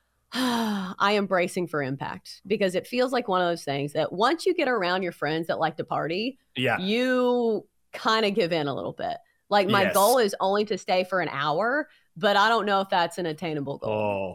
I 0.33 1.13
am 1.13 1.27
bracing 1.27 1.69
for 1.69 1.83
impact 1.83 2.41
because 2.47 2.75
it 2.75 2.87
feels 2.87 3.13
like 3.13 3.29
one 3.29 3.41
of 3.41 3.49
those 3.49 3.65
things 3.65 3.93
that 3.93 4.13
once 4.13 4.47
you 4.47 4.55
get 4.55 4.69
around 4.69 5.03
your 5.03 5.13
friends 5.13 5.47
that 5.49 5.59
like 5.59 5.77
to 5.77 5.85
party, 5.85 6.39
yeah, 6.57 6.79
you 6.79 7.67
kind 7.93 8.27
of 8.27 8.35
give 8.35 8.53
in 8.53 8.67
a 8.67 8.75
little 8.75 8.93
bit. 8.93 9.17
Like 9.49 9.69
my 9.69 9.85
yes. 9.85 9.95
goal 9.95 10.19
is 10.19 10.35
only 10.41 10.65
to 10.65 10.79
stay 10.79 11.05
for 11.05 11.21
an 11.21 11.29
hour, 11.31 11.89
but 12.17 12.37
I 12.37 12.49
don't 12.49 12.67
know 12.67 12.81
if 12.81 12.89
that's 12.89 13.19
an 13.19 13.27
attainable 13.27 13.79
goal. 13.79 13.93
Oh, 13.93 14.35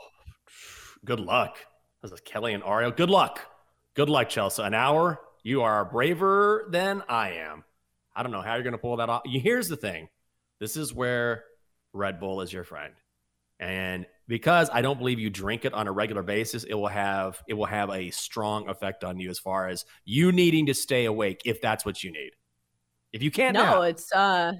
good 1.03 1.19
luck. 1.19 1.57
This 2.01 2.11
is 2.11 2.21
Kelly 2.21 2.53
and 2.53 2.63
Ario. 2.63 2.95
Good 2.95 3.09
luck. 3.09 3.50
Good 3.95 4.09
luck, 4.09 4.29
Chelsa. 4.29 4.65
An 4.65 4.73
hour. 4.73 5.19
You 5.43 5.63
are 5.63 5.83
braver 5.85 6.67
than 6.69 7.01
I 7.09 7.31
am. 7.31 7.63
I 8.15 8.23
don't 8.23 8.31
know 8.31 8.41
how 8.41 8.53
you're 8.55 8.63
going 8.63 8.73
to 8.73 8.77
pull 8.77 8.97
that 8.97 9.09
off. 9.09 9.23
Here's 9.25 9.67
the 9.67 9.77
thing 9.77 10.07
this 10.59 10.77
is 10.77 10.93
where 10.93 11.43
Red 11.93 12.19
Bull 12.19 12.41
is 12.41 12.53
your 12.53 12.63
friend. 12.63 12.93
And 13.59 14.05
because 14.27 14.69
I 14.71 14.81
don't 14.81 14.97
believe 14.97 15.19
you 15.19 15.29
drink 15.29 15.65
it 15.65 15.73
on 15.73 15.87
a 15.87 15.91
regular 15.91 16.23
basis, 16.23 16.63
it 16.63 16.73
will 16.73 16.87
have 16.87 17.41
it 17.47 17.53
will 17.55 17.65
have 17.65 17.89
a 17.89 18.09
strong 18.11 18.69
effect 18.69 19.03
on 19.03 19.19
you 19.19 19.29
as 19.29 19.39
far 19.39 19.67
as 19.67 19.85
you 20.05 20.31
needing 20.31 20.65
to 20.67 20.73
stay 20.73 21.05
awake 21.05 21.41
if 21.45 21.61
that's 21.61 21.85
what 21.85 22.03
you 22.03 22.11
need. 22.11 22.31
If 23.13 23.21
you 23.23 23.31
can't 23.31 23.53
No, 23.55 23.81
nap- 23.81 23.89
it's 23.89 24.11
uh 24.13 24.53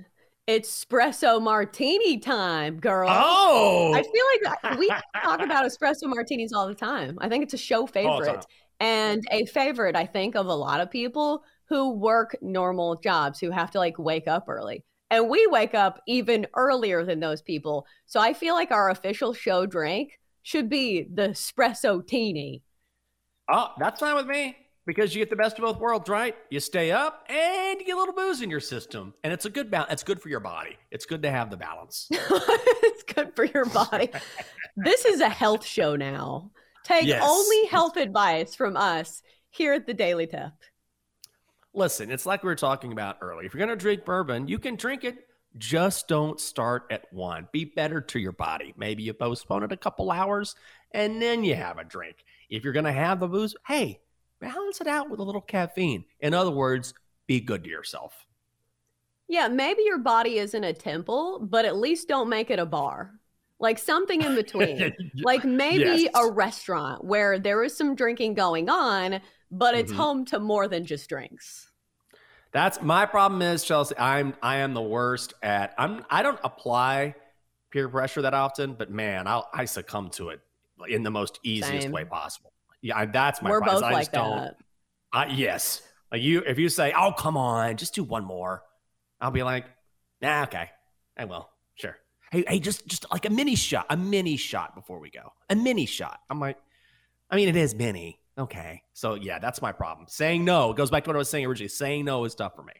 it's 0.47 0.83
espresso 0.85 1.41
martini 1.41 2.17
time, 2.17 2.79
girl. 2.79 3.07
Oh, 3.09 3.93
I 3.93 4.01
feel 4.03 4.71
like 4.71 4.79
we 4.79 4.87
talk 5.23 5.41
about 5.41 5.65
espresso 5.65 6.03
martinis 6.05 6.51
all 6.53 6.67
the 6.67 6.75
time. 6.75 7.17
I 7.21 7.29
think 7.29 7.43
it's 7.43 7.53
a 7.53 7.57
show 7.57 7.81
All 7.81 7.85
the 7.87 7.93
time. 7.93 8.25
favorite 8.25 8.45
and 8.81 9.23
a 9.29 9.45
favorite, 9.45 9.95
I 9.95 10.07
think, 10.07 10.35
of 10.35 10.47
a 10.47 10.55
lot 10.55 10.81
of 10.81 10.89
people 10.89 11.43
who 11.69 11.91
work 11.91 12.35
normal 12.41 12.95
jobs 12.95 13.39
who 13.39 13.51
have 13.51 13.69
to 13.71 13.77
like 13.77 13.99
wake 13.99 14.27
up 14.27 14.49
early. 14.49 14.83
And 15.11 15.29
we 15.29 15.45
wake 15.47 15.75
up 15.75 16.01
even 16.07 16.47
earlier 16.55 17.05
than 17.05 17.19
those 17.19 17.43
people. 17.43 17.85
So 18.07 18.19
I 18.19 18.33
feel 18.33 18.55
like 18.55 18.71
our 18.71 18.89
official 18.89 19.33
show 19.33 19.67
drink 19.67 20.19
should 20.41 20.67
be 20.67 21.03
the 21.13 21.29
espresso 21.29 22.05
teeny. 22.05 22.63
Oh, 23.51 23.67
that's 23.77 23.99
fine 23.99 24.15
with 24.15 24.25
me 24.25 24.57
because 24.87 25.13
you 25.13 25.21
get 25.21 25.29
the 25.29 25.35
best 25.35 25.59
of 25.59 25.63
both 25.63 25.77
worlds, 25.77 26.09
right? 26.09 26.35
You 26.49 26.59
stay 26.59 26.91
up 26.91 27.25
and 27.29 27.79
you 27.79 27.85
get 27.85 27.95
a 27.95 27.99
little 27.99 28.15
booze 28.15 28.41
in 28.41 28.49
your 28.49 28.59
system, 28.59 29.13
and 29.23 29.31
it's 29.31 29.45
a 29.45 29.49
good 29.51 29.69
balance. 29.69 29.93
It's 29.93 30.03
good 30.03 30.21
for 30.21 30.29
your 30.29 30.39
body. 30.39 30.75
It's 30.89 31.05
good 31.05 31.21
to 31.21 31.29
have 31.29 31.51
the 31.51 31.57
balance. 31.57 32.07
it's 32.11 33.03
good 33.03 33.35
for 33.35 33.45
your 33.45 33.65
body. 33.65 34.09
this 34.75 35.05
is 35.05 35.19
a 35.19 35.29
health 35.29 35.65
show 35.65 35.95
now. 35.95 36.49
Take 36.83 37.07
Yes. 37.07 37.21
only 37.23 37.65
health 37.67 37.97
advice 37.97 38.55
from 38.55 38.75
us 38.75 39.21
here 39.49 39.73
at 39.73 39.85
the 39.85 39.93
Daily 39.93 40.27
Tip. 40.27 40.51
Listen, 41.73 42.11
it's 42.11 42.25
like 42.25 42.43
we 42.43 42.47
were 42.47 42.55
talking 42.55 42.91
about 42.91 43.17
earlier. 43.21 43.45
If 43.45 43.53
you're 43.53 43.65
going 43.65 43.77
to 43.77 43.81
drink 43.81 44.03
bourbon, 44.03 44.47
you 44.47 44.59
can 44.59 44.75
drink 44.75 45.03
it. 45.03 45.27
Just 45.57 46.07
don't 46.07 46.39
start 46.39 46.87
at 46.91 47.11
one. 47.13 47.47
Be 47.51 47.65
better 47.65 48.01
to 48.01 48.19
your 48.19 48.31
body. 48.31 48.73
Maybe 48.77 49.03
you 49.03 49.13
postpone 49.13 49.63
it 49.63 49.71
a 49.71 49.77
couple 49.77 50.11
hours 50.11 50.55
and 50.93 51.21
then 51.21 51.43
you 51.43 51.55
have 51.55 51.77
a 51.77 51.83
drink. 51.83 52.23
If 52.49 52.63
you're 52.63 52.73
going 52.73 52.85
to 52.85 52.91
have 52.91 53.19
the 53.19 53.27
booze, 53.27 53.55
hey, 53.67 53.99
balance 54.39 54.81
it 54.81 54.87
out 54.87 55.09
with 55.09 55.19
a 55.19 55.23
little 55.23 55.41
caffeine. 55.41 56.05
In 56.19 56.33
other 56.33 56.51
words, 56.51 56.93
be 57.27 57.39
good 57.39 57.63
to 57.65 57.69
yourself. 57.69 58.25
Yeah, 59.27 59.47
maybe 59.47 59.83
your 59.83 59.99
body 59.99 60.39
isn't 60.39 60.63
a 60.63 60.73
temple, 60.73 61.39
but 61.39 61.63
at 61.63 61.77
least 61.77 62.09
don't 62.09 62.27
make 62.27 62.49
it 62.49 62.59
a 62.59 62.65
bar. 62.65 63.13
Like 63.61 63.77
something 63.77 64.21
in 64.21 64.35
between. 64.35 64.93
like 65.23 65.45
maybe 65.45 66.01
Yes. 66.03 66.11
a 66.15 66.29
restaurant 66.31 67.03
where 67.05 67.39
there 67.39 67.63
is 67.63 67.77
some 67.77 67.95
drinking 67.95 68.33
going 68.33 68.69
on, 68.69 69.21
but 69.51 69.75
it's 69.75 69.91
Mhm. 69.91 69.95
home 69.97 70.25
to 70.25 70.39
more 70.39 70.67
than 70.67 70.83
just 70.85 71.07
drinks. 71.07 71.69
That's 72.51 72.81
my 72.81 73.05
problem 73.05 73.41
is 73.41 73.63
Chelsa. 73.63 73.93
I'm 73.97 74.33
I 74.41 74.57
am 74.57 74.73
the 74.73 74.81
worst 74.81 75.33
at 75.43 75.73
I'm 75.77 76.03
I 76.09 76.21
don't 76.23 76.39
apply 76.43 77.15
peer 77.69 77.87
pressure 77.87 78.23
that 78.23 78.33
often, 78.33 78.73
but 78.73 78.89
man, 78.89 79.27
I'll 79.27 79.47
I 79.53 79.63
succumb 79.65 80.09
to 80.11 80.29
it 80.29 80.41
in 80.89 81.03
the 81.03 81.11
most 81.11 81.39
easiest 81.43 81.83
Same. 81.83 81.91
way 81.91 82.03
possible. 82.03 82.51
Yeah, 82.81 82.97
I, 82.97 83.05
that's 83.05 83.41
my 83.43 83.51
We're 83.51 83.59
problem, 83.61 83.81
both 83.81 83.89
I 83.89 83.93
like 83.93 84.01
just 84.01 84.11
don't- 84.13 84.37
that. 84.37 84.55
I, 85.13 85.25
yes. 85.27 85.81
Like 86.11 86.23
you, 86.23 86.39
if 86.45 86.57
you 86.57 86.67
say, 86.67 86.93
"Oh, 86.97 87.11
come 87.13 87.37
on, 87.37 87.77
just 87.77 87.93
do 87.93 88.03
one 88.03 88.25
more," 88.25 88.63
I'll 89.21 89.29
be 89.31 89.43
like, 89.43 89.65
"Nah, 90.21 90.43
okay, 90.43 90.71
I 91.15 91.25
will, 91.25 91.41
sure." 91.41 91.50
Hey, 92.31 92.45
hey, 92.47 92.59
just 92.59 92.87
just 92.87 93.05
like 93.11 93.25
a 93.25 93.29
mini 93.29 93.55
shot, 93.55 93.85
a 93.89 93.97
mini 93.97 94.37
shot 94.37 94.73
before 94.73 94.99
we 94.99 95.09
go, 95.09 95.33
a 95.49 95.55
mini 95.55 95.85
shot. 95.85 96.19
I'm 96.29 96.39
like, 96.39 96.57
I 97.29 97.35
mean, 97.35 97.49
it 97.49 97.57
is 97.57 97.75
mini, 97.75 98.19
okay. 98.37 98.83
So 98.93 99.15
yeah, 99.15 99.37
that's 99.39 99.61
my 99.61 99.73
problem. 99.73 100.07
Saying 100.09 100.45
no 100.45 100.71
it 100.71 100.77
goes 100.77 100.89
back 100.89 101.03
to 101.03 101.09
what 101.09 101.15
I 101.15 101.19
was 101.19 101.29
saying 101.29 101.45
originally. 101.45 101.67
Saying 101.69 102.05
no 102.05 102.23
is 102.23 102.33
tough 102.33 102.55
for 102.55 102.63
me. 102.63 102.73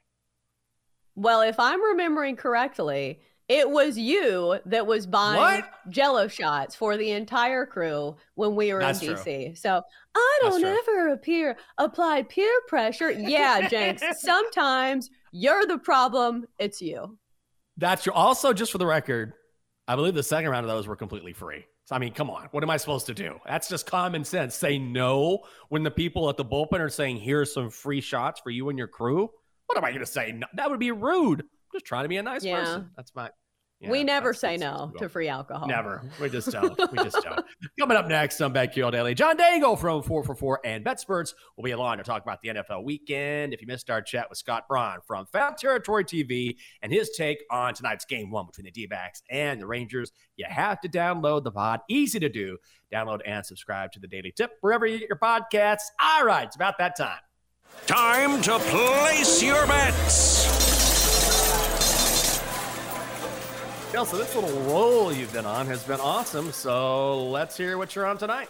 Well, 1.15 1.41
if 1.41 1.59
I'm 1.59 1.83
remembering 1.83 2.37
correctly, 2.37 3.19
it 3.49 3.69
was 3.69 3.97
you 3.97 4.59
that 4.67 4.87
was 4.87 5.05
buying 5.05 5.41
What? 5.41 5.69
jello 5.89 6.29
shots 6.29 6.73
for 6.73 6.95
the 6.95 7.11
entire 7.11 7.65
crew 7.65 8.15
when 8.35 8.55
we 8.55 8.73
were 8.73 8.79
That's 8.79 9.01
in 9.01 9.07
true. 9.07 9.17
DC. 9.17 9.57
So 9.57 9.81
I 10.15 10.39
don't 10.41 10.61
true. 10.61 10.69
ever 10.87 11.09
appear 11.09 11.57
apply 11.77 12.23
peer 12.23 12.61
pressure. 12.69 13.11
Yeah, 13.11 13.67
Jenks. 13.67 14.03
sometimes 14.21 15.09
you're 15.33 15.65
the 15.65 15.77
problem. 15.77 16.45
It's 16.59 16.81
you. 16.81 17.17
That's 17.75 18.03
true. 18.03 18.13
Also, 18.13 18.53
just 18.53 18.71
for 18.71 18.77
the 18.77 18.85
record, 18.85 19.33
I 19.87 19.95
believe 19.95 20.13
the 20.13 20.23
second 20.23 20.49
round 20.51 20.65
of 20.65 20.71
those 20.71 20.87
were 20.87 20.95
completely 20.95 21.33
free. 21.33 21.65
So 21.85 21.95
I 21.95 21.99
mean, 21.99 22.13
come 22.13 22.29
on, 22.29 22.47
what 22.51 22.63
am 22.63 22.69
I 22.69 22.77
supposed 22.77 23.07
to 23.07 23.13
do? 23.13 23.39
That's 23.45 23.67
just 23.67 23.85
common 23.85 24.23
sense. 24.23 24.55
Say 24.55 24.77
no 24.77 25.39
when 25.69 25.83
the 25.83 25.91
people 25.91 26.29
at 26.29 26.37
the 26.37 26.45
bullpen 26.45 26.79
are 26.79 26.89
saying, 26.89 27.17
"Here's 27.17 27.53
some 27.53 27.69
free 27.69 27.99
shots 28.01 28.39
for 28.41 28.49
you 28.51 28.69
and 28.69 28.77
your 28.77 28.87
crew." 28.87 29.29
What 29.67 29.77
am 29.77 29.83
I 29.85 29.89
going 29.89 29.99
to 30.01 30.05
say? 30.05 30.31
No, 30.33 30.47
that 30.55 30.69
would 30.69 30.79
be 30.79 30.91
rude. 30.91 31.41
I'm 31.41 31.47
just 31.73 31.85
trying 31.85 32.03
to 32.03 32.09
be 32.09 32.17
a 32.17 32.23
nice 32.23 32.43
Yeah. 32.43 32.59
person. 32.59 32.91
That's 32.95 33.13
my. 33.15 33.29
Yeah, 33.81 33.89
we 33.89 34.03
never 34.03 34.31
say 34.33 34.57
no 34.57 34.91
well, 34.91 34.99
to 34.99 35.09
free 35.09 35.27
alcohol. 35.27 35.67
Never. 35.67 36.03
We 36.21 36.29
just 36.29 36.51
don't. 36.51 36.77
We 36.91 37.03
just 37.03 37.17
don't. 37.23 37.43
Coming 37.79 37.97
up 37.97 38.07
next 38.07 38.39
on 38.41 38.53
BetQL 38.53 38.91
Daily, 38.91 39.15
John 39.15 39.37
Daigle 39.37 39.79
from 39.79 40.03
4for4 40.03 40.57
and 40.63 40.85
BetSperts 40.85 41.33
will 41.57 41.63
be 41.63 41.71
along 41.71 41.97
to 41.97 42.03
talk 42.03 42.21
about 42.21 42.41
the 42.43 42.49
NFL 42.49 42.83
weekend. 42.83 43.53
If 43.53 43.61
you 43.61 43.67
missed 43.67 43.89
our 43.89 44.01
chat 44.01 44.29
with 44.29 44.37
Scott 44.37 44.67
Braun 44.67 44.99
from 45.07 45.25
Foul 45.25 45.55
Territory 45.55 46.05
TV 46.05 46.57
and 46.83 46.93
his 46.93 47.09
take 47.17 47.43
on 47.49 47.73
tonight's 47.73 48.05
game 48.05 48.29
one 48.29 48.45
between 48.45 48.65
the 48.65 48.71
D 48.71 48.85
backs 48.85 49.23
and 49.31 49.59
the 49.59 49.65
Rangers, 49.65 50.11
you 50.35 50.45
have 50.47 50.79
to 50.81 50.89
download 50.89 51.43
the 51.43 51.51
pod. 51.51 51.79
Easy 51.89 52.19
to 52.19 52.29
do. 52.29 52.57
Download 52.93 53.21
and 53.25 53.43
subscribe 53.43 53.91
to 53.93 53.99
the 53.99 54.07
Daily 54.07 54.31
Tip 54.35 54.51
wherever 54.61 54.85
you 54.85 54.99
get 54.99 55.09
your 55.09 55.17
podcasts. 55.17 55.85
All 55.99 56.23
right, 56.23 56.45
it's 56.45 56.55
about 56.55 56.77
that 56.77 56.95
time. 56.95 57.19
Time 57.87 58.41
to 58.43 58.59
place 58.59 59.41
your 59.41 59.65
bets. 59.65 60.80
Chelsa, 63.91 64.17
this 64.19 64.33
little 64.33 64.57
roll 64.61 65.11
you've 65.11 65.33
been 65.33 65.45
on 65.45 65.67
has 65.67 65.83
been 65.83 65.99
awesome. 65.99 66.53
So 66.53 67.25
let's 67.27 67.57
hear 67.57 67.77
what 67.77 67.93
you're 67.93 68.05
on 68.05 68.17
tonight. 68.17 68.47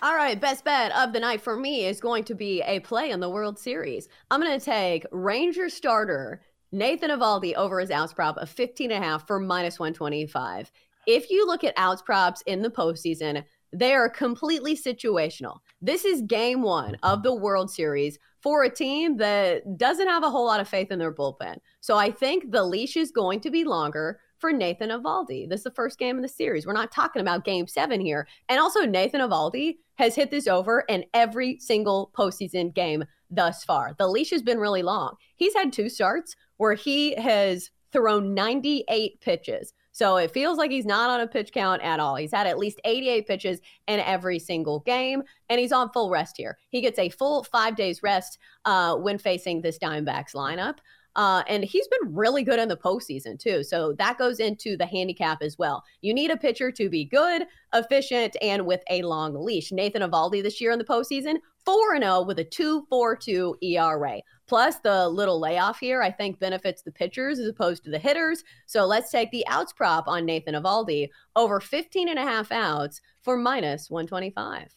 All 0.00 0.14
right, 0.14 0.40
best 0.40 0.64
bet 0.64 0.92
of 0.92 1.12
the 1.12 1.20
night 1.20 1.42
for 1.42 1.58
me 1.58 1.84
is 1.84 2.00
going 2.00 2.24
to 2.24 2.34
be 2.34 2.62
a 2.62 2.80
play 2.80 3.10
in 3.10 3.20
the 3.20 3.28
World 3.28 3.58
Series. 3.58 4.08
I'm 4.30 4.40
going 4.40 4.58
to 4.58 4.64
take 4.64 5.04
Ranger 5.12 5.68
starter 5.68 6.40
Nathan 6.72 7.10
Eovaldi 7.10 7.52
over 7.52 7.80
his 7.80 7.90
outs 7.90 8.14
prop 8.14 8.38
of 8.38 8.48
15 8.48 8.90
and 8.90 9.04
a 9.04 9.06
half 9.06 9.26
for 9.26 9.38
minus 9.38 9.78
125. 9.78 10.72
If 11.06 11.28
you 11.28 11.46
look 11.46 11.62
at 11.62 11.74
outs 11.76 12.00
props 12.00 12.42
in 12.46 12.62
the 12.62 12.70
postseason, 12.70 13.44
they 13.72 13.94
are 13.94 14.08
completely 14.08 14.76
situational. 14.76 15.58
This 15.82 16.04
is 16.04 16.22
game 16.22 16.62
one 16.62 16.96
of 17.02 17.22
the 17.22 17.34
World 17.34 17.70
Series 17.70 18.18
for 18.40 18.64
a 18.64 18.70
team 18.70 19.16
that 19.18 19.76
doesn't 19.76 20.08
have 20.08 20.22
a 20.22 20.30
whole 20.30 20.46
lot 20.46 20.60
of 20.60 20.68
faith 20.68 20.90
in 20.90 20.98
their 20.98 21.12
bullpen. 21.12 21.58
So 21.80 21.96
I 21.96 22.10
think 22.10 22.50
the 22.50 22.64
leash 22.64 22.96
is 22.96 23.10
going 23.10 23.40
to 23.40 23.50
be 23.50 23.64
longer 23.64 24.20
for 24.38 24.52
Nathan 24.52 24.90
Eovaldi. 24.90 25.48
This 25.48 25.60
is 25.60 25.64
the 25.64 25.70
first 25.72 25.98
game 25.98 26.16
in 26.16 26.22
the 26.22 26.28
series. 26.28 26.66
We're 26.66 26.72
not 26.72 26.92
talking 26.92 27.20
about 27.20 27.44
game 27.44 27.66
seven 27.66 28.00
here. 28.00 28.26
And 28.48 28.60
also, 28.60 28.84
Nathan 28.84 29.20
Eovaldi 29.20 29.78
has 29.96 30.14
hit 30.14 30.30
this 30.30 30.46
over 30.46 30.84
in 30.88 31.04
every 31.12 31.58
single 31.58 32.10
postseason 32.16 32.72
game 32.72 33.04
thus 33.30 33.64
far. 33.64 33.94
The 33.98 34.06
leash 34.06 34.30
has 34.30 34.42
been 34.42 34.58
really 34.58 34.82
long. 34.82 35.16
He's 35.36 35.54
had 35.54 35.72
two 35.72 35.88
starts 35.88 36.36
where 36.56 36.74
he 36.74 37.14
has 37.16 37.70
thrown 37.92 38.34
98 38.34 39.20
pitches. 39.20 39.72
So 39.98 40.16
it 40.16 40.30
feels 40.30 40.58
like 40.58 40.70
he's 40.70 40.86
not 40.86 41.10
on 41.10 41.22
a 41.22 41.26
pitch 41.26 41.50
count 41.50 41.82
at 41.82 41.98
all. 41.98 42.14
He's 42.14 42.30
had 42.30 42.46
at 42.46 42.56
least 42.56 42.80
88 42.84 43.26
pitches 43.26 43.60
in 43.88 43.98
every 43.98 44.38
single 44.38 44.78
game, 44.78 45.24
and 45.48 45.58
he's 45.58 45.72
on 45.72 45.90
full 45.90 46.08
rest 46.08 46.36
here. 46.36 46.56
He 46.70 46.80
gets 46.80 47.00
a 47.00 47.08
full 47.08 47.42
five 47.42 47.74
days 47.74 48.00
rest 48.00 48.38
uh, 48.64 48.94
when 48.94 49.18
facing 49.18 49.60
this 49.60 49.76
Diamondbacks 49.76 50.36
lineup. 50.36 50.76
Uh, 51.16 51.42
and 51.48 51.64
he's 51.64 51.88
been 51.88 52.14
really 52.14 52.44
good 52.44 52.60
in 52.60 52.68
the 52.68 52.76
postseason 52.76 53.36
too. 53.40 53.64
So 53.64 53.92
that 53.94 54.18
goes 54.18 54.38
into 54.38 54.76
the 54.76 54.86
handicap 54.86 55.42
as 55.42 55.58
well. 55.58 55.82
You 56.00 56.14
need 56.14 56.30
a 56.30 56.36
pitcher 56.36 56.70
to 56.70 56.88
be 56.88 57.04
good, 57.04 57.42
efficient, 57.74 58.36
and 58.40 58.66
with 58.66 58.84
a 58.88 59.02
long 59.02 59.34
leash. 59.34 59.72
Nathan 59.72 60.02
Eovaldi 60.02 60.44
this 60.44 60.60
year 60.60 60.70
in 60.70 60.78
the 60.78 60.84
postseason, 60.84 61.38
4 61.64 61.98
0 61.98 62.22
with 62.22 62.38
a 62.38 62.44
2.42 62.44 63.54
ERA. 63.62 64.20
Plus, 64.48 64.76
the 64.76 65.08
little 65.08 65.38
layoff 65.38 65.78
here, 65.78 66.02
I 66.02 66.10
think, 66.10 66.40
benefits 66.40 66.82
the 66.82 66.90
pitchers 66.90 67.38
as 67.38 67.46
opposed 67.46 67.84
to 67.84 67.90
the 67.90 67.98
hitters. 67.98 68.42
So 68.66 68.86
let's 68.86 69.10
take 69.10 69.30
the 69.30 69.46
outs 69.46 69.72
prop 69.72 70.08
on 70.08 70.24
Nathan 70.24 70.54
Eovaldi 70.54 71.10
over 71.36 71.60
15 71.60 72.08
and 72.08 72.18
a 72.18 72.22
half 72.22 72.50
outs 72.50 73.00
for 73.22 73.36
minus 73.36 73.90
125. 73.90 74.74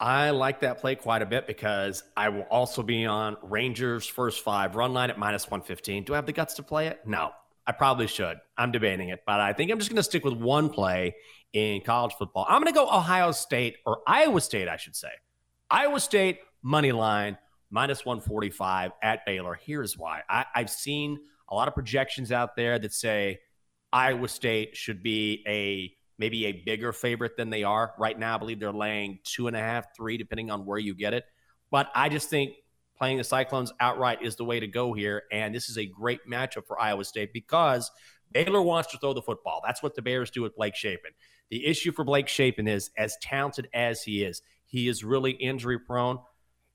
I 0.00 0.30
like 0.30 0.60
that 0.60 0.78
play 0.78 0.96
quite 0.96 1.22
a 1.22 1.26
bit 1.26 1.46
because 1.46 2.02
I 2.16 2.30
will 2.30 2.46
also 2.50 2.82
be 2.82 3.06
on 3.06 3.36
Rangers 3.42 4.04
first 4.04 4.42
five 4.42 4.74
run 4.74 4.92
line 4.92 5.10
at 5.10 5.18
minus 5.18 5.44
115. 5.44 6.04
Do 6.04 6.14
I 6.14 6.16
have 6.16 6.26
the 6.26 6.32
guts 6.32 6.54
to 6.54 6.64
play 6.64 6.88
it? 6.88 7.00
No, 7.06 7.30
I 7.66 7.72
probably 7.72 8.08
should. 8.08 8.38
I'm 8.56 8.72
debating 8.72 9.10
it, 9.10 9.20
but 9.26 9.38
I 9.38 9.52
think 9.52 9.70
I'm 9.70 9.78
just 9.78 9.90
going 9.90 9.98
to 9.98 10.02
stick 10.02 10.24
with 10.24 10.34
one 10.34 10.70
play 10.70 11.14
in 11.52 11.82
college 11.82 12.14
football. 12.14 12.46
I'm 12.48 12.62
going 12.62 12.72
to 12.72 12.76
go 12.76 12.88
Ohio 12.88 13.30
State 13.30 13.76
or 13.86 14.00
Iowa 14.06 14.40
State, 14.40 14.66
I 14.66 14.76
should 14.76 14.96
say. 14.96 15.10
Iowa 15.70 16.00
State 16.00 16.40
money 16.62 16.90
line 16.90 17.38
minus 17.72 18.04
145 18.04 18.92
at 19.02 19.24
Baylor. 19.26 19.58
Here's 19.60 19.96
why 19.98 20.22
I, 20.28 20.44
I've 20.54 20.70
seen 20.70 21.18
a 21.48 21.54
lot 21.54 21.66
of 21.66 21.74
projections 21.74 22.30
out 22.30 22.54
there 22.54 22.78
that 22.78 22.92
say 22.92 23.40
Iowa 23.92 24.28
State 24.28 24.76
should 24.76 25.02
be 25.02 25.42
a 25.48 25.92
maybe 26.18 26.46
a 26.46 26.52
bigger 26.52 26.92
favorite 26.92 27.36
than 27.36 27.50
they 27.50 27.64
are 27.64 27.94
right 27.98 28.16
now. 28.16 28.36
I 28.36 28.38
believe 28.38 28.60
they're 28.60 28.72
laying 28.72 29.18
two 29.24 29.48
and 29.48 29.56
a 29.56 29.58
half, 29.58 29.96
three, 29.96 30.16
depending 30.16 30.50
on 30.50 30.64
where 30.66 30.78
you 30.78 30.94
get 30.94 31.14
it. 31.14 31.24
But 31.70 31.88
I 31.94 32.10
just 32.10 32.28
think 32.28 32.52
playing 32.96 33.18
the 33.18 33.24
Cyclones 33.24 33.72
outright 33.80 34.22
is 34.22 34.36
the 34.36 34.44
way 34.44 34.60
to 34.60 34.66
go 34.66 34.92
here. 34.92 35.22
And 35.32 35.54
this 35.54 35.68
is 35.68 35.78
a 35.78 35.86
great 35.86 36.20
matchup 36.30 36.66
for 36.66 36.80
Iowa 36.80 37.04
State 37.04 37.32
because 37.32 37.90
Baylor 38.30 38.62
wants 38.62 38.92
to 38.92 38.98
throw 38.98 39.14
the 39.14 39.22
football. 39.22 39.62
That's 39.64 39.82
what 39.82 39.94
the 39.94 40.02
Bears 40.02 40.30
do 40.30 40.42
with 40.42 40.54
Blake 40.54 40.76
Shapen. 40.76 41.10
The 41.50 41.66
issue 41.66 41.92
for 41.92 42.04
Blake 42.04 42.28
Shapen 42.28 42.68
is, 42.68 42.90
as 42.96 43.16
talented 43.20 43.68
as 43.74 44.02
he 44.02 44.22
is, 44.22 44.42
he 44.66 44.88
is 44.88 45.04
really 45.04 45.32
injury 45.32 45.78
prone. 45.78 46.18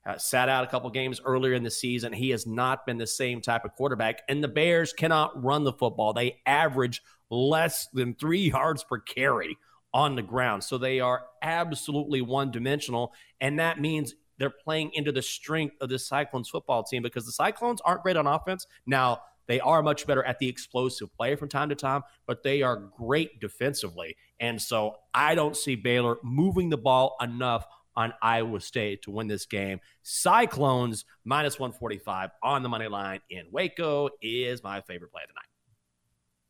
Uh, 0.07 0.17
sat 0.17 0.47
out 0.47 0.63
a 0.63 0.67
couple 0.67 0.89
games 0.89 1.19
earlier 1.25 1.53
in 1.53 1.63
the 1.63 1.69
season. 1.69 2.13
He 2.13 2.29
has 2.29 2.47
not 2.47 2.85
been 2.85 2.97
the 2.97 3.05
same 3.05 3.41
type 3.41 3.65
of 3.65 3.73
quarterback, 3.75 4.21
and 4.29 4.41
the 4.41 4.47
Bears 4.47 4.93
cannot 4.93 5.43
run 5.43 5.65
the 5.65 5.73
football. 5.73 6.13
They 6.13 6.39
average 6.45 7.01
less 7.29 7.87
than 7.87 8.13
three 8.13 8.49
yards 8.51 8.85
per 8.85 8.99
carry 8.99 9.57
on 9.93 10.15
the 10.15 10.21
ground. 10.21 10.63
So 10.63 10.77
they 10.77 11.01
are 11.01 11.25
absolutely 11.41 12.21
one 12.21 12.51
dimensional. 12.51 13.13
And 13.41 13.59
that 13.59 13.81
means 13.81 14.15
they're 14.37 14.49
playing 14.49 14.91
into 14.93 15.11
the 15.11 15.21
strength 15.21 15.75
of 15.81 15.89
the 15.89 15.99
Cyclones 15.99 16.49
football 16.49 16.83
team 16.83 17.03
because 17.03 17.25
the 17.25 17.31
Cyclones 17.31 17.81
aren't 17.81 18.03
great 18.03 18.15
on 18.15 18.27
offense. 18.27 18.65
Now, 18.85 19.21
they 19.47 19.59
are 19.61 19.81
much 19.81 20.05
better 20.05 20.23
at 20.23 20.39
the 20.39 20.47
explosive 20.47 21.13
play 21.13 21.35
from 21.35 21.49
time 21.49 21.69
to 21.69 21.75
time, 21.75 22.03
but 22.25 22.43
they 22.43 22.61
are 22.61 22.75
great 22.97 23.39
defensively. 23.39 24.15
And 24.39 24.61
so 24.61 24.97
I 25.13 25.35
don't 25.35 25.55
see 25.55 25.75
Baylor 25.75 26.17
moving 26.21 26.69
the 26.69 26.77
ball 26.77 27.15
enough 27.21 27.65
on 27.97 28.13
Iowa 28.21 28.61
State 28.61 29.01
to 29.01 29.11
win 29.11 29.27
this 29.27 29.45
game. 29.45 29.81
Cyclones 30.03 31.03
minus 31.25 31.59
145 31.59 32.29
on 32.43 32.63
the 32.63 32.69
money 32.69 32.87
line 32.87 33.19
in 33.29 33.45
Waco 33.51 34.09
is 34.21 34.63
my 34.63 34.79
favorite 34.81 35.11
play 35.11 35.23
of 35.23 35.29
the 35.29 35.33
night. 35.33 35.43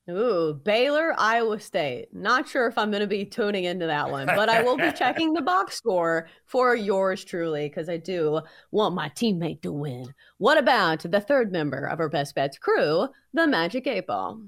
Ooh, 0.09 0.53
Baylor, 0.53 1.13
Iowa 1.17 1.59
State. 1.59 2.13
Not 2.13 2.47
sure 2.47 2.67
if 2.67 2.77
I'm 2.77 2.91
going 2.91 3.01
to 3.01 3.07
be 3.07 3.25
tuning 3.25 3.65
into 3.65 3.87
that 3.87 4.09
one, 4.09 4.25
but 4.25 4.47
I 4.47 4.61
will 4.61 4.77
be 4.77 4.91
checking 4.97 5.33
the 5.33 5.41
box 5.41 5.75
score 5.75 6.29
for 6.45 6.75
yours 6.75 7.25
truly 7.25 7.67
because 7.67 7.89
I 7.89 7.97
do 7.97 8.41
want 8.71 8.95
my 8.95 9.09
teammate 9.09 9.61
to 9.63 9.73
win. 9.73 10.13
What 10.37 10.57
about 10.57 10.99
the 10.99 11.19
third 11.19 11.51
member 11.51 11.85
of 11.87 11.99
our 11.99 12.07
Best 12.09 12.35
Bets 12.35 12.57
crew, 12.57 13.09
the 13.33 13.47
Magic 13.47 13.85
8 13.85 14.07
Ball? 14.07 14.39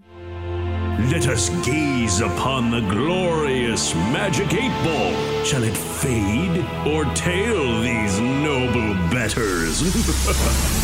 Let 1.08 1.30
us 1.30 1.48
gaze 1.66 2.20
upon 2.20 2.72
the 2.72 2.82
glorious 2.82 3.96
Magic 3.96 4.54
8 4.54 4.70
Ball. 4.84 5.46
Shall 5.46 5.64
it 5.64 5.78
fade 5.78 6.66
or 6.86 7.06
tail 7.16 7.82
these 7.82 8.20
noble 8.20 8.96
betters? 9.10 9.80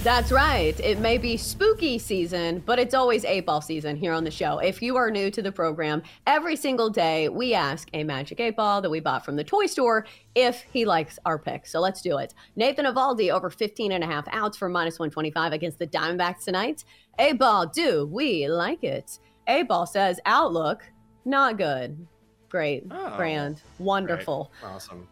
That's 0.02 0.32
right. 0.32 0.80
It 0.80 0.98
may 0.98 1.18
be 1.18 1.36
spooky 1.36 1.98
season, 1.98 2.62
but 2.64 2.78
it's 2.78 2.94
always 2.94 3.22
eight 3.26 3.44
ball 3.44 3.60
season 3.60 3.96
here 3.96 4.14
on 4.14 4.24
the 4.24 4.30
show. 4.30 4.58
If 4.58 4.80
you 4.80 4.96
are 4.96 5.10
new 5.10 5.30
to 5.30 5.42
the 5.42 5.52
program, 5.52 6.02
every 6.26 6.56
single 6.56 6.88
day 6.88 7.28
we 7.28 7.52
ask 7.52 7.86
a 7.92 8.02
magic 8.02 8.40
eight 8.40 8.56
ball 8.56 8.80
that 8.80 8.88
we 8.88 9.00
bought 9.00 9.26
from 9.26 9.36
the 9.36 9.44
toy 9.44 9.66
store 9.66 10.06
if 10.34 10.62
he 10.72 10.86
likes 10.86 11.18
our 11.26 11.38
pick. 11.38 11.66
So 11.66 11.80
let's 11.80 12.00
do 12.00 12.16
it. 12.16 12.32
Nathan 12.56 12.86
Eovaldi 12.86 13.30
over 13.30 13.50
15 13.50 13.92
and 13.92 14.02
a 14.02 14.06
half 14.06 14.26
outs 14.32 14.56
for 14.56 14.70
minus 14.70 14.98
125 14.98 15.52
against 15.52 15.78
the 15.78 15.86
Diamondbacks 15.86 16.44
tonight. 16.46 16.82
A 17.18 17.34
ball, 17.34 17.66
do 17.66 18.06
we 18.06 18.48
like 18.48 18.82
it? 18.82 19.18
A 19.48 19.64
ball 19.64 19.84
says 19.84 20.18
outlook, 20.24 20.82
not 21.26 21.58
good. 21.58 22.06
Great. 22.48 22.84
Oh, 22.90 23.16
Grand. 23.18 23.60
Wonderful. 23.78 24.50
Great. 24.62 24.70
Awesome. 24.70 25.06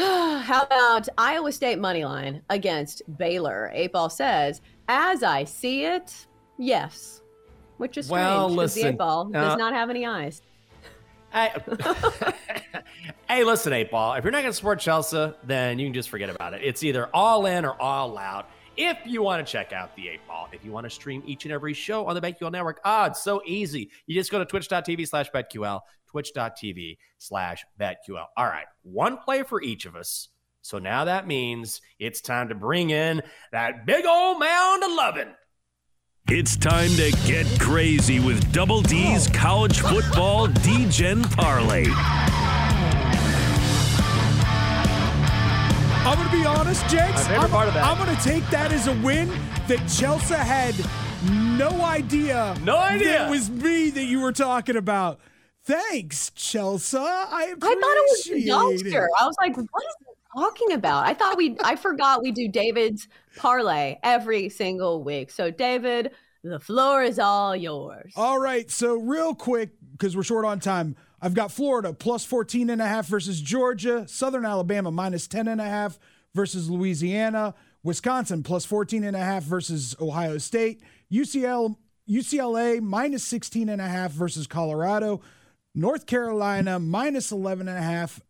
How 0.42 0.62
about 0.62 1.08
Iowa 1.18 1.52
State 1.52 1.78
money 1.78 2.04
line 2.04 2.42
against 2.48 3.02
Baylor? 3.18 3.70
Eight 3.74 3.92
ball 3.92 4.08
says, 4.08 4.62
as 4.88 5.22
I 5.22 5.44
see 5.44 5.84
it, 5.84 6.26
yes. 6.58 7.20
Which 7.76 7.98
is 7.98 8.06
strange 8.06 8.22
Well, 8.24 8.46
'cause 8.48 8.54
the 8.54 8.56
listen, 8.56 8.86
eight 8.88 8.98
ball 8.98 9.28
uh, 9.34 9.40
does 9.40 9.58
not 9.58 9.74
have 9.74 9.90
any 9.90 10.06
eyes. 10.06 10.42
Hey, 11.32 11.52
hey, 13.28 13.44
listen, 13.44 13.72
eight 13.72 13.90
ball. 13.90 14.14
If 14.14 14.24
you're 14.24 14.32
not 14.32 14.40
going 14.40 14.50
to 14.52 14.56
support 14.56 14.80
Chelsa, 14.80 15.34
then 15.44 15.78
you 15.78 15.86
can 15.86 15.94
just 15.94 16.08
forget 16.08 16.28
about 16.30 16.54
it. 16.54 16.62
It's 16.64 16.82
either 16.82 17.08
all 17.14 17.46
in 17.46 17.64
or 17.64 17.80
all 17.80 18.16
out. 18.18 18.48
If 18.82 18.96
you 19.04 19.20
want 19.22 19.46
to 19.46 19.52
check 19.52 19.74
out 19.74 19.94
the 19.94 20.08
eight 20.08 20.26
ball, 20.26 20.48
if 20.54 20.64
you 20.64 20.72
want 20.72 20.84
to 20.84 20.90
stream 20.90 21.22
each 21.26 21.44
and 21.44 21.52
every 21.52 21.74
show 21.74 22.06
on 22.06 22.14
the 22.14 22.20
BetQL 22.22 22.50
network, 22.50 22.80
ah, 22.82 23.08
it's 23.08 23.22
so 23.22 23.42
easy. 23.44 23.90
You 24.06 24.14
just 24.14 24.30
go 24.30 24.38
to 24.38 24.46
twitch.tv 24.46 25.06
slash 25.06 25.30
BetQL, 25.30 25.80
twitch.tv 26.06 26.96
slash 27.18 27.62
BetQL. 27.78 28.24
All 28.38 28.46
right, 28.46 28.64
one 28.80 29.18
play 29.18 29.42
for 29.42 29.60
each 29.60 29.84
of 29.84 29.96
us. 29.96 30.30
So 30.62 30.78
now 30.78 31.04
that 31.04 31.26
means 31.26 31.82
it's 31.98 32.22
time 32.22 32.48
to 32.48 32.54
bring 32.54 32.88
in 32.88 33.20
that 33.52 33.84
big 33.84 34.06
old 34.06 34.40
mound 34.40 34.82
of 34.82 34.92
loving. 34.92 35.34
It's 36.28 36.56
time 36.56 36.88
to 36.92 37.10
get 37.26 37.46
crazy 37.60 38.18
with 38.18 38.50
Double 38.50 38.80
D's 38.80 39.28
college 39.28 39.80
football 39.80 40.46
DeGen 40.46 41.30
parlay. 41.36 41.84
I'm 46.02 46.16
going 46.16 46.30
to 46.30 46.34
be 46.34 46.46
honest, 46.46 46.86
Jenks. 46.88 47.26
favorite 47.26 47.44
I'm, 47.44 47.50
part 47.50 47.68
of 47.68 47.74
that. 47.74 47.84
I'm 47.84 48.02
going 48.02 48.16
to 48.16 48.22
take 48.22 48.48
that 48.48 48.72
as 48.72 48.86
a 48.86 48.94
win 49.02 49.28
that 49.68 49.80
Chelsa 49.80 50.38
had 50.38 50.74
no 51.58 51.84
idea. 51.84 52.56
No 52.62 52.78
idea. 52.78 53.08
That 53.08 53.28
it 53.28 53.30
was 53.30 53.50
me 53.50 53.90
that 53.90 54.04
you 54.04 54.20
were 54.20 54.32
talking 54.32 54.76
about. 54.76 55.20
Thanks, 55.62 56.30
Chelsa. 56.30 56.98
I 56.98 57.52
appreciate 57.52 57.78
I 57.78 57.80
thought 57.80 57.96
it 57.96 58.06
was 58.08 58.24
the 58.24 58.32
it. 58.32 58.48
dumpster. 58.48 59.06
I 59.20 59.26
was 59.26 59.36
like, 59.42 59.54
what 59.56 59.82
is 59.82 59.94
he 60.00 60.40
talking 60.40 60.72
about? 60.72 61.06
I 61.06 61.12
thought 61.12 61.36
we, 61.36 61.58
I 61.62 61.76
forgot 61.76 62.22
we 62.22 62.32
do 62.32 62.48
David's 62.48 63.06
parlay 63.36 63.98
every 64.02 64.48
single 64.48 65.04
week. 65.04 65.30
So, 65.30 65.50
David, 65.50 66.12
the 66.42 66.58
floor 66.58 67.02
is 67.02 67.18
all 67.18 67.54
yours. 67.54 68.14
All 68.16 68.40
right. 68.40 68.70
So, 68.70 68.94
real 68.94 69.34
quick, 69.34 69.72
because 69.92 70.16
we're 70.16 70.22
short 70.22 70.46
on 70.46 70.60
time, 70.60 70.96
I've 71.22 71.34
got 71.34 71.52
Florida 71.52 71.92
plus 71.92 72.24
14 72.24 72.70
and 72.70 72.80
a 72.80 72.86
half 72.86 73.06
versus 73.06 73.40
Georgia, 73.40 74.08
Southern 74.08 74.46
Alabama 74.46 74.90
minus 74.90 75.26
10 75.26 75.48
and 75.48 75.60
a 75.60 75.64
half 75.64 75.98
versus 76.34 76.70
Louisiana, 76.70 77.54
Wisconsin 77.82 78.42
plus 78.42 78.64
14 78.64 79.04
and 79.04 79.16
a 79.16 79.20
half 79.20 79.42
versus 79.42 79.94
Ohio 80.00 80.38
State, 80.38 80.82
UCL, 81.12 81.76
UCLA 82.08 82.80
minus 82.80 83.22
16 83.24 83.68
and 83.68 83.80
a 83.80 83.88
half 83.88 84.12
versus 84.12 84.46
Colorado, 84.46 85.20
North 85.74 86.06
Carolina 86.06 86.78
minus 86.78 87.32
11 87.32 87.68
and 87.68 87.78
a 87.78 87.82
half 87.82 88.20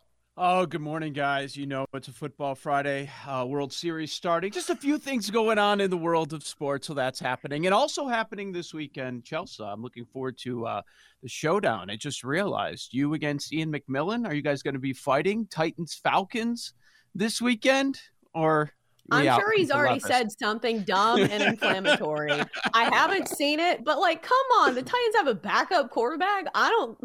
Oh, 0.43 0.64
good 0.64 0.80
morning, 0.80 1.12
guys. 1.12 1.55
You 1.55 1.66
know, 1.66 1.84
it's 1.93 2.09
a 2.09 2.12
football 2.12 2.55
Friday, 2.55 3.11
uh, 3.28 3.45
World 3.47 3.74
Series 3.74 4.11
starting. 4.11 4.51
Just 4.51 4.70
a 4.70 4.74
few 4.74 4.97
things 4.97 5.28
going 5.28 5.59
on 5.59 5.82
in 5.82 5.91
the 5.91 5.99
world 5.99 6.32
of 6.32 6.47
sports, 6.47 6.86
so 6.86 6.95
that's 6.95 7.20
happening. 7.20 7.66
And 7.66 7.74
also 7.74 8.09
happening 8.09 8.51
this 8.51 8.72
weekend, 8.72 9.24
Chelsa. 9.24 9.70
I'm 9.70 9.82
looking 9.82 10.07
forward 10.07 10.38
to 10.38 10.64
uh, 10.64 10.80
the 11.22 11.28
showdown. 11.28 11.91
I 11.91 11.97
just 11.97 12.24
realized 12.24 12.95
you 12.95 13.12
against 13.12 13.53
Ian 13.53 13.70
McMillan. 13.70 14.26
Are 14.26 14.32
you 14.32 14.41
guys 14.41 14.62
going 14.62 14.72
to 14.72 14.80
be 14.80 14.95
fighting 14.95 15.47
Titans 15.51 16.01
Falcons 16.03 16.72
this 17.14 17.43
weekend? 17.43 18.01
Or 18.32 18.72
I'm 19.11 19.26
sure 19.38 19.53
he's 19.55 19.70
already 19.70 20.01
said 20.01 20.28
something 20.32 20.84
dumb 20.84 21.20
and 21.20 21.43
inflammatory. 21.43 22.32
I 22.72 22.84
haven't 22.84 23.28
seen 23.28 23.61
it, 23.61 23.84
but 23.84 23.99
like, 23.99 24.22
come 24.22 24.38
on, 24.61 24.74
the 24.74 24.82
Titans 24.82 25.16
have 25.16 25.26
a 25.26 25.34
backup 25.34 25.91
quarterback. 25.91 26.47
I 26.55 26.70
don't, 26.70 26.99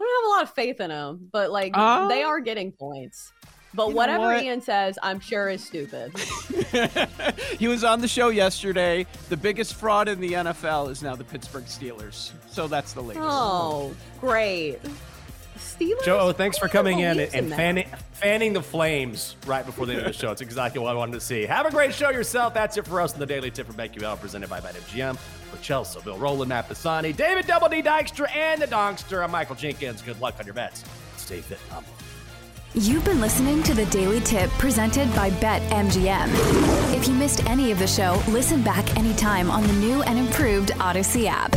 I 0.00 0.04
don't 0.04 0.24
have 0.24 0.28
a 0.28 0.34
lot 0.36 0.42
of 0.44 0.54
faith 0.54 0.80
in 0.80 0.90
them, 0.90 1.28
but 1.32 1.50
like, 1.50 1.72
Uh, 1.74 2.08
they 2.08 2.22
are 2.22 2.40
getting 2.40 2.72
points. 2.72 3.32
But 3.74 3.92
whatever 3.92 4.24
what? 4.24 4.42
Ian 4.42 4.60
says, 4.62 4.98
I'm 5.02 5.20
sure 5.20 5.48
is 5.50 5.62
stupid. 5.62 6.16
he 7.58 7.68
was 7.68 7.84
on 7.84 8.00
the 8.00 8.08
show 8.08 8.28
yesterday. 8.30 9.06
The 9.28 9.36
biggest 9.36 9.74
fraud 9.74 10.08
in 10.08 10.20
the 10.20 10.32
NFL 10.32 10.90
is 10.90 11.02
now 11.02 11.14
the 11.14 11.24
Pittsburgh 11.24 11.64
Steelers. 11.66 12.32
So 12.48 12.66
that's 12.66 12.94
the 12.94 13.02
latest. 13.02 13.26
Oh, 13.28 13.94
great. 14.20 14.78
Steelers. 15.58 16.04
Joe 16.04 16.18
O, 16.20 16.32
thanks 16.32 16.56
for 16.56 16.68
coming 16.68 17.00
in 17.00 17.20
and, 17.20 17.34
and 17.34 17.52
that? 17.52 17.56
fanning, 17.56 17.86
fanning 18.12 18.52
the 18.52 18.62
flames 18.62 19.36
right 19.46 19.66
before 19.66 19.86
the 19.86 19.92
end 19.92 20.00
of 20.02 20.06
the 20.06 20.12
show. 20.12 20.30
It's 20.30 20.40
exactly 20.40 20.80
what 20.80 20.90
I 20.90 20.94
wanted 20.94 21.12
to 21.12 21.20
see. 21.20 21.44
Have 21.44 21.66
a 21.66 21.70
great 21.70 21.92
show 21.92 22.10
yourself. 22.10 22.54
That's 22.54 22.76
it 22.78 22.86
for 22.86 23.00
us 23.00 23.12
in 23.12 23.20
the 23.20 23.26
Daily 23.26 23.50
Tip 23.50 23.66
from 23.66 23.76
BetQL, 23.76 24.18
presented 24.18 24.48
by 24.48 24.60
BetMGM. 24.60 25.18
For 25.50 25.56
Chelsa, 25.58 26.04
Bill 26.04 26.18
Roland, 26.18 26.50
Matt 26.50 26.68
Pisani, 26.68 27.12
David 27.12 27.46
Double 27.46 27.68
D 27.68 27.82
Dykstra, 27.82 28.34
and 28.34 28.60
the 28.60 28.66
Donkster. 28.66 29.24
I'm 29.24 29.30
Michael 29.30 29.56
Jenkins. 29.56 30.02
Good 30.02 30.20
luck 30.20 30.34
on 30.38 30.44
your 30.44 30.54
bets. 30.54 30.84
Stay 31.16 31.40
fit 31.40 31.58
and 31.64 31.72
humble. 31.72 31.92
You've 32.74 33.04
been 33.04 33.20
listening 33.20 33.62
to 33.62 33.72
the 33.72 33.86
Daily 33.86 34.20
Tip 34.20 34.50
presented 34.50 35.12
by 35.14 35.30
BetMGM. 35.30 36.94
If 36.94 37.08
you 37.08 37.14
missed 37.14 37.44
any 37.46 37.72
of 37.72 37.78
the 37.78 37.86
show, 37.86 38.22
listen 38.28 38.62
back 38.62 38.94
anytime 38.98 39.50
on 39.50 39.66
the 39.66 39.72
new 39.72 40.02
and 40.02 40.18
improved 40.18 40.70
Audacy 40.72 41.26
app. 41.26 41.50